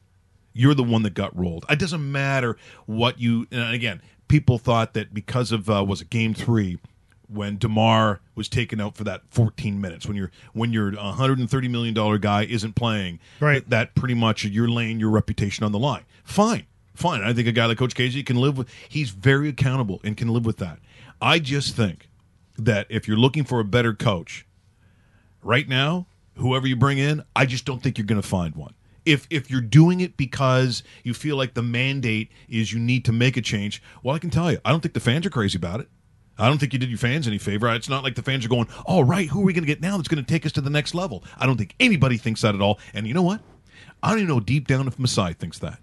You're 0.52 0.74
the 0.74 0.84
one 0.84 1.02
that 1.04 1.14
got 1.14 1.34
rolled. 1.34 1.64
It 1.70 1.78
doesn't 1.78 2.12
matter 2.12 2.58
what 2.84 3.18
you. 3.18 3.46
And 3.50 3.74
again, 3.74 4.02
people 4.28 4.58
thought 4.58 4.92
that 4.92 5.14
because 5.14 5.50
of 5.50 5.70
uh, 5.70 5.82
was 5.82 6.02
it 6.02 6.10
Game 6.10 6.34
Three 6.34 6.78
when 7.26 7.56
Demar 7.56 8.20
was 8.34 8.50
taken 8.50 8.82
out 8.82 8.96
for 8.96 9.04
that 9.04 9.22
14 9.30 9.80
minutes 9.80 10.06
when 10.06 10.14
you're 10.14 10.30
when 10.52 10.74
your 10.74 10.92
130 10.92 11.68
million 11.68 11.94
dollar 11.94 12.18
guy 12.18 12.44
isn't 12.44 12.74
playing, 12.74 13.18
Right. 13.40 13.64
That, 13.64 13.70
that 13.70 13.94
pretty 13.94 14.14
much 14.14 14.44
you're 14.44 14.68
laying 14.68 15.00
your 15.00 15.08
reputation 15.08 15.64
on 15.64 15.72
the 15.72 15.78
line. 15.78 16.04
Fine, 16.22 16.66
fine. 16.94 17.22
I 17.22 17.32
think 17.32 17.48
a 17.48 17.52
guy 17.52 17.66
like 17.66 17.78
Coach 17.78 17.94
Casey 17.94 18.22
can 18.22 18.36
live 18.36 18.56
with. 18.56 18.68
He's 18.88 19.10
very 19.10 19.48
accountable 19.48 20.00
and 20.04 20.16
can 20.16 20.28
live 20.28 20.46
with 20.46 20.58
that. 20.58 20.78
I 21.20 21.38
just 21.38 21.76
think 21.76 22.08
that 22.56 22.86
if 22.88 23.08
you're 23.08 23.16
looking 23.16 23.44
for 23.44 23.60
a 23.60 23.64
better 23.64 23.94
coach, 23.94 24.46
right 25.42 25.68
now, 25.68 26.06
whoever 26.36 26.66
you 26.66 26.76
bring 26.76 26.98
in, 26.98 27.22
I 27.34 27.46
just 27.46 27.64
don't 27.64 27.82
think 27.82 27.98
you're 27.98 28.06
going 28.06 28.20
to 28.20 28.26
find 28.26 28.54
one. 28.56 28.74
If 29.04 29.26
if 29.28 29.50
you're 29.50 29.60
doing 29.60 30.00
it 30.00 30.16
because 30.16 30.82
you 31.02 31.12
feel 31.12 31.36
like 31.36 31.52
the 31.52 31.62
mandate 31.62 32.30
is 32.48 32.72
you 32.72 32.78
need 32.78 33.04
to 33.04 33.12
make 33.12 33.36
a 33.36 33.42
change, 33.42 33.82
well, 34.02 34.16
I 34.16 34.18
can 34.18 34.30
tell 34.30 34.50
you, 34.50 34.58
I 34.64 34.70
don't 34.70 34.80
think 34.80 34.94
the 34.94 35.00
fans 35.00 35.26
are 35.26 35.30
crazy 35.30 35.58
about 35.58 35.80
it. 35.80 35.88
I 36.38 36.48
don't 36.48 36.58
think 36.58 36.72
you 36.72 36.78
did 36.78 36.88
your 36.88 36.98
fans 36.98 37.28
any 37.28 37.38
favor. 37.38 37.72
It's 37.74 37.88
not 37.88 38.02
like 38.02 38.14
the 38.16 38.22
fans 38.22 38.44
are 38.44 38.48
going, 38.48 38.66
"All 38.86 39.04
right, 39.04 39.28
who 39.28 39.42
are 39.42 39.44
we 39.44 39.52
going 39.52 39.62
to 39.62 39.68
get 39.68 39.80
now 39.80 39.96
that's 39.96 40.08
going 40.08 40.24
to 40.24 40.28
take 40.28 40.46
us 40.46 40.52
to 40.52 40.62
the 40.62 40.70
next 40.70 40.94
level?" 40.94 41.22
I 41.38 41.46
don't 41.46 41.58
think 41.58 41.74
anybody 41.78 42.16
thinks 42.16 42.40
that 42.40 42.54
at 42.54 42.62
all. 42.62 42.78
And 42.94 43.06
you 43.06 43.14
know 43.14 43.22
what? 43.22 43.40
I 44.02 44.10
don't 44.10 44.18
even 44.18 44.28
know 44.28 44.40
deep 44.40 44.66
down 44.66 44.88
if 44.88 44.98
Masai 44.98 45.34
thinks 45.34 45.58
that. 45.60 45.78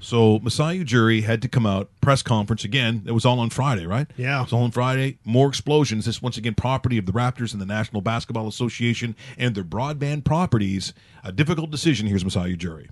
So 0.00 0.38
Masai 0.40 0.84
Ujiri 0.84 1.22
had 1.22 1.42
to 1.42 1.48
come 1.48 1.66
out 1.66 1.88
press 2.00 2.22
conference 2.22 2.64
again. 2.64 3.02
It 3.06 3.12
was 3.12 3.24
all 3.24 3.40
on 3.40 3.50
Friday, 3.50 3.86
right? 3.86 4.06
Yeah. 4.16 4.40
it 4.40 4.44
was 4.44 4.52
all 4.52 4.62
on 4.62 4.70
Friday. 4.70 5.18
More 5.24 5.48
explosions. 5.48 6.06
This 6.06 6.22
once 6.22 6.36
again 6.36 6.54
property 6.54 6.98
of 6.98 7.06
the 7.06 7.12
Raptors 7.12 7.52
and 7.52 7.60
the 7.60 7.66
National 7.66 8.00
Basketball 8.02 8.48
Association 8.48 9.16
and 9.38 9.54
their 9.54 9.64
broadband 9.64 10.24
properties. 10.24 10.92
A 11.24 11.32
difficult 11.32 11.70
decision. 11.70 12.06
Here's 12.06 12.24
Masai 12.24 12.56
Ujiri. 12.56 12.88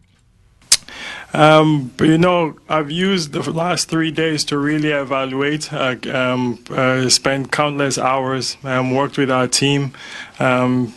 Um, 1.33 1.93
but 1.97 2.09
you 2.09 2.19
know, 2.19 2.57
I've 2.69 2.91
used 2.91 3.33
the 3.33 3.51
last 3.51 3.89
three 3.89 4.13
days 4.13 4.45
to 4.47 4.59
really 4.59 4.91
evaluate. 4.91 5.73
Uh, 5.73 5.97
um, 6.13 6.63
uh, 6.71 7.09
spent 7.09 7.51
countless 7.51 7.99
hours, 7.99 8.57
um, 8.63 8.93
worked 8.93 9.19
with 9.19 9.31
our 9.31 9.49
team. 9.49 9.93
Um, 10.39 10.95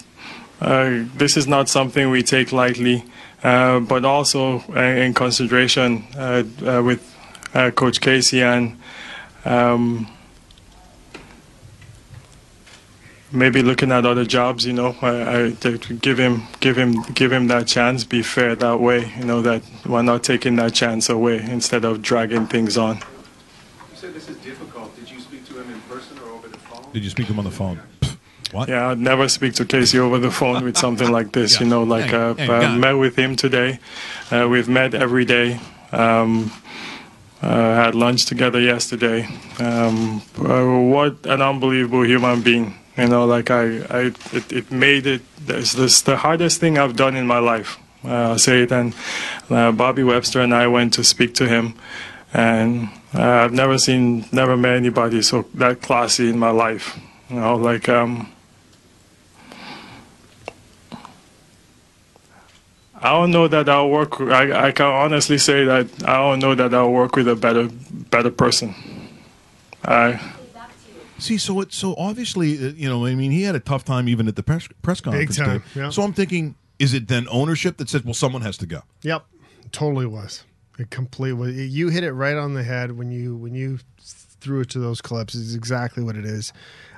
uh, 0.62 1.04
this 1.16 1.38
is 1.38 1.48
not 1.48 1.70
something 1.70 2.10
we 2.10 2.24
take 2.24 2.52
lightly, 2.52 2.98
uh, 2.98 3.04
but 3.42 4.06
also 4.06 4.64
uh, 4.76 4.80
in 4.80 5.14
consideration 5.14 6.06
uh, 6.16 6.44
uh, 6.66 6.82
with 6.84 7.16
uh, 7.54 7.72
Coach 7.72 8.02
Casey 8.02 8.42
and 8.42 8.78
um, 9.46 10.08
maybe 13.32 13.62
looking 13.62 13.92
at 13.92 14.06
other 14.06 14.26
jobs. 14.26 14.66
You 14.66 14.74
know, 14.74 14.96
I, 15.02 15.46
I 15.46 15.52
to 15.52 15.78
give 15.78 16.18
him, 16.18 16.44
give 16.60 16.78
him, 16.78 17.02
give 17.14 17.32
him 17.32 17.48
that 17.48 17.68
chance. 17.68 18.04
Be 18.04 18.22
fair 18.22 18.56
that 18.56 18.80
way. 18.80 19.12
You 19.18 19.26
know 19.26 19.42
that 19.42 19.64
we're 19.86 20.02
not 20.02 20.24
taking 20.24 20.56
that 20.58 20.74
chance 20.74 21.10
away 21.10 21.40
instead 21.42 21.86
of 21.86 22.02
dragging 22.02 22.48
things 22.48 22.78
on. 22.78 22.98
You 22.98 23.04
said 23.96 24.14
this 24.14 24.30
is 24.30 24.38
difficult. 24.38 24.96
Did 24.96 25.10
you 25.10 25.20
speak 25.20 25.46
to 25.48 25.62
him 25.62 25.72
in 25.72 25.82
person 25.82 26.18
or 26.20 26.30
over 26.30 26.48
the 26.48 26.58
phone? 26.58 26.92
Did 26.94 27.04
you 27.04 27.10
speak 27.10 27.28
to 27.28 27.34
him 27.34 27.40
on 27.40 27.46
the 27.46 27.52
phone? 27.52 27.80
What? 28.52 28.70
Yeah, 28.70 28.90
I'd 28.90 29.00
never 29.00 29.28
speak 29.28 29.54
to 29.56 29.66
Casey 29.66 30.00
over 30.00 30.20
the 30.20 30.32
phone 30.32 30.64
with 30.64 30.78
something 30.78 31.12
like 31.12 31.34
this. 31.34 31.60
You 31.60 31.66
know, 31.66 31.84
like 31.84 32.06
Hey, 32.12 32.16
uh, 32.16 32.34
hey, 32.36 32.48
uh, 32.48 32.78
met 32.78 32.94
with 32.94 33.16
him 33.18 33.36
today. 33.36 33.80
Uh, 34.32 34.48
we've 34.50 34.70
met 34.70 34.94
every 34.94 35.26
day. 35.26 35.60
Um, 35.92 36.52
uh, 37.42 37.76
had 37.76 37.94
lunch 37.94 38.26
together 38.26 38.60
yesterday. 38.60 39.28
Um, 39.60 40.22
uh, 40.40 40.66
what 40.90 41.26
an 41.26 41.42
unbelievable 41.42 42.04
human 42.04 42.42
being! 42.42 42.76
You 42.98 43.08
know, 43.08 43.26
like 43.26 43.52
I, 43.52 43.64
I 43.90 44.00
it, 44.34 44.52
it 44.52 44.72
made 44.72 45.06
it. 45.06 45.22
This 45.46 46.02
the 46.02 46.18
hardest 46.18 46.60
thing 46.60 46.78
I've 46.78 46.96
done 46.96 47.16
in 47.16 47.28
my 47.28 47.40
life. 47.40 47.78
Uh, 48.04 48.32
I'll 48.32 48.40
say 48.40 48.64
it. 48.64 48.72
And 48.72 48.94
uh, 49.50 49.72
Bobby 49.72 50.04
Webster 50.04 50.42
and 50.42 50.54
I 50.54 50.68
went 50.68 50.94
to 50.94 51.04
speak 51.04 51.36
to 51.36 51.48
him, 51.48 51.76
and 52.34 52.90
uh, 53.14 53.22
I've 53.22 53.54
never 53.54 53.78
seen, 53.78 54.26
never 54.32 54.58
met 54.58 54.76
anybody 54.76 55.22
so 55.22 55.46
that 55.56 55.82
classy 55.82 56.30
in 56.30 56.40
my 56.40 56.52
life. 56.52 57.00
You 57.30 57.38
know, 57.38 57.56
like 57.56 57.88
um, 57.88 58.32
I 63.00 63.12
don't 63.12 63.32
know 63.32 63.48
that 63.48 63.70
I'll 63.70 63.90
work. 63.90 64.20
I, 64.20 64.68
I 64.68 64.72
can 64.72 64.88
honestly 64.88 65.38
say 65.38 65.66
that 65.66 65.88
I 66.04 66.16
don't 66.18 66.40
know 66.40 66.56
that 66.56 66.74
I'll 66.74 66.92
work 66.92 67.16
with 67.16 67.28
a 67.28 67.36
better 67.36 67.70
better 68.10 68.32
person. 68.32 68.74
I 69.84 70.20
See, 71.20 71.38
so 71.38 71.62
it 71.62 71.74
so 71.74 71.96
obviously, 71.98 72.64
uh, 72.64 72.70
you 72.76 72.88
know, 72.88 73.06
I 73.06 73.16
mean, 73.16 73.32
he 73.32 73.42
had 73.44 73.56
a 73.56 73.60
tough 73.60 73.84
time 73.84 74.08
even 74.08 74.28
at 74.28 74.36
the 74.36 74.44
press 74.44 74.68
press 74.82 75.02
conference. 75.02 75.38
Big 75.38 75.46
time, 75.46 75.60
Dave. 75.60 75.76
yeah. 75.76 75.90
So 75.90 76.04
I'm 76.04 76.14
thinking, 76.14 76.56
is 76.78 76.94
it 76.94 77.08
then 77.08 77.28
ownership 77.32 77.78
that 77.78 77.90
says, 77.90 78.04
well, 78.04 78.14
someone 78.14 78.44
has 78.44 78.58
to 78.58 78.68
go? 78.68 78.82
Yep, 79.02 79.26
totally 79.72 80.06
was. 80.06 80.44
It 80.78 80.92
completely. 80.92 81.66
You 81.66 81.90
hit 81.90 82.04
it 82.04 82.12
right 82.14 82.36
on 82.36 82.54
the 82.54 82.64
head 82.64 82.92
when 82.98 83.12
you 83.12 83.36
when 83.36 83.56
you 83.56 83.80
threw 84.00 84.62
it 84.62 84.70
to 84.72 84.80
those 84.80 85.02
clips. 85.02 85.34
Is 85.34 85.56
exactly 85.56 86.04
what 86.04 86.16
it 86.16 86.26
is. 86.26 86.54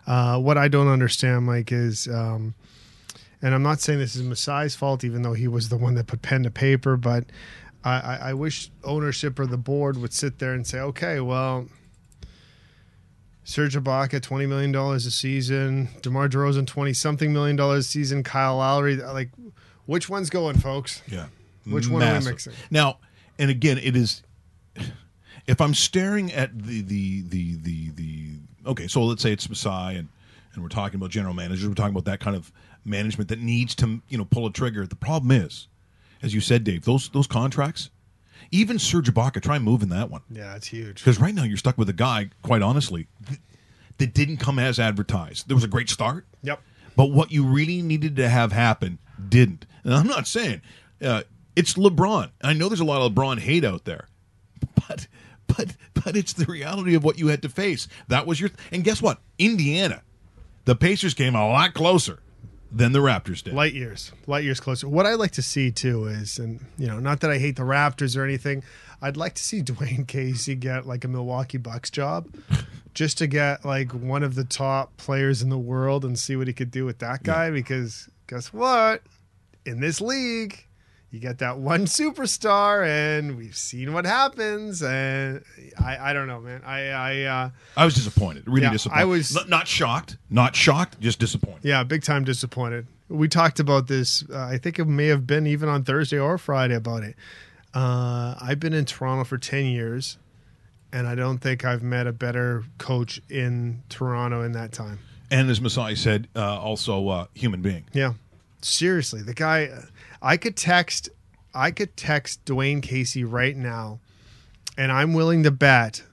Uh, 0.05 0.37
what 0.37 0.57
I 0.57 0.67
don't 0.67 0.87
understand, 0.89 1.45
Mike, 1.45 1.71
is, 1.71 2.07
um, 2.07 2.55
and 3.41 3.53
I'm 3.53 3.63
not 3.63 3.79
saying 3.79 3.99
this 3.99 4.15
is 4.15 4.23
Masai's 4.23 4.75
fault, 4.75 5.03
even 5.03 5.21
though 5.21 5.33
he 5.33 5.47
was 5.47 5.69
the 5.69 5.77
one 5.77 5.95
that 5.95 6.07
put 6.07 6.21
pen 6.21 6.43
to 6.43 6.51
paper, 6.51 6.97
but 6.97 7.25
I, 7.83 7.91
I, 7.91 8.19
I 8.29 8.33
wish 8.33 8.71
ownership 8.83 9.39
or 9.39 9.45
the 9.45 9.57
board 9.57 9.97
would 9.97 10.13
sit 10.13 10.39
there 10.39 10.53
and 10.53 10.65
say, 10.65 10.79
okay, 10.79 11.19
well. 11.19 11.67
Serge 13.45 13.75
Ibaka, 13.75 14.21
twenty 14.21 14.45
million 14.45 14.71
dollars 14.71 15.07
a 15.07 15.11
season. 15.11 15.89
Demar 16.03 16.29
Derozan, 16.29 16.67
twenty 16.67 16.93
something 16.93 17.33
million 17.33 17.55
dollars 17.55 17.87
a 17.87 17.89
season. 17.89 18.21
Kyle 18.21 18.57
Lowry, 18.57 18.97
like, 18.97 19.31
which 19.87 20.07
one's 20.07 20.29
going, 20.29 20.55
folks? 20.59 21.01
Yeah. 21.07 21.25
Which 21.65 21.89
one 21.89 22.03
are 22.03 22.19
we 22.19 22.25
mixing? 22.25 22.53
Now, 22.69 22.99
and 23.39 23.49
again, 23.49 23.79
it 23.79 23.95
is. 23.95 24.21
If 25.47 25.61
I'm 25.61 25.73
staring 25.73 26.31
at 26.31 26.55
the 26.55 26.81
the 26.81 27.21
the 27.21 27.55
the 27.55 27.89
the 27.89 28.27
okay, 28.67 28.87
so 28.87 29.03
let's 29.03 29.23
say 29.23 29.31
it's 29.31 29.49
Masai 29.49 29.95
and 29.95 30.09
and 30.53 30.61
we're 30.61 30.69
talking 30.69 30.99
about 30.99 31.09
general 31.09 31.33
managers, 31.33 31.67
we're 31.67 31.73
talking 31.73 31.95
about 31.95 32.05
that 32.05 32.19
kind 32.19 32.35
of 32.35 32.51
management 32.89 33.29
that 33.29 33.39
needs 33.39 33.75
to 33.75 34.01
you 34.09 34.17
know 34.17 34.25
pull 34.25 34.45
a 34.45 34.51
trigger. 34.51 34.85
The 34.85 34.95
problem 34.95 35.31
is, 35.31 35.67
as 36.21 36.33
you 36.33 36.41
said, 36.41 36.63
Dave, 36.63 36.85
those 36.85 37.09
those 37.09 37.27
contracts, 37.27 37.89
even 38.51 38.79
Serge 38.79 39.13
Ibaka, 39.13 39.41
try 39.41 39.59
moving 39.59 39.89
that 39.89 40.09
one 40.09 40.21
Yeah, 40.29 40.55
it's 40.55 40.67
huge. 40.67 40.95
because 40.95 41.19
right 41.19 41.33
now 41.33 41.43
you're 41.43 41.57
stuck 41.57 41.77
with 41.77 41.89
a 41.89 41.93
guy, 41.93 42.29
quite 42.41 42.61
honestly, 42.61 43.07
that 43.97 44.13
didn't 44.13 44.37
come 44.37 44.59
as 44.59 44.79
advertised. 44.79 45.47
There 45.47 45.55
was 45.55 45.63
a 45.63 45.67
great 45.69 45.89
start. 45.89 46.25
Yep. 46.43 46.61
But 46.95 47.11
what 47.11 47.31
you 47.31 47.45
really 47.45 47.81
needed 47.81 48.15
to 48.17 48.27
have 48.27 48.51
happen 48.51 48.97
didn't. 49.29 49.65
And 49.83 49.93
I'm 49.93 50.07
not 50.07 50.27
saying 50.27 50.61
uh, 51.01 51.23
it's 51.55 51.75
LeBron. 51.75 52.31
I 52.41 52.53
know 52.53 52.67
there's 52.67 52.79
a 52.79 52.85
lot 52.85 53.01
of 53.01 53.13
LeBron 53.13 53.39
hate 53.39 53.63
out 53.63 53.85
there, 53.85 54.07
but 54.75 55.07
but 55.47 55.75
but 55.93 56.15
it's 56.17 56.33
the 56.33 56.45
reality 56.45 56.95
of 56.95 57.03
what 57.03 57.17
you 57.19 57.27
had 57.27 57.41
to 57.43 57.49
face. 57.49 57.87
That 58.07 58.25
was 58.27 58.39
your 58.39 58.49
and 58.71 58.83
guess 58.83 59.01
what? 59.01 59.19
Indiana, 59.37 60.01
the 60.65 60.75
Pacers 60.75 61.13
came 61.13 61.35
a 61.35 61.47
lot 61.47 61.73
closer 61.73 62.19
than 62.71 62.91
the 62.91 62.99
Raptors 62.99 63.43
did. 63.43 63.53
Light 63.53 63.73
years, 63.73 64.11
light 64.27 64.43
years 64.43 64.59
closer. 64.59 64.87
What 64.87 65.05
I 65.05 65.15
like 65.15 65.31
to 65.31 65.41
see 65.41 65.71
too 65.71 66.05
is, 66.05 66.37
and 66.39 66.65
you 66.77 66.87
know, 66.87 66.99
not 66.99 67.21
that 67.21 67.31
I 67.31 67.37
hate 67.37 67.55
the 67.55 67.63
Raptors 67.63 68.15
or 68.15 68.23
anything, 68.23 68.63
I'd 69.01 69.17
like 69.17 69.35
to 69.35 69.43
see 69.43 69.61
Dwane 69.63 70.07
Casey 70.07 70.55
get 70.55 70.85
like 70.85 71.03
a 71.03 71.07
Milwaukee 71.07 71.57
Bucks 71.57 71.89
job, 71.89 72.27
just 72.93 73.17
to 73.19 73.27
get 73.27 73.65
like 73.65 73.91
one 73.91 74.23
of 74.23 74.35
the 74.35 74.43
top 74.43 74.95
players 74.97 75.41
in 75.41 75.49
the 75.49 75.57
world 75.57 76.05
and 76.05 76.17
see 76.17 76.35
what 76.35 76.47
he 76.47 76.53
could 76.53 76.71
do 76.71 76.85
with 76.85 76.99
that 76.99 77.23
guy. 77.23 77.49
Because 77.49 78.09
guess 78.27 78.53
what, 78.53 79.01
in 79.65 79.79
this 79.79 80.01
league, 80.01 80.65
you 81.11 81.19
get 81.19 81.39
that 81.39 81.57
one 81.57 81.85
superstar, 81.85 82.85
and 82.87 83.37
we've 83.37 83.55
seen 83.55 83.93
what 83.93 84.05
happens. 84.05 84.81
And 84.83 85.43
I, 85.79 86.09
I 86.09 86.13
don't 86.13 86.27
know, 86.27 86.39
man. 86.39 86.61
I, 86.65 86.89
I, 86.89 87.21
uh, 87.23 87.49
I 87.77 87.85
was 87.85 87.95
disappointed. 87.95 88.43
Really 88.47 88.63
Yeah, 88.63 88.71
disappointed. 88.71 89.01
I 89.01 89.05
was- 89.05 89.47
not 89.47 89.67
shocked. 89.67 90.17
Not 90.29 90.55
shocked. 90.55 90.99
Just 90.99 91.19
disappointed. 91.19 91.61
Yeah, 91.63 91.83
big 91.83 92.03
time 92.03 92.23
disappointed. 92.23 92.87
We 93.09 93.27
talked 93.27 93.59
about 93.59 93.87
this. 93.87 94.23
Uh, 94.29 94.37
I 94.39 94.57
think 94.59 94.77
it 94.77 94.85
may 94.85 95.07
have 95.07 95.25
been 95.25 95.47
even 95.47 95.67
on 95.67 95.83
Thursday 95.83 96.19
or 96.19 96.37
Friday 96.37 96.75
about 96.75 97.01
it. 97.03 97.15
Uh, 97.73 98.35
I've 98.39 98.59
been 98.59 98.73
in 98.73 98.85
Toronto 98.85 99.23
for 99.23 99.37
10 99.37 99.65
years, 99.65 100.17
and 100.93 101.07
I 101.07 101.15
don't 101.15 101.39
think 101.39 101.65
I've 101.65 101.81
met 101.83 102.05
a 102.07 102.11
better 102.11 102.63
coach 102.77 103.19
in 103.29 103.81
Toronto 103.89 104.41
in 104.43 104.51
that 104.53 104.71
time. 104.71 104.99
And 105.31 105.49
as 105.49 105.59
Masai 105.61 105.95
said, 105.95 106.27
uh, 106.35 106.59
also 106.59 107.07
uh, 107.09 107.25
human 107.35 107.61
being. 107.61 107.85
Yeah. 107.93 108.13
Seriously, 108.61 109.21
the 109.21 109.33
guy 109.33 109.69
I 110.21 110.37
could 110.37 110.55
text 110.55 111.09
I 111.53 111.71
could 111.71 111.95
text 111.97 112.45
Dwane 112.45 112.81
Casey 112.83 113.23
right 113.23 113.55
now 113.57 113.99
and 114.77 114.91
I'm 114.91 115.13
willing 115.13 115.43
to 115.43 115.51
bet 115.51 116.03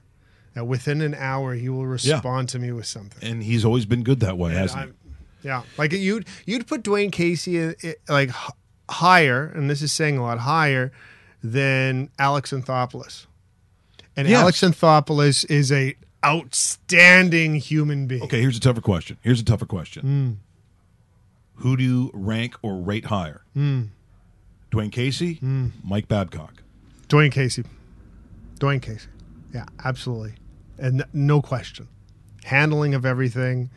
that 0.55 0.65
within 0.65 1.01
an 1.01 1.13
hour 1.13 1.53
he 1.53 1.69
will 1.69 1.85
respond 1.85 2.49
to 2.49 2.59
me 2.59 2.71
with 2.71 2.85
something. 2.87 3.27
And 3.27 3.43
he's 3.43 3.63
always 3.63 3.85
been 3.85 4.03
good 4.03 4.19
that 4.21 4.37
way, 4.37 4.49
And 4.51 4.59
hasn't 4.59 4.79
he? 4.79 4.85
I'm- 4.87 4.93
Yeah, 5.43 5.61
like 5.77 5.91
you'd 5.93 6.25
you'd 6.45 6.65
put 6.67 6.83
Dwane 6.83 7.11
Casey 7.11 7.73
like 8.09 8.29
h- 8.29 8.51
higher, 8.89 9.45
and 9.55 9.69
this 9.69 9.81
is 9.81 9.93
saying 9.93 10.17
a 10.17 10.21
lot 10.23 10.39
higher 10.39 10.91
than 11.43 12.09
Alex 12.17 12.51
Anthopoulos. 12.51 13.27
And 14.15 14.27
Yes. 14.27 14.41
Alex 14.41 14.61
Anthopoulos 14.61 15.45
is 15.49 15.71
a 15.71 15.95
outstanding 16.25 17.55
human 17.55 18.07
being. 18.07 18.23
Okay, 18.23 18.41
here's 18.41 18.57
a 18.57 18.59
tougher 18.59 18.81
question. 18.81 19.17
Here's 19.21 19.39
a 19.39 19.45
tougher 19.45 19.65
question. 19.67 20.03
Mm. 20.41 20.46
Who 21.57 21.75
do 21.77 21.83
you 21.83 22.11
rank 22.13 22.55
or 22.61 22.77
rate 22.77 23.05
higher? 23.05 23.41
Mm. 23.55 23.89
Dwane 24.71 24.91
Casey, 24.91 25.39
Mike 25.83 26.07
Babcock. 26.07 26.61
Dwane 27.07 27.31
Casey, 27.31 27.63
Dwane 28.59 28.81
Casey, 28.81 29.07
yeah, 29.53 29.65
absolutely, 29.83 30.33
and 30.77 31.05
no 31.13 31.41
question, 31.41 31.87
handling 32.43 32.93
of 32.93 33.05
everything, 33.05 33.69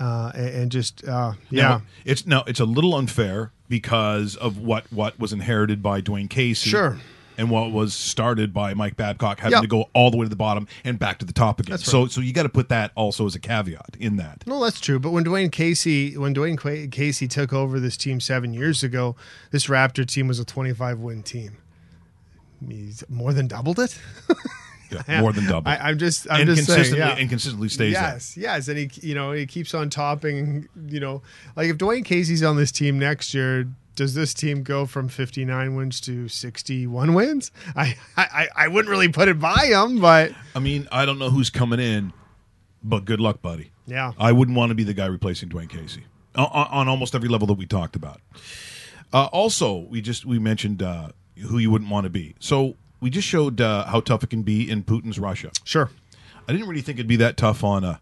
uh, 0.00 0.32
and, 0.34 0.48
and 0.48 0.72
just 0.72 1.06
uh, 1.06 1.32
yeah. 1.48 1.62
Now, 1.62 1.82
it's 2.04 2.26
now 2.26 2.42
it's 2.46 2.60
a 2.60 2.64
little 2.64 2.94
unfair 2.94 3.52
because 3.68 4.36
of 4.36 4.58
what 4.58 4.92
what 4.92 5.18
was 5.18 5.32
inherited 5.32 5.82
by 5.82 6.00
Dwane 6.00 6.28
Casey. 6.28 6.70
Sure. 6.70 6.98
And 7.42 7.50
what 7.50 7.72
was 7.72 7.92
started 7.92 8.54
by 8.54 8.72
Mike 8.72 8.96
Babcock 8.96 9.40
having 9.40 9.56
Yep. 9.56 9.62
to 9.62 9.66
go 9.66 9.90
all 9.94 10.12
the 10.12 10.16
way 10.16 10.24
to 10.24 10.28
the 10.30 10.36
bottom 10.36 10.68
and 10.84 10.96
back 10.96 11.18
to 11.18 11.24
the 11.26 11.32
top 11.32 11.58
again. 11.58 11.72
That's 11.72 11.84
So 11.90 12.02
right. 12.02 12.10
so 12.12 12.20
you 12.20 12.32
got 12.32 12.44
to 12.44 12.48
put 12.48 12.68
that 12.68 12.92
also 12.94 13.26
as 13.26 13.34
a 13.34 13.40
caveat 13.40 13.96
in 13.98 14.14
that. 14.18 14.44
No, 14.46 14.62
that's 14.62 14.78
true. 14.78 15.00
But 15.00 15.10
when 15.10 15.24
Dwane 15.24 15.50
Casey, 15.50 16.16
when 16.16 16.36
Dwane 16.36 16.92
Casey 16.92 17.26
took 17.26 17.52
over 17.52 17.80
this 17.80 17.96
team 17.96 18.20
seven 18.20 18.54
years 18.54 18.84
ago, 18.84 19.16
this 19.50 19.66
Raptor 19.66 20.06
team 20.06 20.28
was 20.28 20.38
a 20.38 20.44
25 20.44 21.00
win 21.00 21.24
team. 21.24 21.56
He's 22.68 23.02
more 23.08 23.32
than 23.32 23.48
doubled 23.48 23.80
it. 23.80 23.98
Yeah, 25.08 25.20
more 25.20 25.32
than 25.32 25.46
double. 25.46 25.68
I, 25.68 25.78
I'm 25.78 25.98
just, 25.98 26.30
I'm 26.30 26.42
and 26.42 26.50
just 26.50 26.66
saying, 26.66 26.76
consistently 26.76 26.98
yeah. 26.98 27.16
and 27.18 27.28
consistently 27.28 27.68
stays 27.70 27.94
there. 27.94 28.02
yes, 28.02 28.36
yes, 28.36 28.68
and 28.68 28.78
he, 28.78 28.88
you 29.00 29.14
know, 29.16 29.32
he 29.32 29.46
keeps 29.46 29.74
on 29.74 29.90
topping. 29.90 30.68
You 30.86 31.00
know, 31.00 31.22
like 31.56 31.68
if 31.70 31.78
Dwane 31.78 32.04
Casey's 32.04 32.44
on 32.44 32.56
this 32.56 32.70
team 32.70 33.00
next 33.00 33.34
year, 33.34 33.68
does 33.94 34.14
this 34.14 34.32
team 34.34 34.62
go 34.62 34.86
from 34.86 35.08
59 35.08 35.74
wins 35.74 36.00
to 36.02 36.28
61 36.28 37.14
wins? 37.14 37.50
I, 37.76 37.96
I, 38.16 38.48
I 38.54 38.68
wouldn't 38.68 38.90
really 38.90 39.08
put 39.08 39.28
it 39.28 39.38
by 39.38 39.66
him, 39.66 40.00
but 40.00 40.32
I 40.54 40.58
mean, 40.58 40.88
I 40.90 41.04
don't 41.04 41.18
know 41.18 41.30
who's 41.30 41.50
coming 41.50 41.80
in, 41.80 42.12
but 42.82 43.04
good 43.04 43.20
luck, 43.20 43.42
buddy. 43.42 43.70
Yeah. 43.86 44.12
I 44.18 44.32
wouldn't 44.32 44.56
want 44.56 44.70
to 44.70 44.74
be 44.74 44.84
the 44.84 44.94
guy 44.94 45.06
replacing 45.06 45.48
Dwane 45.48 45.68
Casey 45.68 46.04
on, 46.34 46.46
on 46.46 46.88
almost 46.88 47.14
every 47.14 47.28
level 47.28 47.46
that 47.48 47.54
we 47.54 47.66
talked 47.66 47.96
about. 47.96 48.20
Uh, 49.12 49.26
also, 49.26 49.76
we 49.76 50.00
just 50.00 50.24
we 50.24 50.38
mentioned 50.38 50.82
uh, 50.82 51.08
who 51.48 51.58
you 51.58 51.70
wouldn't 51.70 51.90
want 51.90 52.04
to 52.04 52.10
be. 52.10 52.34
So 52.38 52.76
we 53.00 53.10
just 53.10 53.28
showed 53.28 53.60
uh, 53.60 53.84
how 53.86 54.00
tough 54.00 54.22
it 54.22 54.30
can 54.30 54.42
be 54.42 54.68
in 54.70 54.84
Putin's 54.84 55.18
Russia. 55.18 55.50
Sure. 55.64 55.90
I 56.48 56.52
didn't 56.52 56.68
really 56.68 56.80
think 56.82 56.98
it'd 56.98 57.06
be 57.08 57.16
that 57.16 57.36
tough 57.36 57.62
on 57.62 57.84
a 57.84 58.00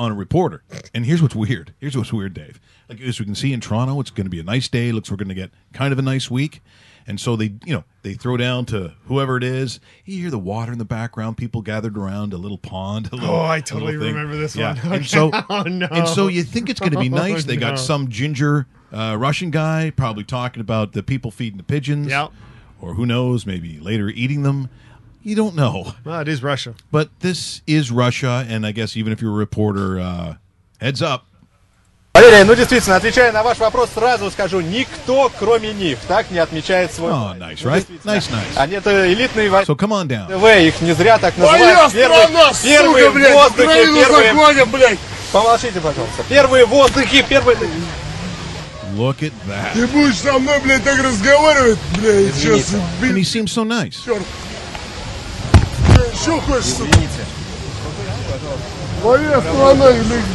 on 0.00 0.10
a 0.10 0.14
reporter. 0.14 0.62
And 0.94 1.04
here's 1.04 1.20
what's 1.20 1.34
weird. 1.34 1.74
Here's 1.78 1.96
what's 1.96 2.12
weird, 2.12 2.32
Dave. 2.34 2.58
Like 2.88 3.00
as 3.02 3.20
we 3.20 3.26
can 3.26 3.34
see 3.34 3.52
in 3.52 3.60
Toronto, 3.60 4.00
it's 4.00 4.10
going 4.10 4.24
to 4.24 4.30
be 4.30 4.40
a 4.40 4.44
nice 4.44 4.66
day. 4.68 4.90
Looks 4.92 5.10
we're 5.10 5.16
going 5.18 5.28
to 5.28 5.34
get 5.34 5.50
kind 5.72 5.92
of 5.92 5.98
a 5.98 6.02
nice 6.02 6.30
week. 6.30 6.62
And 7.06 7.18
so 7.20 7.34
they, 7.36 7.54
you 7.64 7.74
know, 7.74 7.84
they 8.02 8.14
throw 8.14 8.36
down 8.36 8.66
to 8.66 8.92
whoever 9.06 9.36
it 9.36 9.42
is. 9.44 9.80
You 10.04 10.20
hear 10.22 10.30
the 10.30 10.38
water 10.38 10.70
in 10.72 10.78
the 10.78 10.84
background. 10.84 11.36
People 11.36 11.60
gathered 11.60 11.96
around 11.98 12.32
a 12.32 12.36
little 12.36 12.58
pond. 12.58 13.08
A 13.12 13.16
little, 13.16 13.34
Oh, 13.34 13.44
I 13.44 13.60
totally 13.60 13.96
remember 13.96 14.36
this 14.36 14.54
yeah. 14.56 14.74
one. 14.84 14.94
And 14.94 15.06
so, 15.06 15.30
Oh, 15.50 15.62
no. 15.62 15.86
and 15.90 16.08
so 16.08 16.28
you 16.28 16.42
think 16.44 16.68
it's 16.70 16.80
going 16.80 16.92
to 16.92 16.98
be 16.98 17.08
nice. 17.10 17.44
Oh, 17.44 17.46
they 17.48 17.56
got 17.56 17.70
no. 17.72 17.76
some 17.76 18.08
ginger 18.08 18.66
uh, 18.92 19.16
Russian 19.18 19.50
guy 19.50 19.90
probably 19.90 20.24
talking 20.24 20.60
about 20.60 20.92
the 20.92 21.02
people 21.02 21.30
feeding 21.30 21.56
the 21.58 21.62
pigeons. 21.64 22.08
Yeah. 22.08 22.28
Or 22.80 22.94
who 22.94 23.04
knows, 23.06 23.44
maybe 23.44 23.78
later 23.80 24.08
eating 24.08 24.42
them 24.42 24.68
You 25.23 25.35
don't 25.35 25.55
know. 25.55 25.93
well, 26.03 26.19
it 26.19 26.27
is 26.27 26.43
Russia. 26.43 26.75
But 26.91 27.09
this 27.21 27.61
is 27.65 27.91
Russia, 27.91 28.45
and 28.47 28.65
I 28.65 28.71
guess 28.71 28.95
even 28.95 29.11
if 29.11 29.21
you're 29.21 29.31
a 29.31 29.35
reporter, 29.35 29.99
uh, 29.99 30.35
heads 30.79 31.01
up. 31.01 31.25
Валерий, 32.15 32.45
ну 32.45 32.55
действительно, 32.55 32.95
отвечая 32.95 33.33
на 33.33 33.43
ваш 33.43 33.57
вопрос, 33.57 33.89
сразу 33.93 34.31
скажу, 34.31 34.61
никто, 34.61 35.29
кроме 35.37 35.73
них, 35.73 35.97
так 36.07 36.31
не 36.31 36.37
отмечает 36.37 36.93
свой... 36.93 37.11
Oh, 37.11 37.37
nice, 37.37 37.61
right? 37.63 37.85
Nice, 38.05 38.29
nice. 38.31 38.55
Они 38.55 38.75
это 38.75 39.11
элитные 39.11 39.49
войны. 39.49 39.65
So 39.65 39.75
come 39.75 39.91
on 39.91 40.07
down. 40.07 40.27
ТВ, 40.27 40.45
их 40.65 40.79
не 40.81 40.93
зря 40.93 41.17
так 41.17 41.37
Моя 41.37 41.83
называют. 41.83 41.91
Первые, 41.91 42.23
страна, 42.23 42.51
первые 42.63 43.05
сука, 43.05 43.15
блядь, 43.15 43.33
воздухи, 43.33 43.65
Украину 43.65 43.97
первые... 43.97 44.33
загоним, 44.33 44.71
блядь. 44.71 44.99
Помолчите, 45.33 45.81
пожалуйста. 45.81 46.23
Первые 46.29 46.65
воздухи, 46.65 47.25
первые... 47.27 47.57
Look 48.95 49.19
at 49.19 49.33
that. 49.49 49.73
Ты 49.73 49.85
будешь 49.87 50.15
со 50.15 50.39
мной, 50.39 50.61
блядь, 50.61 50.83
так 50.85 50.97
разговаривать, 51.03 51.79
блядь, 51.97 52.33
сейчас... 52.33 52.75
And 53.01 53.17
he 53.17 53.23
seems 53.23 53.51
so 53.51 53.65
nice. 53.65 54.05
Черт. 54.05 54.23
Shoot, 56.20 56.42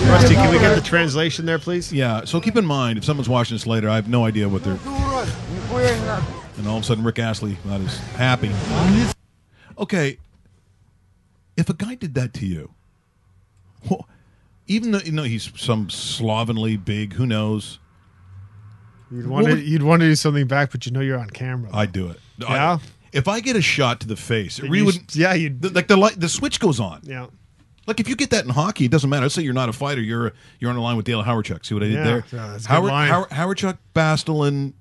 Rusty, 0.09 0.33
can 0.35 0.51
we 0.51 0.59
get 0.59 0.73
the 0.75 0.81
translation 0.81 1.45
there, 1.45 1.59
please? 1.59 1.93
Yeah. 1.93 2.25
So 2.25 2.41
keep 2.41 2.55
in 2.55 2.65
mind, 2.65 2.97
if 2.97 3.05
someone's 3.05 3.29
watching 3.29 3.55
this 3.55 3.67
later, 3.67 3.89
I 3.89 3.95
have 3.95 4.07
no 4.09 4.25
idea 4.25 4.49
what 4.49 4.63
they're. 4.63 4.79
And 6.57 6.67
all 6.67 6.77
of 6.77 6.83
a 6.83 6.85
sudden, 6.85 7.03
Rick 7.03 7.19
Astley 7.19 7.57
not 7.65 7.81
as 7.81 7.97
happy. 8.15 8.51
Okay, 9.77 10.17
if 11.57 11.69
a 11.69 11.73
guy 11.73 11.95
did 11.95 12.15
that 12.15 12.33
to 12.35 12.45
you, 12.45 12.71
well, 13.89 14.07
even 14.67 14.91
though 14.91 14.99
you 14.99 15.11
know 15.11 15.23
he's 15.23 15.51
some 15.55 15.89
slovenly 15.89 16.77
big, 16.77 17.13
who 17.13 17.25
knows? 17.25 17.77
You'd 19.11 19.27
want 19.27 19.45
to 19.47 19.53
would- 19.55 19.63
you'd 19.63 19.83
want 19.83 19.99
to 20.01 20.07
do 20.07 20.15
something 20.15 20.47
back, 20.47 20.71
but 20.71 20.85
you 20.85 20.91
know 20.91 21.01
you're 21.01 21.19
on 21.19 21.29
camera. 21.29 21.69
I'd 21.73 21.91
do 21.91 22.09
it. 22.09 22.19
I- 22.47 22.55
Yeah? 22.55 22.77
If 23.15 23.27
I 23.27 23.39
get 23.39 23.55
a 23.55 23.61
shot 23.61 24.01
to 24.01 24.07
the 24.07 24.15
face, 24.15 24.59
it 24.59 24.63
really 24.69 24.83
wouldn't. 24.83 25.15
yeah, 25.15 25.33
you'd- 25.33 25.57
the, 25.59 25.69
like 25.73 25.87
the 25.87 25.97
light, 25.97 26.19
the 26.19 26.29
switch 26.29 26.59
goes 26.59 26.79
on. 26.79 26.99
Yeah. 27.03 27.27
Like 27.87 27.99
if 27.99 28.09
you 28.09 28.15
get 28.15 28.31
that 28.31 28.43
in 28.45 28.49
hockey, 28.51 28.85
it 28.85 28.91
doesn't 28.91 29.09
matter. 29.09 29.21
Let's 29.23 29.35
say 29.35 29.43
you're 29.43 29.53
not 29.53 29.69
a 29.69 29.73
fighter, 29.73 30.01
you're 30.01 30.33
you're 30.59 30.69
on 30.71 30.75
a 30.77 30.81
line 30.81 30.97
with 30.97 31.05
Dale 31.05 31.23
Hawerchuk. 31.23 31.65
See 31.65 31.73
what 31.75 31.83
I 31.83 31.87
did 31.87 31.95
Yeah, 31.95 32.03
there? 32.03 32.25
yeah, 32.33 32.47
that's 32.51 32.69
uh, 32.69 32.73
a 32.77 32.81
good 32.81 32.89
Howard. 32.91 33.29
Howard, 33.31 33.57
Hawerchuk, 33.57 33.77
Bastel, 33.93 34.47
and 34.47 34.73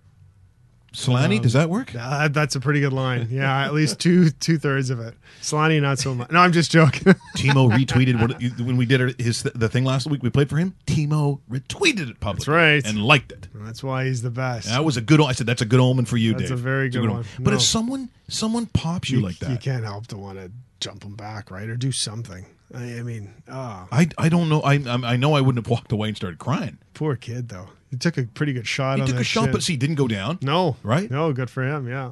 Selanne. 0.94 1.36
Um, 1.36 1.42
Does 1.42 1.52
that 1.54 1.68
work? 1.68 1.92
Uh, 1.94 2.28
that's 2.28 2.54
a 2.54 2.60
pretty 2.60 2.80
good 2.80 2.92
line. 2.92 3.28
Yeah, 3.30 3.64
at 3.66 3.74
least 3.74 3.98
two 4.00 4.30
two 4.40 4.58
thirds 4.58 4.90
of 4.90 5.00
it. 5.00 5.14
Selanne, 5.42 5.82
not 5.82 5.98
so 5.98 6.14
much. 6.14 6.30
No, 6.30 6.38
I'm 6.40 6.52
just 6.52 6.70
joking. 6.70 7.12
Teemu 7.36 7.70
retweeted 7.70 8.20
what, 8.20 8.40
when 8.64 8.76
we 8.76 8.86
did 8.86 9.20
his 9.20 9.42
the 9.42 9.68
thing 9.68 9.84
last 9.84 10.06
week. 10.06 10.22
We 10.22 10.30
played 10.30 10.48
for 10.48 10.56
him. 10.56 10.74
Teemu 10.86 11.40
retweeted 11.50 12.10
it 12.10 12.20
publicly. 12.20 12.32
That's 12.32 12.48
right. 12.48 12.86
and 12.86 13.02
liked 13.02 13.32
it. 13.32 13.48
That's 13.54 13.82
why 13.82 14.04
he's 14.06 14.22
the 14.22 14.30
best. 14.30 14.68
That 14.68 14.84
was 14.84 14.96
a 14.96 15.00
good. 15.00 15.20
I 15.20 15.32
said 15.32 15.46
that's 15.46 15.62
a 15.62 15.66
good 15.66 15.80
omen 15.80 16.04
for 16.04 16.16
you, 16.16 16.32
That's 16.32 16.44
Dave. 16.44 16.52
a 16.52 16.56
very 16.56 16.88
good 16.88 17.02
omen. 17.02 17.14
one. 17.16 17.24
But 17.40 17.54
if 17.54 17.62
someone 17.62 18.10
someone 18.28 18.66
pops 18.66 19.10
you, 19.10 19.20
like 19.20 19.38
that, 19.40 19.50
you 19.50 19.58
can't 19.58 19.84
help 19.84 20.06
to 20.08 20.16
want 20.16 20.38
to 20.38 20.50
jump 20.80 21.00
them 21.02 21.14
back, 21.16 21.50
right, 21.50 21.68
or 21.68 21.76
do 21.76 21.90
something. 21.92 22.46
I, 22.74 22.98
I 22.98 23.02
mean, 23.02 23.32
oh, 23.48 23.88
I 23.92 24.08
I 24.18 24.28
don't 24.28 24.48
know. 24.48 24.60
I 24.62 24.74
I 24.74 25.16
know 25.16 25.34
I 25.34 25.40
wouldn't 25.40 25.64
have 25.64 25.70
walked 25.70 25.92
away 25.92 26.08
and 26.08 26.16
started 26.16 26.38
crying. 26.38 26.78
poor 26.94 27.16
kid 27.16 27.48
though. 27.48 27.68
He 27.94 27.98
took 27.98 28.18
a 28.18 28.24
pretty 28.24 28.52
good 28.52 28.66
shot. 28.66 28.98
He 28.98 29.06
took 29.06 29.16
a 29.16 29.24
shot, 29.24 29.44
shin. 29.44 29.52
but 29.52 29.62
see, 29.62 29.76
didn't 29.76 29.94
go 29.96 30.08
down. 30.08 30.38
no, 30.42 30.76
right? 30.82 31.08
No, 31.10 31.32
good 31.32 31.48
for 31.48 31.62
him. 31.62 31.88
Yeah. 31.88 32.10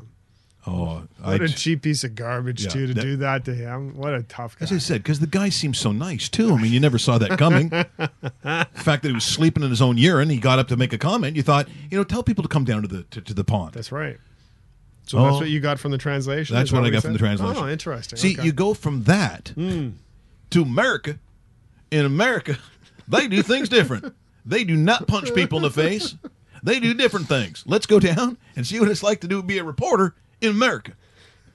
Oh, 0.65 1.03
What 1.21 1.41
I 1.43 1.45
a 1.45 1.49
cheap 1.49 1.83
piece 1.83 2.05
of 2.05 2.15
garbage 2.15 2.63
Yeah, 2.63 2.71
too 2.71 2.87
to 2.87 2.95
that- 2.95 3.03
do 3.03 3.17
that 3.17 3.45
to 3.47 3.55
him. 3.55 3.97
What 3.97 4.15
a 4.15 4.23
tough 4.23 4.57
guy. 4.57 4.63
As 4.63 4.71
I 4.73 4.79
said, 4.79 5.03
because 5.03 5.19
the 5.19 5.27
guy 5.27 5.49
seems 5.49 5.77
so 5.79 5.91
nice 5.91 6.29
too. 6.29 6.55
I 6.55 6.63
mean, 6.63 6.71
you 6.73 6.79
never 6.79 6.99
saw 6.99 7.19
that 7.19 7.37
coming. 7.37 7.69
the 7.99 8.67
fact 8.75 9.03
that 9.03 9.09
he 9.09 9.13
was 9.13 9.25
sleeping 9.25 9.65
in 9.65 9.71
his 9.71 9.83
own 9.83 9.99
urine, 9.99 10.31
he 10.31 10.37
got 10.37 10.61
up 10.61 10.69
to 10.69 10.77
make 10.77 10.93
a 10.93 10.99
comment. 10.99 11.35
You 11.35 11.43
thought, 11.43 11.69
you 11.91 11.99
know, 11.99 12.05
tell 12.05 12.23
people 12.23 12.43
to 12.43 12.49
come 12.49 12.65
down 12.65 12.83
to 12.83 12.89
the 12.89 13.03
to, 13.03 13.21
to 13.21 13.35
the 13.35 13.43
pond. 13.43 13.75
That's 13.75 13.91
right. 13.91 14.19
So 15.05 15.19
Oh. 15.19 15.25
that's 15.25 15.41
what 15.41 15.51
you 15.51 15.59
got 15.59 15.81
from 15.81 15.91
the 15.91 15.99
translation. 15.99 16.55
That's 16.55 16.69
Is 16.69 16.71
that 16.71 16.79
what 16.81 16.87
I 16.87 16.91
got 16.91 17.03
from 17.03 17.13
the 17.13 17.19
translation. 17.19 17.61
Oh, 17.61 17.69
interesting. 17.69 18.17
See, 18.17 18.35
Okay. 18.35 18.45
You 18.45 18.53
go 18.53 18.73
from 18.73 19.03
that 19.05 19.49
hmm. 19.57 19.91
to 20.51 20.63
America. 20.63 21.19
In 21.91 22.07
America, 22.07 22.57
they 23.09 23.27
do 23.27 23.43
things 23.43 23.69
different. 23.69 24.15
They 24.45 24.65
do 24.65 24.77
not 24.77 25.07
punch 25.07 25.35
people 25.35 25.59
in 25.59 25.63
the 25.63 25.71
face. 25.71 26.15
They 26.63 26.79
do 26.81 26.95
different 26.95 27.27
things. 27.29 27.65
Let's 27.67 27.87
go 27.87 27.99
down 27.99 28.39
and 28.57 28.67
see 28.67 28.79
what 28.81 28.89
it's 28.89 29.03
like 29.03 29.21
to 29.23 29.29
do 29.29 29.43
be 29.43 29.59
a 29.59 29.65
reporter 29.65 30.15
in 30.41 30.51
America. 30.51 30.93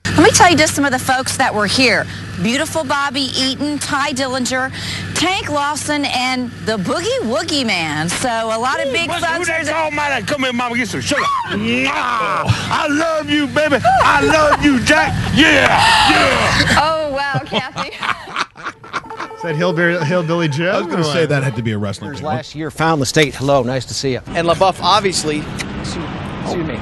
Let 0.04 0.24
me 0.24 0.30
tell 0.30 0.50
you 0.50 0.56
just 0.56 0.74
some 0.74 0.84
of 0.84 0.90
the 0.90 0.98
folks 0.98 1.36
that 1.36 1.54
were 1.54 1.66
here. 1.66 2.06
Beautiful 2.42 2.82
Bobby 2.82 3.28
Eaton, 3.38 3.78
Tye 3.78 4.12
Dillinger, 4.12 4.72
Tank 5.14 5.48
Lawson, 5.48 6.04
and 6.06 6.50
the 6.64 6.76
Boogie 6.76 7.18
Woogie 7.22 7.64
Man. 7.66 8.08
So 8.08 8.28
a 8.28 8.58
lot 8.58 8.84
of 8.84 8.92
big 8.92 9.08
What's- 9.08 9.24
folks 9.24 9.48
who 9.48 9.54
are 9.54 9.64
that 9.64 9.72
call 9.72 9.90
my 9.90 10.22
Come 10.22 10.42
here, 10.42 10.52
mama, 10.52 10.76
get 10.76 10.88
some 10.88 11.00
sugar. 11.02 11.20
Mwah. 11.48 11.86
I 11.92 12.86
love 12.90 13.28
you, 13.30 13.46
baby. 13.48 13.76
I 13.84 14.22
love 14.24 14.64
you, 14.64 14.80
Jack. 14.84 15.12
Yeah, 15.36 15.68
yeah. 16.10 16.78
Oh, 16.80 17.12
wow, 17.12 17.40
Kathy. 17.44 17.96
Is 18.58 19.42
that 19.42 19.54
Hillbilly, 19.56 20.04
Hillbilly 20.04 20.48
Jim? 20.48 20.74
I 20.74 20.78
was 20.78 20.86
going 20.86 20.98
to 20.98 21.04
say 21.04 21.26
that 21.26 21.42
had 21.44 21.54
to 21.56 21.62
be 21.62 21.72
a 21.72 21.78
wrestling 21.78 22.14
thing. 22.14 22.24
last 22.24 22.54
year 22.54 22.70
found 22.70 23.00
the 23.00 23.06
state. 23.06 23.34
Hello, 23.36 23.62
nice 23.62 23.84
to 23.86 23.94
see 23.94 24.12
you. 24.12 24.20
And 24.26 24.48
LaBeouf, 24.48 24.80
obviously, 24.82 25.38
excuse, 25.80 26.04
excuse 26.42 26.66
me. 26.66 26.76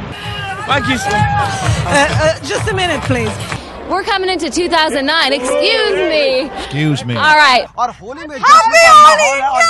Thank 0.67 0.89
you. 0.89 0.97
Uh, 0.99 2.41
just 2.41 2.69
a 2.69 2.75
minute, 2.75 3.01
please. 3.03 3.31
We're 3.91 4.03
coming 4.03 4.29
into 4.29 4.51
2009. 4.51 5.33
Excuse 5.33 5.93
me. 5.95 6.47
Excuse 6.65 7.05
me. 7.05 7.15
All 7.15 7.37
right. 7.37 7.67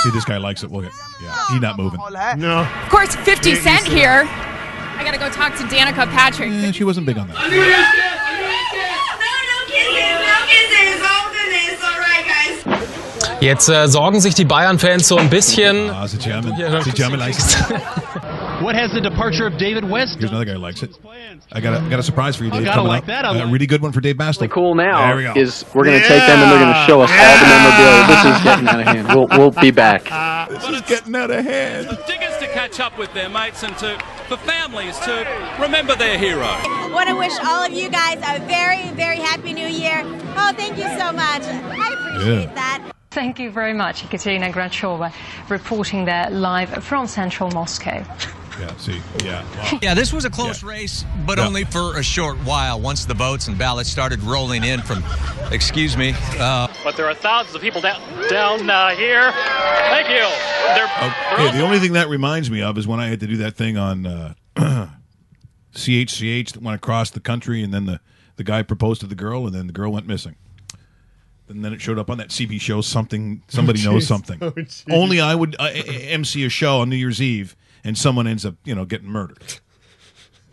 See, 0.01 0.09
this 0.11 0.25
guy 0.25 0.37
likes 0.37 0.63
it. 0.63 0.71
Look 0.71 0.85
at, 0.85 0.91
yeah, 1.21 1.35
he's 1.51 1.61
not 1.61 1.77
moving. 1.77 1.99
No. 2.37 2.61
Of 2.83 2.89
course, 2.89 3.15
50 3.15 3.55
Cent 3.55 3.85
here. 3.85 4.23
I 4.25 5.03
gotta 5.03 5.19
go 5.19 5.29
talk 5.29 5.55
to 5.57 5.63
Danica 5.65 6.09
Patrick. 6.09 6.49
Yeah, 6.49 6.71
she 6.71 6.83
wasn't 6.83 7.05
big 7.05 7.17
on 7.19 7.27
that. 7.27 7.35
Jetzt 13.47 13.69
äh, 13.69 13.87
sorgen 13.87 14.19
sich 14.19 14.35
die 14.35 14.43
Bayern-Fans 14.45 15.07
so 15.07 15.15
ein 15.17 15.29
bisschen. 15.29 15.89
Ah, 15.89 16.05
the 16.05 16.17
German. 16.17 16.53
The 16.83 16.91
German 16.91 17.19
likes 17.19 17.55
it. 17.55 17.81
What 18.59 18.75
has 18.75 18.91
the 18.91 18.99
departure 19.01 19.45
of 19.45 19.55
David 19.59 19.87
West? 19.87 20.17
Here's 20.17 20.31
another 20.31 20.43
guy 20.45 20.53
who 20.53 20.57
likes 20.59 20.81
it. 20.81 20.89
I 21.51 21.61
got 21.61 21.75
a, 21.75 21.85
I 21.85 21.89
got 21.89 21.99
a 21.99 22.03
surprise 22.03 22.35
for 22.35 22.43
you, 22.43 22.49
Oh, 22.51 22.55
Dave. 22.57 22.65
gotta 22.65 22.77
coming 22.77 22.91
like 22.91 23.01
up. 23.03 23.07
that. 23.07 23.23
I 23.23 23.29
A 23.29 23.33
like- 23.43 23.53
really 23.53 23.67
good 23.67 23.83
one 23.83 23.91
for 23.91 24.01
Dave 24.01 24.17
Bastel. 24.17 24.49
cool 24.49 24.73
now 24.73 25.07
There 25.09 25.15
we 25.15 25.23
go. 25.25 25.33
is 25.39 25.63
we're 25.75 25.83
going 25.85 26.01
to 26.01 26.07
take 26.07 26.25
them 26.25 26.39
and 26.41 26.51
they're 26.51 26.59
going 26.59 26.73
to 26.73 26.85
show 26.87 26.99
us 27.01 27.11
all 27.11 27.37
the 27.37 27.47
memorabilia. 27.53 28.07
This 28.07 28.25
is 28.25 28.43
getting 28.43 28.67
out 28.67 28.79
of 28.79 28.87
hand. 28.87 29.07
We'll, 29.13 29.27
we'll 29.37 29.61
be 29.61 29.69
back. 29.69 30.03
this 30.49 30.67
is 30.69 30.81
getting 30.89 31.15
out 31.15 31.29
of 31.29 31.45
hand. 31.45 31.87
The 31.87 31.97
tickets 32.07 32.37
to 32.39 32.47
catch 32.47 32.79
up 32.79 32.97
with 32.97 33.13
their 33.13 33.29
mates 33.29 33.61
and 33.63 33.77
to 33.77 33.95
for 34.27 34.37
families 34.37 34.97
to 35.05 35.23
remember 35.61 35.95
their 35.95 36.17
hero. 36.17 36.49
Want 36.91 37.07
to 37.09 37.15
wish 37.15 37.33
all 37.45 37.63
of 37.63 37.71
you 37.71 37.89
guys 37.89 38.17
a 38.25 38.39
very, 38.47 38.89
very 38.95 39.17
happy 39.17 39.53
new 39.53 39.67
year. 39.67 40.01
Oh, 40.35 40.51
thank 40.57 40.77
you 40.77 40.89
so 40.97 41.11
much. 41.13 41.43
I 41.45 41.93
appreciate 41.93 42.49
Yeah. 42.49 42.53
that. 42.55 42.91
Thank 43.17 43.39
you 43.39 43.49
very 43.49 43.73
much, 43.73 44.03
Ekaterina 44.03 44.51
Granchova, 44.51 45.11
reporting 45.49 46.05
there 46.05 46.29
live 46.29 46.69
from 46.83 47.07
central 47.07 47.49
Moscow. 47.49 48.05
Yeah, 48.59 48.77
see, 48.77 49.01
yeah. 49.23 49.43
Wow. 49.55 49.79
Yeah, 49.81 49.95
this 49.95 50.13
was 50.13 50.23
a 50.25 50.29
close 50.29 50.61
race, 50.61 51.03
but 51.25 51.39
Yeah. 51.39 51.47
only 51.47 51.63
for 51.63 51.97
a 51.97 52.03
short 52.03 52.37
while. 52.45 52.79
Once 52.79 53.05
the 53.05 53.15
votes 53.15 53.47
and 53.47 53.57
ballots 53.57 53.89
started 53.89 54.21
rolling 54.21 54.63
in 54.63 54.81
from, 54.81 55.03
excuse 55.51 55.97
me, 55.97 56.13
uh, 56.37 56.67
But 56.83 56.95
there 56.95 57.07
are 57.07 57.15
thousands 57.15 57.55
of 57.55 57.61
people 57.63 57.81
down 57.81 57.99
down 58.29 58.69
uh, 58.69 58.89
here. 58.89 59.31
Thank 59.31 60.09
you. 60.09 60.27
They're, 60.75 60.85
they're 60.85 61.47
Okay, 61.47 61.57
the 61.57 61.63
only 61.63 61.79
thing 61.79 61.93
that 61.93 62.09
reminds 62.09 62.51
me 62.51 62.61
of 62.61 62.77
is 62.77 62.85
when 62.85 62.99
I 62.99 63.07
had 63.07 63.19
to 63.21 63.25
do 63.27 63.37
that 63.37 63.55
thing 63.55 63.79
on 63.79 64.05
uh, 64.05 64.33
CHCH 65.73 66.51
that 66.51 66.61
went 66.61 66.75
across 66.75 67.09
the 67.09 67.19
country, 67.19 67.63
and 67.63 67.73
then 67.73 67.87
the, 67.87 67.99
the 68.35 68.43
guy 68.43 68.61
proposed 68.61 69.01
to 69.01 69.07
the 69.07 69.15
girl, 69.15 69.47
and 69.47 69.55
then 69.55 69.65
the 69.65 69.73
girl 69.73 69.91
went 69.91 70.05
missing. 70.05 70.35
And 71.49 71.63
then 71.63 71.73
it 71.73 71.81
showed 71.81 71.97
up 71.97 72.09
on 72.09 72.17
that 72.17 72.29
CB 72.29 72.59
show. 72.59 72.81
Something 72.81 73.41
somebody 73.47 73.81
Oh, 73.87 73.93
knows 73.93 74.07
something. 74.07 74.37
Oh. 74.41 74.53
Only 74.91 75.21
I 75.21 75.33
would 75.35 75.55
uh, 75.59 75.69
MC 75.73 76.43
a 76.45 76.49
show 76.49 76.79
on 76.81 76.89
New 76.89 76.95
Year's 76.97 77.21
Eve, 77.21 77.55
and 77.83 77.97
someone 77.97 78.27
ends 78.27 78.45
up 78.45 78.55
you 78.65 78.75
know 78.75 78.85
getting 78.85 79.07
murdered. 79.07 79.59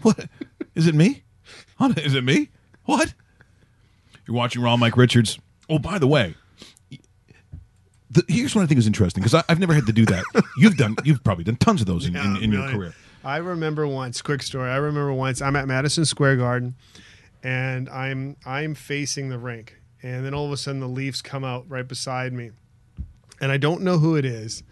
What 0.03 0.29
is 0.75 0.87
it? 0.87 0.95
Me? 0.95 1.23
Is 1.97 2.15
it 2.15 2.25
me? 2.25 2.51
What? 2.85 3.15
You're 4.27 4.37
watching 4.37 4.63
Raw 4.63 4.77
Mike 4.77 4.97
Richards. 4.97 5.39
Oh, 5.69 5.79
by 5.79 5.99
the 5.99 6.07
way, 6.07 6.35
the, 8.11 8.23
here's 8.29 8.55
what 8.55 8.63
I 8.63 8.67
think 8.67 8.79
is 8.79 8.87
interesting 8.87 9.23
because 9.23 9.43
I've 9.49 9.59
never 9.59 9.75
had 9.75 9.87
to 9.87 9.93
do 9.93 10.05
that. 10.07 10.25
You've 10.59 10.77
done. 10.77 10.97
You've 11.05 11.25
probably 11.25 11.45
done 11.45 11.57
tons 11.57 11.81
of 11.81 11.87
those 11.87 12.07
in, 12.07 12.17
in, 12.17 12.37
in 12.37 12.53
your 12.53 12.69
career. 12.69 12.95
I 13.25 13.39
remember 13.39 13.87
once, 13.89 14.21
quick 14.23 14.43
story. 14.43 14.71
I 14.71 14.77
remember 14.77 15.13
once 15.13 15.41
I'm 15.41 15.57
at 15.57 15.67
Madison 15.67 16.05
Square 16.05 16.37
Garden 16.37 16.75
and 17.43 17.89
I'm 17.89 18.37
I'm 18.45 18.75
facing 18.75 19.31
the 19.31 19.39
rink. 19.39 19.81
And 20.05 20.25
then 20.25 20.35
all 20.35 20.45
of 20.45 20.53
a 20.53 20.57
sudden 20.59 20.81
the 20.81 20.87
Leafs 20.89 21.23
come 21.23 21.45
out 21.45 21.65
right 21.69 21.89
beside 21.89 22.33
me. 22.35 22.51
And 23.41 23.51
I 23.51 23.57
don't 23.57 23.81
know 23.81 23.99
who 23.99 24.17
it 24.17 24.25
is, 24.27 24.63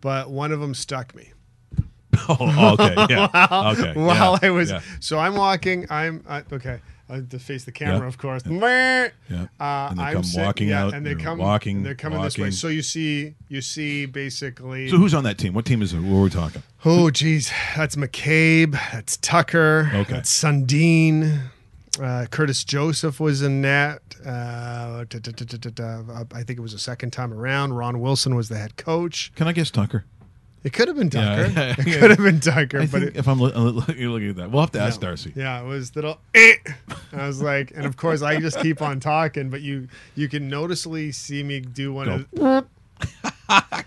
but 0.00 0.30
one 0.30 0.52
of 0.52 0.60
them 0.60 0.74
stuck 0.74 1.14
me. 1.14 1.32
Oh, 2.28 2.74
okay, 2.78 2.94
yeah, 3.08 3.28
while, 3.48 3.72
okay, 3.72 3.92
While 3.94 4.38
yeah, 4.42 4.48
I 4.48 4.50
was 4.50 4.70
yeah. 4.70 4.80
so 5.00 5.18
I'm 5.18 5.34
walking, 5.34 5.86
I'm 5.90 6.22
I, 6.28 6.42
okay. 6.52 6.80
I 7.08 7.14
have 7.16 7.28
to 7.30 7.38
face 7.40 7.64
the 7.64 7.72
camera, 7.72 8.00
Yeah. 8.00 8.06
of 8.06 8.18
course. 8.18 8.42
Yeah. 8.46 9.08
Uh, 9.58 9.88
And 9.90 9.98
they 9.98 10.02
I'm 10.02 10.12
come 10.14 10.22
sit- 10.22 10.44
walking 10.44 10.68
yeah, 10.68 10.84
out, 10.84 10.94
and 10.94 11.04
they 11.04 11.14
they're 11.14 11.24
come 11.24 11.38
walking, 11.38 11.78
and 11.78 11.86
they're 11.86 11.94
coming 11.96 12.20
this 12.22 12.38
way. 12.38 12.50
So 12.52 12.68
you 12.68 12.82
see, 12.82 13.34
you 13.48 13.60
see, 13.62 14.06
basically. 14.06 14.88
So 14.88 14.96
who's 14.98 15.14
on 15.14 15.24
that 15.24 15.38
team? 15.38 15.54
What 15.54 15.64
team 15.64 15.82
is 15.82 15.92
it? 15.92 15.98
What 16.00 16.18
are 16.18 16.22
we 16.22 16.30
talking? 16.30 16.62
Oh, 16.84 17.10
geez, 17.10 17.50
that's 17.76 17.96
McCabe. 17.96 18.72
That's 18.92 19.16
Tucker. 19.16 19.90
Okay. 19.92 20.12
That's 20.14 20.30
Sundin. 20.30 21.40
Uh, 22.00 22.26
Curtis 22.26 22.64
Joseph 22.64 23.20
was 23.20 23.42
in 23.42 23.60
that. 23.62 24.00
Uh, 24.24 25.04
da- 25.08 25.18
da- 25.18 25.32
da- 25.32 25.70
da. 25.70 26.24
I 26.34 26.42
think 26.42 26.58
it 26.58 26.62
was 26.62 26.72
the 26.72 26.78
second 26.78 27.10
time 27.12 27.32
around. 27.32 27.74
Ron 27.74 28.00
Wilson 28.00 28.34
was 28.34 28.48
the 28.48 28.56
head 28.56 28.76
coach. 28.76 29.32
Can 29.34 29.46
I 29.48 29.52
guess 29.52 29.70
Tucker? 29.70 30.04
It 30.62 30.72
could 30.74 30.88
have 30.88 30.96
been 30.98 31.08
Tucker. 31.10 31.50
Yeah. 31.54 31.74
It 31.78 31.98
could 31.98 32.10
have 32.10 32.18
been 32.18 32.38
Tucker, 32.40 32.80
I 32.82 32.86
but 32.86 33.02
it, 33.02 33.16
if 33.16 33.26
I'm 33.26 33.38
lo- 33.40 33.50
lo- 33.54 33.84
you're 33.96 34.10
looking 34.10 34.28
at 34.30 34.36
that, 34.36 34.50
we'll 34.50 34.60
have 34.60 34.72
to 34.72 34.80
ask 34.80 35.00
No. 35.00 35.08
Darcy. 35.08 35.32
Yeah, 35.34 35.60
it 35.62 35.66
was 35.66 35.94
little. 35.96 36.18
Eh. 36.34 36.54
I 37.14 37.26
was 37.26 37.40
like, 37.40 37.72
and 37.74 37.86
of 37.86 37.96
course, 37.96 38.20
I 38.22 38.38
just 38.40 38.60
keep 38.60 38.82
on 38.82 39.00
talking, 39.00 39.48
but 39.50 39.62
you 39.62 39.88
you 40.14 40.28
can 40.28 40.48
noticeably 40.50 41.12
see 41.12 41.42
me 41.42 41.60
do 41.60 41.92
one 41.94 42.06
Go. 42.06 42.14
of 42.46 42.66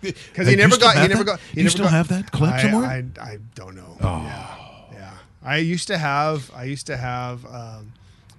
because 0.02 0.48
Uh, 0.48 0.50
he 0.50 0.56
never 0.56 0.78
got. 0.78 0.98
He 0.98 1.08
never 1.08 1.24
that? 1.24 1.26
got. 1.26 1.40
He 1.52 1.58
you 1.60 1.64
never 1.64 1.70
still 1.70 1.86
got- 1.86 1.92
have 1.94 2.08
that 2.10 2.32
clip 2.32 2.54
I, 2.54 2.62
somewhere? 2.64 2.86
I, 2.90 3.04
I 3.22 3.38
don't 3.56 3.76
know. 3.76 3.98
Oh. 4.02 4.22
Yeah, 4.24 4.98
yeah. 4.98 5.14
I 5.44 5.58
used 5.58 5.88
to 5.90 5.98
have. 5.98 6.50
I 6.56 6.64
used 6.64 6.88
to 6.88 6.98
have. 6.98 7.46
Um, 7.46 7.94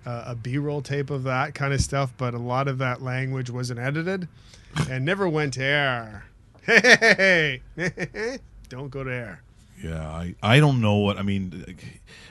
a 0.07 0.23
a 0.29 0.35
B-roll 0.35 0.83
tape 0.83 1.11
of 1.11 1.23
that 1.25 1.55
kind 1.55 1.73
of 1.75 1.81
stuff, 1.81 2.13
but 2.17 2.35
a 2.35 2.39
lot 2.39 2.69
of 2.69 2.79
that 2.79 3.03
language 3.03 3.51
wasn't 3.51 3.81
edited 3.81 4.29
and 4.91 5.05
never 5.05 5.29
went 5.29 5.55
to 5.55 5.63
air. 5.65 6.25
Hey, 6.67 6.81
hey, 7.77 7.93
hey, 7.97 8.39
don't 8.71 8.89
go 8.89 9.05
to 9.05 9.13
air. 9.13 9.43
Yeah, 9.83 10.01
I, 10.09 10.35
I 10.43 10.61
don't 10.61 10.81
know 10.81 10.95
what 10.95 11.19
I 11.19 11.23
mean, 11.23 11.77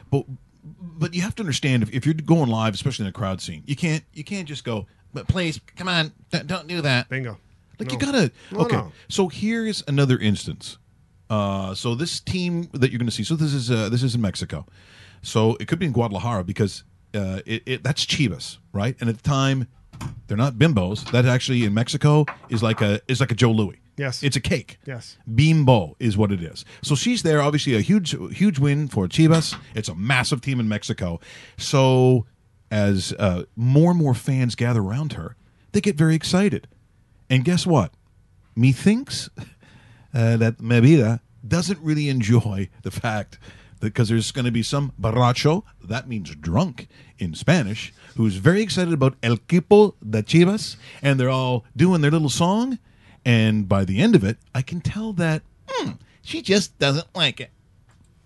but 0.10 0.26
but 0.64 1.14
you 1.14 1.22
have 1.22 1.36
to 1.36 1.44
understand 1.44 1.84
if, 1.84 1.92
if 1.94 2.06
you're 2.06 2.16
going 2.16 2.50
live, 2.50 2.74
especially 2.74 3.04
in 3.06 3.10
a 3.10 3.14
crowd 3.14 3.42
scene, 3.42 3.62
you 3.68 3.76
can't 3.76 4.04
you 4.14 4.24
can't 4.24 4.48
just 4.48 4.64
go. 4.64 4.88
But 5.14 5.28
please, 5.28 5.60
come 5.76 5.88
on, 5.88 6.12
don't, 6.32 6.48
don't 6.48 6.68
do 6.68 6.82
that. 6.82 7.10
Bingo. 7.10 7.38
Like 7.80 7.90
No. 7.90 7.94
you 7.94 8.00
gotta. 8.00 8.32
No, 8.52 8.60
okay, 8.62 8.76
no. 8.78 8.92
so 9.08 9.28
here's 9.28 9.84
another 9.88 10.18
instance. 10.18 10.80
Uh, 11.30 11.76
so 11.76 11.94
this 11.94 12.20
team 12.20 12.70
that 12.74 12.92
you're 12.92 12.98
going 13.00 13.06
to 13.10 13.12
see. 13.16 13.24
So 13.24 13.36
this 13.36 13.54
is 13.54 13.70
uh, 13.70 13.90
this 13.90 14.02
is 14.02 14.16
in 14.16 14.22
Mexico. 14.22 14.66
So 15.22 15.56
it 15.60 15.68
could 15.68 15.78
be 15.80 15.86
in 15.86 15.92
Guadalajara 15.92 16.44
because 16.44 16.84
uh, 17.14 17.42
it, 17.46 17.64
it 17.66 17.84
that's 17.84 18.06
Chivas, 18.06 18.58
right? 18.72 18.96
And 19.00 19.10
at 19.10 19.18
the 19.18 19.24
time, 19.24 19.68
they're 20.28 20.38
not 20.38 20.56
bimbos. 20.56 21.10
That 21.12 21.26
actually 21.26 21.64
in 21.64 21.74
Mexico 21.74 22.26
is 22.50 22.64
like 22.64 22.82
a 22.82 23.02
is 23.08 23.20
like 23.20 23.32
a 23.32 23.36
Joe 23.36 23.52
Louis. 23.52 23.80
Yes. 23.98 24.24
it's 24.24 24.36
a 24.36 24.42
cake. 24.42 24.80
Yes. 24.86 25.18
Bimbo 25.34 25.96
is 26.00 26.18
what 26.18 26.32
it 26.32 26.42
is. 26.42 26.66
So 26.82 26.96
she's 26.96 27.24
there. 27.24 27.42
Obviously, 27.42 27.76
a 27.76 27.82
huge, 27.82 28.16
huge 28.36 28.60
win 28.60 28.88
for 28.88 29.08
Chivas. 29.08 29.56
It's 29.76 29.90
a 29.90 29.96
massive 29.96 30.42
team 30.42 30.60
in 30.60 30.68
Mexico. 30.68 31.20
So 31.58 32.26
as 32.72 33.14
uh, 33.20 33.44
more 33.56 33.92
and 33.92 34.00
more 34.00 34.16
fans 34.16 34.56
gather 34.56 34.82
around 34.82 35.14
her, 35.14 35.36
they 35.74 35.82
get 35.82 35.96
very 35.96 36.16
excited. 36.16 36.68
And 37.30 37.46
guess 37.46 37.68
what? 37.68 37.94
Methinks 38.56 39.30
uh, 40.14 40.38
that 40.38 40.58
Mevida 40.58 41.20
doesn't 41.48 41.80
really 41.80 42.10
enjoy 42.10 42.70
the 42.84 42.92
fact 42.92 43.38
that 43.38 43.48
because 43.84 44.10
there's 44.10 44.32
going 44.32 44.46
to 44.46 44.52
be 44.52 44.64
some 44.64 44.94
borracho, 45.00 45.64
that 45.84 46.08
means 46.08 46.34
drunk 46.36 46.88
in 47.20 47.36
Spanish, 47.36 47.94
who's 48.16 48.36
very 48.36 48.62
excited 48.62 48.94
about 48.94 49.16
El 49.22 49.38
Equipo 49.38 49.96
de 50.08 50.24
Chivas, 50.24 50.78
and 51.02 51.20
they're 51.20 51.30
all 51.30 51.66
doing 51.76 52.02
their 52.02 52.12
little 52.12 52.30
song. 52.30 52.80
And 53.26 53.68
by 53.68 53.86
the 53.86 54.02
end 54.02 54.16
of 54.16 54.24
it, 54.24 54.38
I 54.54 54.62
can 54.62 54.82
tell 54.82 55.14
that 55.14 55.44
hmm, 55.68 55.92
she 56.22 56.42
just 56.42 56.78
doesn't 56.80 57.08
like 57.16 57.40
it. 57.40 57.52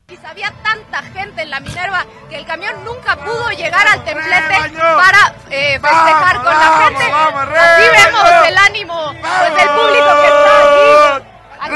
Y 0.10 0.16
había 0.24 0.54
tanta 0.64 1.04
gente 1.04 1.42
en 1.42 1.50
la 1.50 1.60
Minerva 1.60 2.06
que 2.30 2.38
el 2.38 2.46
camión 2.46 2.74
nunca 2.86 3.18
pudo 3.18 3.50
llegar 3.50 3.86
al 3.86 4.06
templete 4.06 4.56
para 4.80 5.36
eh, 5.52 5.78
festejar 5.82 6.38
con 6.38 6.46
la 6.46 6.80
gente. 6.86 7.04
Aquí 7.04 7.84
vemos 7.92 8.48
el 8.48 8.58
ánimo 8.58 9.14
pues, 9.20 9.56
del 9.58 9.68
público 9.68 10.08
que 10.22 10.28
está 10.28 10.62
aquí. 10.64 11.26
Aquí 11.60 11.76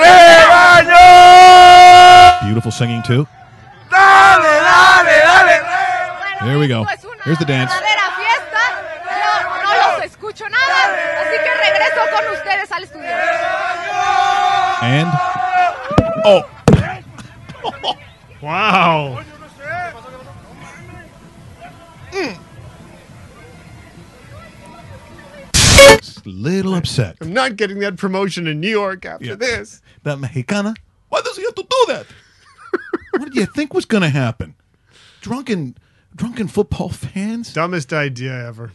está. 0.86 1.12
Beautiful 2.46 2.72
singing 2.72 3.04
too. 3.04 3.28
Dale, 3.92 4.42
dale, 5.04 5.46
dale. 5.48 6.48
There 6.48 6.58
we 6.60 6.68
go. 6.68 6.86
Here's 7.24 7.38
the 7.38 7.46
dance. 7.46 7.72
verdadera 7.72 8.08
fiesta. 8.18 8.64
Yo 9.22 9.34
no 9.64 9.70
los 9.78 10.06
escucho 10.06 10.46
nada, 10.50 10.80
así 11.22 11.36
que 11.38 11.52
regreso 11.66 12.02
con 12.10 12.24
ustedes 12.34 12.72
al 12.72 12.84
estudio. 12.84 13.16
And 14.82 15.10
oh, 16.26 16.42
Wow. 18.42 19.22
little 26.26 26.76
upset. 26.76 27.18
I'm 27.22 27.34
not 27.34 27.56
getting 27.56 27.80
that 27.80 27.98
promotion 27.98 28.48
in 28.48 28.60
New 28.60 28.70
York 28.70 29.06
after 29.06 29.26
Yeah. 29.26 29.36
this. 29.36 29.82
That 30.04 30.20
Mexicana. 30.20 30.76
Why 31.10 31.22
does 31.22 31.36
he 31.36 31.44
have 31.44 31.56
to 31.56 31.64
do 31.70 31.86
that? 31.88 32.06
What 33.12 33.24
did 33.24 33.36
you 33.36 33.46
think 33.46 33.74
was 33.74 33.86
going 33.86 34.04
to 34.04 34.10
happen? 34.10 34.56
Drunken, 35.22 35.78
drunken 36.16 36.48
football 36.48 36.90
fans. 36.90 37.54
Dumbest 37.54 37.94
idea 37.94 38.48
ever. 38.48 38.72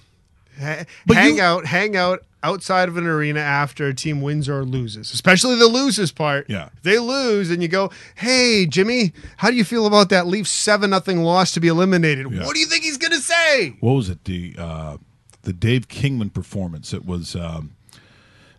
Ha- 0.59 0.85
hang 1.09 1.37
you- 1.37 1.43
out, 1.43 1.67
hang 1.67 1.97
out 1.97 2.23
outside 2.43 2.89
of 2.89 2.97
an 2.97 3.07
arena 3.07 3.41
after 3.41 3.89
a 3.89 3.95
team 3.95 4.21
wins 4.23 4.49
or 4.49 4.65
loses, 4.65 5.13
especially 5.13 5.57
the 5.57 5.67
loses 5.67 6.13
part. 6.13 6.47
Yeah. 6.49 6.69
If 6.77 6.83
they 6.83 6.99
lose 6.99 7.51
and 7.51 7.61
you 7.61 7.69
go, 7.69 7.91
"Hey, 8.15 8.67
Jimmy, 8.67 9.13
how 9.39 9.51
do 9.51 9.57
you 9.57 9.65
feel 9.65 9.85
about 9.87 10.09
that 10.11 10.27
Leafs 10.29 10.51
seven 10.51 10.91
nothing 10.91 11.23
loss 11.23 11.53
to 11.53 11.61
be 11.61 11.69
eliminated?" 11.69 12.31
Yeah. 12.33 12.47
What 12.47 12.55
do 12.55 12.61
you 12.61 12.67
think 12.67 12.85
he's 12.85 12.97
gonna 12.99 13.21
say? 13.21 13.77
What 13.81 13.95
was 13.95 14.09
it? 14.09 14.25
The 14.25 14.55
uh, 14.57 14.97
the 15.43 15.53
Dave 15.53 15.89
Kingman 15.89 16.31
performance. 16.31 16.95
It 16.95 17.05
was 17.05 17.35
um, 17.37 17.73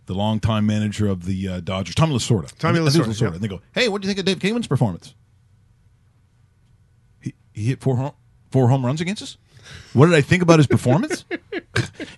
the 0.06 0.14
longtime 0.14 0.66
manager 0.66 1.08
of 1.08 1.24
the 1.24 1.48
uh, 1.48 1.60
Dodgers, 1.60 1.94
Tommy 1.94 2.14
Lasorda. 2.14 2.54
Tommy 2.58 2.78
I 2.80 2.90
think 2.90 3.04
it 3.04 3.08
was 3.08 3.20
Lasorda. 3.20 3.34
And 3.34 3.40
they 3.40 3.48
go, 3.48 3.60
"Hey, 3.72 3.88
what 3.88 4.02
do 4.02 4.06
you 4.06 4.14
think 4.14 4.20
of 4.20 4.26
Dave 4.26 4.38
Kingman's 4.38 4.66
performance? 4.68 5.14
He, 7.58 7.66
hit 7.66 7.80
four 7.80 7.96
home, 7.96 8.12
four 8.50 8.68
home 8.68 8.84
runs 8.84 9.00
against 9.00 9.22
us. 9.22 9.36
What 9.92 10.06
did 10.06 10.14
I 10.14 10.20
think 10.20 10.42
about 10.42 10.58
his 10.58 10.66
performance? 10.66 11.24
you 11.52 11.60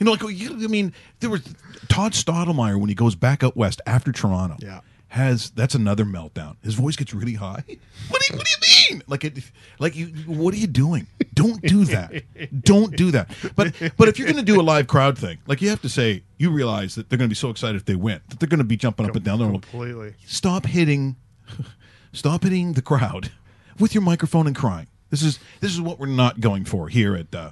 know, 0.01 0.12
like 0.12 0.22
you, 0.28 0.51
I 0.53 0.68
mean, 0.68 0.93
there 1.20 1.30
was 1.30 1.43
Todd 1.88 2.12
Stottlemyre 2.12 2.78
when 2.78 2.88
he 2.88 2.95
goes 2.95 3.14
back 3.14 3.43
out 3.43 3.57
west 3.57 3.80
after 3.86 4.12
Toronto. 4.12 4.57
Yeah. 4.61 4.80
Has 5.09 5.51
that's 5.51 5.74
another 5.74 6.05
meltdown. 6.05 6.57
His 6.62 6.74
voice 6.74 6.95
gets 6.95 7.12
really 7.12 7.34
high. 7.34 7.64
What 8.09 8.22
do 8.22 8.32
you, 8.32 8.38
what 8.38 8.47
do 8.47 8.53
you 8.53 8.95
mean? 8.95 9.03
Like 9.09 9.24
it, 9.24 9.38
like 9.78 9.95
you. 9.97 10.07
What 10.26 10.55
are 10.55 10.57
you 10.57 10.66
doing? 10.66 11.07
Don't 11.34 11.61
do 11.62 11.84
that. 11.86 12.22
Don't 12.62 12.97
do 12.97 13.11
that. 13.12 13.30
But 13.57 13.74
but 13.97 14.09
if 14.09 14.18
you're 14.18 14.26
going 14.26 14.45
to 14.45 14.53
do 14.53 14.61
a 14.61 14.62
live 14.62 14.86
crowd 14.86 15.18
thing, 15.18 15.38
like 15.47 15.61
you 15.62 15.68
have 15.68 15.82
to 15.82 15.88
say, 15.88 16.22
you 16.38 16.51
realize 16.51 16.95
that 16.95 17.09
they're 17.09 17.18
going 17.18 17.28
to 17.28 17.32
be 17.32 17.36
so 17.36 17.51
excited 17.51 17.76
if 17.76 17.84
they 17.84 17.95
win 17.97 18.20
that 18.28 18.41
they're 18.41 18.49
going 18.49 18.59
to 18.59 18.64
be 18.64 18.76
jumping 18.76 19.07
up 19.07 19.14
and 19.14 19.24
down. 19.24 19.38
They're 19.38 19.51
Completely. 19.51 20.14
Stop 20.26 20.66
hitting, 20.66 21.16
stop 22.12 22.43
hitting 22.45 22.72
the 22.74 22.82
crowd 22.82 23.30
with 23.78 23.95
your 23.95 24.03
microphone 24.03 24.47
and 24.47 24.55
crying. 24.57 24.86
This 25.11 25.22
is 25.22 25.38
this 25.61 25.72
is 25.72 25.80
what 25.80 25.98
we're 25.98 26.06
not 26.06 26.40
going 26.40 26.64
for 26.64 26.88
here 26.88 27.14
at 27.16 27.34
uh, 27.34 27.50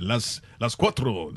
Las 0.00 0.40
Las 0.60 0.74
Cuatro. 0.76 1.36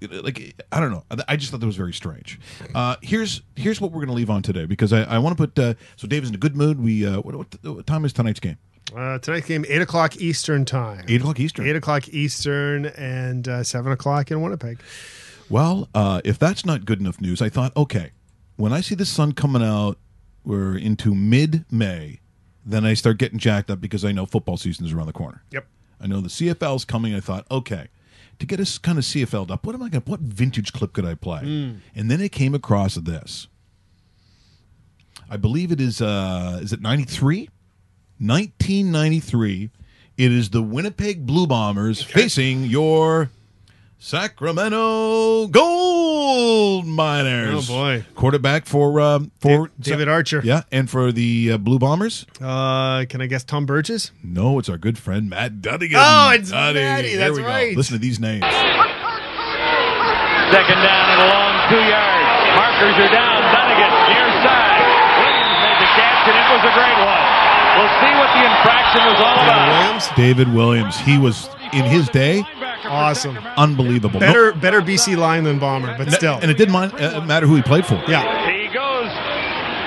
Like 0.00 0.54
I 0.70 0.78
don't 0.78 0.92
know. 0.92 1.04
I- 1.26 1.36
just 1.36 1.50
thought 1.50 1.58
that 1.60 1.66
was 1.66 1.76
very 1.76 1.92
strange. 1.92 2.38
Uh, 2.74 2.94
here's 3.02 3.42
here's 3.56 3.80
what 3.80 3.90
we're 3.90 3.98
going 3.98 4.08
to 4.08 4.14
leave 4.14 4.30
on 4.30 4.42
today 4.42 4.64
because 4.64 4.92
I, 4.92 5.02
I 5.02 5.18
want 5.18 5.36
to 5.36 5.46
put 5.46 5.58
uh, 5.58 5.74
so 5.96 6.06
Dave's 6.06 6.28
in 6.28 6.34
a 6.34 6.38
good 6.38 6.56
mood. 6.56 6.80
We 6.80 7.04
uh, 7.04 7.20
what, 7.20 7.34
what, 7.34 7.56
what 7.64 7.86
time 7.86 8.04
is 8.04 8.12
tonight's 8.12 8.38
game? 8.38 8.58
Uh, 8.96 9.18
tonight's 9.18 9.46
game 9.46 9.64
eight 9.68 9.82
o'clock 9.82 10.16
Eastern 10.16 10.64
time. 10.64 11.04
Eight 11.08 11.20
o'clock 11.20 11.40
Eastern. 11.40 11.66
Eight 11.66 11.74
o'clock 11.76 12.08
Eastern 12.08 12.86
and 12.86 13.48
uh, 13.48 13.64
seven 13.64 13.90
o'clock 13.90 14.30
in 14.30 14.40
Winnipeg. 14.40 14.80
Well, 15.50 15.88
uh, 15.94 16.20
if 16.24 16.38
that's 16.38 16.64
not 16.64 16.84
good 16.84 17.00
enough 17.00 17.20
news, 17.20 17.42
I 17.42 17.48
thought, 17.48 17.74
okay, 17.76 18.12
when 18.56 18.72
I 18.72 18.80
see 18.82 18.94
the 18.94 19.06
sun 19.06 19.32
coming 19.32 19.62
out, 19.62 19.98
we're 20.44 20.76
into 20.76 21.14
mid 21.14 21.64
May, 21.70 22.20
then 22.68 22.84
I 22.84 22.94
start 22.94 23.18
getting 23.18 23.38
jacked 23.38 23.70
up 23.70 23.80
because 23.80 24.04
I 24.04 24.12
know 24.12 24.26
football 24.26 24.56
season 24.56 24.84
is 24.86 24.92
around 24.92 25.06
the 25.06 25.12
corner. 25.12 25.42
Yep. 25.50 25.66
I 26.00 26.06
know 26.06 26.20
the 26.20 26.28
CFL's 26.28 26.84
coming. 26.84 27.14
I 27.14 27.20
thought, 27.20 27.46
okay, 27.50 27.88
to 28.38 28.46
get 28.46 28.60
us 28.60 28.78
kind 28.78 28.98
of 28.98 29.04
CFL'd 29.04 29.50
up. 29.50 29.66
What 29.66 29.74
am 29.74 29.82
I 29.82 29.88
going? 29.88 30.02
to 30.02 30.10
What 30.10 30.20
vintage 30.20 30.72
clip 30.72 30.92
could 30.92 31.04
I 31.04 31.14
play? 31.14 31.40
Mm. 31.40 31.78
And 31.94 32.10
then 32.10 32.20
it 32.20 32.30
came 32.30 32.54
across 32.54 32.94
this. 32.94 33.48
I 35.30 35.36
believe 35.36 35.72
it 35.72 35.80
is. 35.80 36.00
uh 36.00 36.58
Is 36.62 36.72
it 36.72 36.80
ninety 36.80 37.04
three? 37.04 37.48
1993. 38.20 39.70
It 40.16 40.32
is 40.32 40.50
the 40.50 40.62
Winnipeg 40.62 41.24
Blue 41.26 41.46
Bombers 41.46 42.02
facing 42.02 42.64
your 42.64 43.30
Sacramento 44.00 45.48
Gold 45.48 46.86
Miners. 46.86 47.68
Oh, 47.68 47.72
boy. 47.74 48.04
Quarterback 48.14 48.64
for 48.64 49.00
um, 49.00 49.32
for 49.40 49.70
David 49.80 50.08
Archer. 50.08 50.40
Yeah, 50.44 50.62
and 50.70 50.88
for 50.88 51.10
the 51.10 51.52
uh, 51.52 51.58
Blue 51.58 51.80
Bombers. 51.80 52.24
Uh, 52.40 53.04
can 53.08 53.20
I 53.20 53.26
guess 53.26 53.42
Tom 53.44 53.66
Burgess? 53.66 54.12
No, 54.22 54.58
it's 54.60 54.68
our 54.68 54.78
good 54.78 54.98
friend 54.98 55.28
Matt 55.28 55.60
Dunnigan. 55.60 55.98
Oh, 56.00 56.30
it's 56.32 56.50
Dunny. 56.50 56.80
Matty, 56.80 57.08
Here 57.08 57.18
that's 57.18 57.36
we 57.36 57.42
go. 57.42 57.48
right. 57.48 57.76
Listen 57.76 57.94
to 57.94 57.98
these 57.98 58.20
names. 58.20 58.44
Second 60.54 60.78
down 60.80 61.06
and 61.12 61.20
a 61.20 61.28
long 61.34 61.54
two 61.68 61.82
yards. 61.82 62.54
Markers 62.54 62.96
are 63.02 63.12
down. 63.12 63.42
Dunnigan 63.50 63.92
near 64.14 64.28
side. 64.46 64.78
Williams 65.20 65.58
made 65.60 65.78
the 65.82 65.90
catch, 65.98 66.22
and 66.30 66.36
it 66.38 66.46
was 66.54 66.62
a 66.64 66.72
great 66.72 66.98
one. 67.02 67.24
We'll 67.76 67.94
see 67.98 68.12
what 68.14 68.30
the 68.32 68.42
infraction 68.46 69.02
was 69.10 69.18
all 69.20 69.36
about. 69.42 69.68
Williams, 69.74 70.06
David 70.16 70.48
Williams. 70.54 70.96
He 70.98 71.18
was 71.18 71.50
in 71.74 71.84
his 71.84 72.08
day 72.08 72.42
Awesome. 72.84 73.36
unbelievable. 73.56 74.20
Better, 74.20 74.52
better 74.52 74.80
BC 74.80 75.16
Lion 75.16 75.44
than 75.44 75.58
bomber, 75.58 75.94
but 75.98 76.06
No- 76.08 76.12
still. 76.12 76.38
and 76.40 76.50
it 76.50 76.56
didn't 76.56 76.72
mind, 76.72 76.92
uh, 77.00 77.20
matter 77.22 77.46
who 77.46 77.56
he 77.56 77.62
played 77.62 77.84
for. 77.86 78.02
Yeah. 78.08 78.50
He 78.50 78.66
goes 78.68 79.10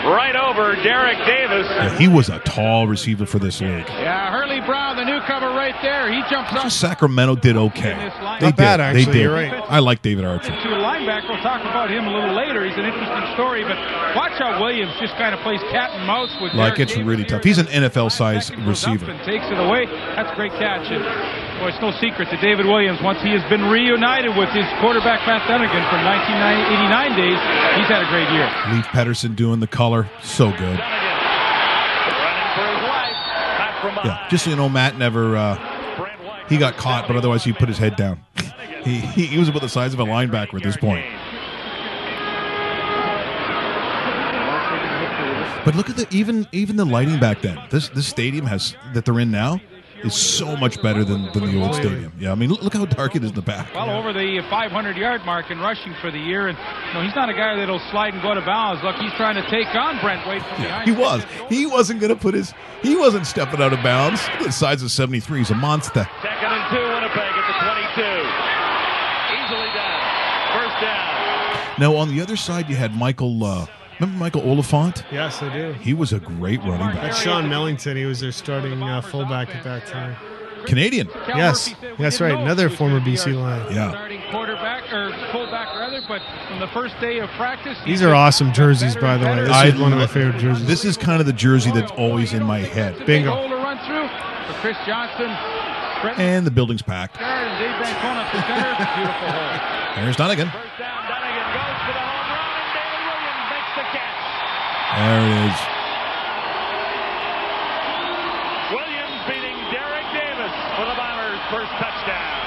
right 0.04 0.36
over 0.36 0.76
Derek 0.84 1.18
Davis. 1.26 1.68
Yeah, 1.70 1.98
he 1.98 2.08
was 2.08 2.28
a 2.30 2.40
tall 2.40 2.88
receiver 2.88 3.26
for 3.28 3.38
this 3.40 3.62
league. 3.62 3.86
Yeah, 3.88 4.32
Hurley 4.32 4.60
Brown, 4.62 4.96
the 4.98 5.06
newcomer 5.06 5.50
right 5.50 5.76
there. 5.84 6.12
He 6.12 6.22
jumps 6.30 6.52
up. 6.54 6.72
Sacramento 6.72 7.36
did 7.36 7.56
okay. 7.56 7.94
They 8.40 8.48
Not 8.48 8.56
bad, 8.56 8.78
did. 8.78 8.84
actually. 8.84 9.06
They 9.06 9.12
did. 9.12 9.22
You're 9.22 9.34
right. 9.34 9.54
I 9.70 9.80
like 9.80 10.02
David 10.02 10.26
Archer. 10.26 10.50
To 10.50 10.70
a 10.70 10.82
linebacker, 10.82 11.30
we'll 11.30 11.42
talk 11.44 11.62
about 11.62 11.90
him 11.92 12.06
a 12.08 12.12
little 12.14 12.36
later. 12.36 12.66
He's 12.66 12.78
an 12.78 12.86
interesting 12.86 13.34
story, 13.36 13.64
but 13.64 13.78
watch 14.16 14.34
how 14.40 14.60
Williams 14.60 14.92
just 15.00 15.14
kind 15.18 15.36
of 15.36 15.42
plays 15.42 15.62
cat 15.72 15.92
and 15.94 16.08
mouse 16.08 16.32
with 16.42 16.54
Like 16.56 16.76
Derek 16.76 16.80
it's 16.80 16.94
Davis 16.94 17.08
really 17.08 17.24
tough. 17.26 17.44
He's 17.44 17.60
an 17.60 17.68
NFL 17.68 18.10
size 18.12 18.52
receiver. 18.66 19.10
and 19.12 19.20
takes 19.24 19.46
it 19.46 19.60
away. 19.60 19.86
That's 20.16 20.32
a 20.32 20.36
great 20.36 20.54
catch. 20.54 20.88
And 20.90 21.04
boy, 21.62 21.70
it's 21.70 21.80
no 21.80 21.92
secret 22.02 22.28
that 22.32 22.42
David 22.42 22.66
Williams, 22.66 23.00
once 23.04 23.22
he 23.22 23.30
has 23.30 23.48
been 23.48 23.62
reunited 23.70 24.36
with 24.36 24.50
his 24.50 24.66
quarterback 24.82 25.22
Matt 25.30 25.46
Dunnigan 25.48 25.86
from 25.94 26.02
1989 26.02 27.14
days, 27.14 27.38
he's 27.78 27.86
had 27.86 28.02
a 28.02 28.10
great 28.10 28.26
year. 28.34 28.50
Leif 28.74 28.86
Pettersen 28.90 29.36
doing 29.36 29.60
the 29.60 29.68
color, 29.68 30.10
so 30.24 30.50
good. 30.50 30.80
Yeah, 34.04 34.28
just 34.30 34.46
so 34.46 34.50
you 34.50 34.56
know, 34.56 34.70
Matt 34.70 34.98
never 34.98 35.38
uh, 35.38 35.56
he 36.50 36.58
got 36.58 36.78
caught, 36.78 37.08
but 37.08 37.16
otherwise 37.16 37.44
he 37.44 37.54
put 37.54 37.68
his 37.70 37.78
head 37.78 37.96
down. 37.96 38.20
he, 38.84 38.98
he 38.98 39.26
he 39.28 39.38
was 39.38 39.48
about 39.48 39.62
the 39.62 39.70
size 39.70 39.94
of 39.94 40.00
a 40.00 40.06
linebacker 40.06 40.56
at 40.56 40.64
this 40.64 40.78
point. 40.78 41.06
But 45.64 45.76
look 45.76 45.92
at 45.92 45.98
the 45.98 46.08
even 46.10 46.48
even 46.52 46.78
the 46.78 46.86
lighting 46.86 47.20
back 47.20 47.42
then. 47.42 47.60
This 47.70 47.90
this 47.90 48.08
stadium 48.08 48.48
has 48.48 48.76
that 48.94 49.06
they're 49.06 49.20
in 49.20 49.30
now 49.30 49.62
is 50.04 50.16
so 50.16 50.56
much 50.58 50.82
better 50.82 51.04
than, 51.04 51.32
than 51.34 51.46
the 51.46 51.62
old 51.62 51.76
stadium. 51.76 52.12
Yeah, 52.20 52.32
I 52.32 52.36
mean 52.36 52.50
look, 52.50 52.62
look 52.64 52.74
how 52.74 52.86
dark 52.86 53.16
it 53.16 53.24
is 53.24 53.30
in 53.30 53.36
the 53.36 53.42
back. 53.42 53.74
Well 53.74 53.90
over 53.90 54.14
the 54.14 54.42
500 54.50 54.98
yard 54.98 55.22
mark 55.26 55.50
in 55.52 55.60
rushing 55.60 55.94
for 56.02 56.12
the 56.12 56.20
year, 56.20 56.48
and 56.48 56.58
you 56.58 56.94
know, 56.94 57.04
he's 57.06 57.16
not 57.16 57.30
a 57.30 57.34
guy 57.34 57.56
that'll 57.56 57.80
slide 57.92 58.14
and 58.14 58.22
go 58.22 58.34
to 58.34 58.42
bounds. 58.42 58.84
Look, 58.84 58.96
he's 58.98 59.14
trying 59.14 59.36
to 59.36 59.50
take 59.50 59.68
on 59.76 60.00
Brent 60.02 60.28
Wade 60.28 60.42
from 60.42 60.62
behind. 60.64 60.90
He 60.90 60.96
was. 60.96 61.24
He 61.50 61.66
wasn't 61.66 62.00
going 62.00 62.14
to 62.14 62.20
put 62.20 62.34
his. 62.34 62.54
He 62.82 62.96
wasn't 62.96 63.28
stepping 63.28 63.62
out 63.62 63.74
of 63.74 63.84
bounds. 63.84 64.22
Look 64.40 64.48
the 64.48 64.52
size 64.52 64.82
of 64.82 64.92
seventy 64.92 65.20
three. 65.20 65.40
He's 65.40 65.52
a 65.52 65.56
monster. 65.56 66.08
Second 66.22 66.52
and 66.52 66.66
two, 66.74 66.82
Winnipeg 66.82 67.34
at 67.34 67.46
the 67.48 67.56
22. 67.96 68.02
Easily 69.38 69.70
done. 69.74 70.02
First 70.54 70.82
down. 70.82 71.80
Now 71.80 71.96
on 71.96 72.10
the 72.10 72.22
other 72.22 72.36
side, 72.36 72.70
you 72.70 72.76
had 72.76 72.96
Michael. 72.96 73.44
Uh, 73.44 73.66
remember 74.02 74.20
Michael 74.20 74.42
Oliphant? 74.50 75.04
Yes, 75.12 75.42
I 75.42 75.54
do. 75.54 75.74
He 75.74 75.94
was 75.94 76.12
a 76.14 76.20
great 76.20 76.60
running 76.62 76.80
back. 76.80 76.96
That's 76.96 77.22
Sean 77.22 77.48
Millington. 77.50 77.96
He 77.98 78.06
was 78.06 78.20
their 78.20 78.32
starting 78.32 78.82
uh, 78.82 79.02
fullback 79.02 79.56
at 79.56 79.64
that 79.64 79.86
time. 79.88 80.16
Canadian. 80.66 81.10
Yes, 81.28 81.74
that's 81.98 82.22
right. 82.22 82.38
Another 82.38 82.70
former 82.70 83.00
BC 83.00 83.34
Lion. 83.36 83.74
Yeah. 83.74 83.90
Starting 83.90 84.22
quarterback 84.30 84.84
or 84.94 85.10
fullback 85.32 85.74
rather, 85.76 86.02
but 86.08 86.22
from 86.48 86.60
the 86.60 86.68
first 86.68 86.94
day 87.02 87.18
of 87.20 87.30
practice, 87.32 87.78
These 87.86 88.04
are 88.04 88.14
awesome 88.14 88.54
jerseys, 88.54 88.96
by 88.96 89.18
the 89.18 89.26
way. 89.26 89.42
This 89.42 89.50
I 89.50 89.68
is 89.68 89.80
one 89.80 89.92
of 89.92 89.98
my 89.98 90.06
favorite 90.06 90.38
jerseys. 90.38 90.68
This 90.68 90.86
is 90.86 90.98
kind 90.98 91.20
of 91.20 91.26
the 91.26 91.34
jersey 91.34 91.72
that's 91.72 91.92
always 91.94 92.34
in 92.34 92.44
my 92.44 92.60
head. 92.60 93.04
Bingo. 93.08 93.34
Goal 93.34 93.50
to 93.50 93.56
run 93.56 93.78
through 93.88 94.08
for 94.54 94.60
Chris 94.62 94.78
Johnson. 94.86 95.30
And 96.22 96.46
the 96.46 96.52
building's 96.52 96.82
packed. 96.84 97.18
Guard 97.20 97.48
and 97.48 97.58
Dave 97.62 97.78
Bancona 97.82 98.22
at 98.22 98.32
the 98.34 98.42
center. 98.42 98.74
Beautiful 99.02 99.30
hole. 99.34 100.04
There's 100.04 100.16
Dunnigan. 100.16 100.50
First 100.50 100.78
down, 100.78 101.10
Dunnigan 101.10 101.46
goes 101.58 101.78
for 101.86 101.94
the 101.94 102.06
home 102.06 102.26
run, 102.30 102.54
and 102.54 102.70
David 102.74 103.02
Williams 103.06 103.46
makes 103.50 103.72
the 103.78 103.86
catch. 103.98 104.18
There 104.92 105.22
it 105.22 105.32
is. 105.48 105.58
Williams 108.76 109.24
beating 109.26 109.56
Derek 109.72 110.08
Davis 110.12 110.52
for 110.76 110.86
the 110.86 110.96
Bombers' 111.00 111.40
first 111.50 111.72
touchdown. 111.80 112.42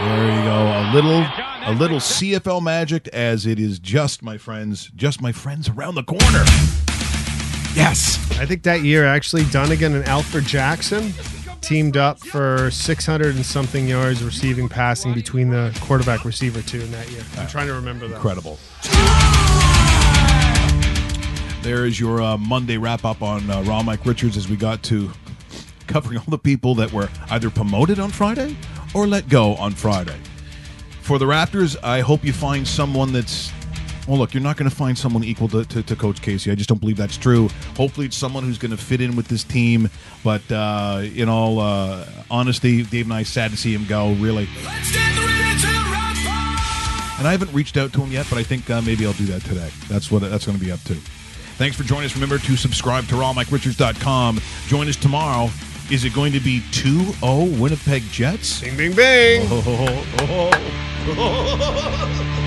There 0.00 0.34
you 0.34 0.42
go. 0.44 0.58
A 0.72 0.84
little, 0.94 1.26
a 1.66 1.74
little 1.78 1.98
CFL 1.98 2.62
magic, 2.62 3.06
as 3.08 3.44
it 3.44 3.60
is 3.60 3.78
just 3.78 4.22
my 4.22 4.38
friends, 4.38 4.90
just 4.96 5.20
my 5.20 5.30
friends 5.30 5.68
around 5.68 5.96
the 5.96 6.04
corner. 6.04 6.44
Yes. 7.76 8.18
I 8.40 8.46
think 8.46 8.62
that 8.62 8.82
year, 8.82 9.04
actually, 9.04 9.44
Dunnigan 9.44 9.94
and 9.94 10.06
Alfred 10.06 10.46
Jackson 10.46 11.12
teamed 11.60 11.98
up 11.98 12.18
for 12.18 12.70
600 12.70 13.36
and 13.36 13.44
something 13.44 13.86
yards 13.86 14.22
receiving 14.22 14.70
passing 14.70 15.12
between 15.12 15.50
the 15.50 15.76
quarterback 15.82 16.24
receiver 16.24 16.62
two 16.62 16.80
in 16.80 16.90
that 16.92 17.10
year. 17.10 17.22
I'm 17.36 17.44
ah. 17.44 17.48
trying 17.50 17.66
to 17.66 17.74
remember 17.74 18.08
that. 18.08 18.16
Incredible. 18.16 18.58
There 21.62 21.84
is 21.84 22.00
your 22.00 22.22
uh, 22.22 22.38
Monday 22.38 22.78
wrap 22.78 23.04
up 23.04 23.20
on 23.20 23.50
uh, 23.50 23.62
Raw 23.62 23.82
Mike 23.82 24.06
Richards 24.06 24.38
as 24.38 24.48
we 24.48 24.56
got 24.56 24.82
to 24.84 25.10
covering 25.86 26.16
all 26.16 26.24
the 26.28 26.38
people 26.38 26.74
that 26.76 26.90
were 26.90 27.10
either 27.30 27.50
promoted 27.50 27.98
on 27.98 28.10
Friday 28.10 28.56
or 28.94 29.06
let 29.06 29.28
go 29.28 29.56
on 29.56 29.72
Friday. 29.72 30.16
For 31.02 31.18
the 31.18 31.26
Raptors, 31.26 31.76
I 31.82 32.00
hope 32.00 32.24
you 32.24 32.32
find 32.32 32.66
someone 32.66 33.12
that's. 33.12 33.52
Well, 34.08 34.16
look, 34.16 34.32
you're 34.32 34.42
not 34.42 34.56
going 34.56 34.70
to 34.70 34.74
find 34.74 34.96
someone 34.96 35.22
equal 35.22 35.48
to, 35.48 35.64
to, 35.66 35.82
to 35.82 35.94
Coach 35.94 36.22
Casey. 36.22 36.50
I 36.50 36.54
just 36.54 36.68
don't 36.68 36.80
believe 36.80 36.96
that's 36.96 37.18
true. 37.18 37.48
Hopefully, 37.76 38.06
it's 38.06 38.16
someone 38.16 38.42
who's 38.42 38.58
going 38.58 38.70
to 38.70 38.76
fit 38.78 39.02
in 39.02 39.14
with 39.14 39.28
this 39.28 39.44
team. 39.44 39.90
But 40.24 40.50
uh, 40.50 41.02
in 41.14 41.28
all 41.28 41.60
uh, 41.60 42.06
honesty, 42.30 42.82
Dave 42.84 43.04
and 43.04 43.12
I 43.12 43.22
sad 43.22 43.50
to 43.50 43.58
see 43.58 43.74
him 43.74 43.84
go. 43.86 44.12
Really. 44.14 44.48
And 47.18 47.28
I 47.28 47.32
haven't 47.32 47.52
reached 47.52 47.76
out 47.76 47.92
to 47.92 48.00
him 48.00 48.10
yet, 48.10 48.26
but 48.30 48.38
I 48.38 48.42
think 48.42 48.70
uh, 48.70 48.80
maybe 48.80 49.04
I'll 49.04 49.12
do 49.12 49.26
that 49.26 49.42
today. 49.42 49.70
That's 49.88 50.10
what 50.10 50.22
that's 50.22 50.46
going 50.46 50.58
to 50.58 50.64
be 50.64 50.72
up 50.72 50.80
to. 50.84 50.96
Thanks 51.60 51.76
for 51.76 51.82
joining 51.82 52.06
us. 52.06 52.14
Remember 52.14 52.38
to 52.38 52.56
subscribe 52.56 53.06
to 53.08 53.16
rawmike.richards.com. 53.16 54.40
Join 54.66 54.88
us 54.88 54.96
tomorrow. 54.96 55.50
Is 55.90 56.06
it 56.06 56.14
going 56.14 56.32
to 56.32 56.40
be 56.40 56.60
2-0 56.70 57.60
Winnipeg 57.60 58.02
Jets? 58.04 58.62
Bing, 58.62 58.78
bing, 58.78 58.96
bing. 58.96 59.46
Oh, 59.50 59.62
oh, 59.66 60.14
oh, 60.20 60.50
oh. 61.18 62.39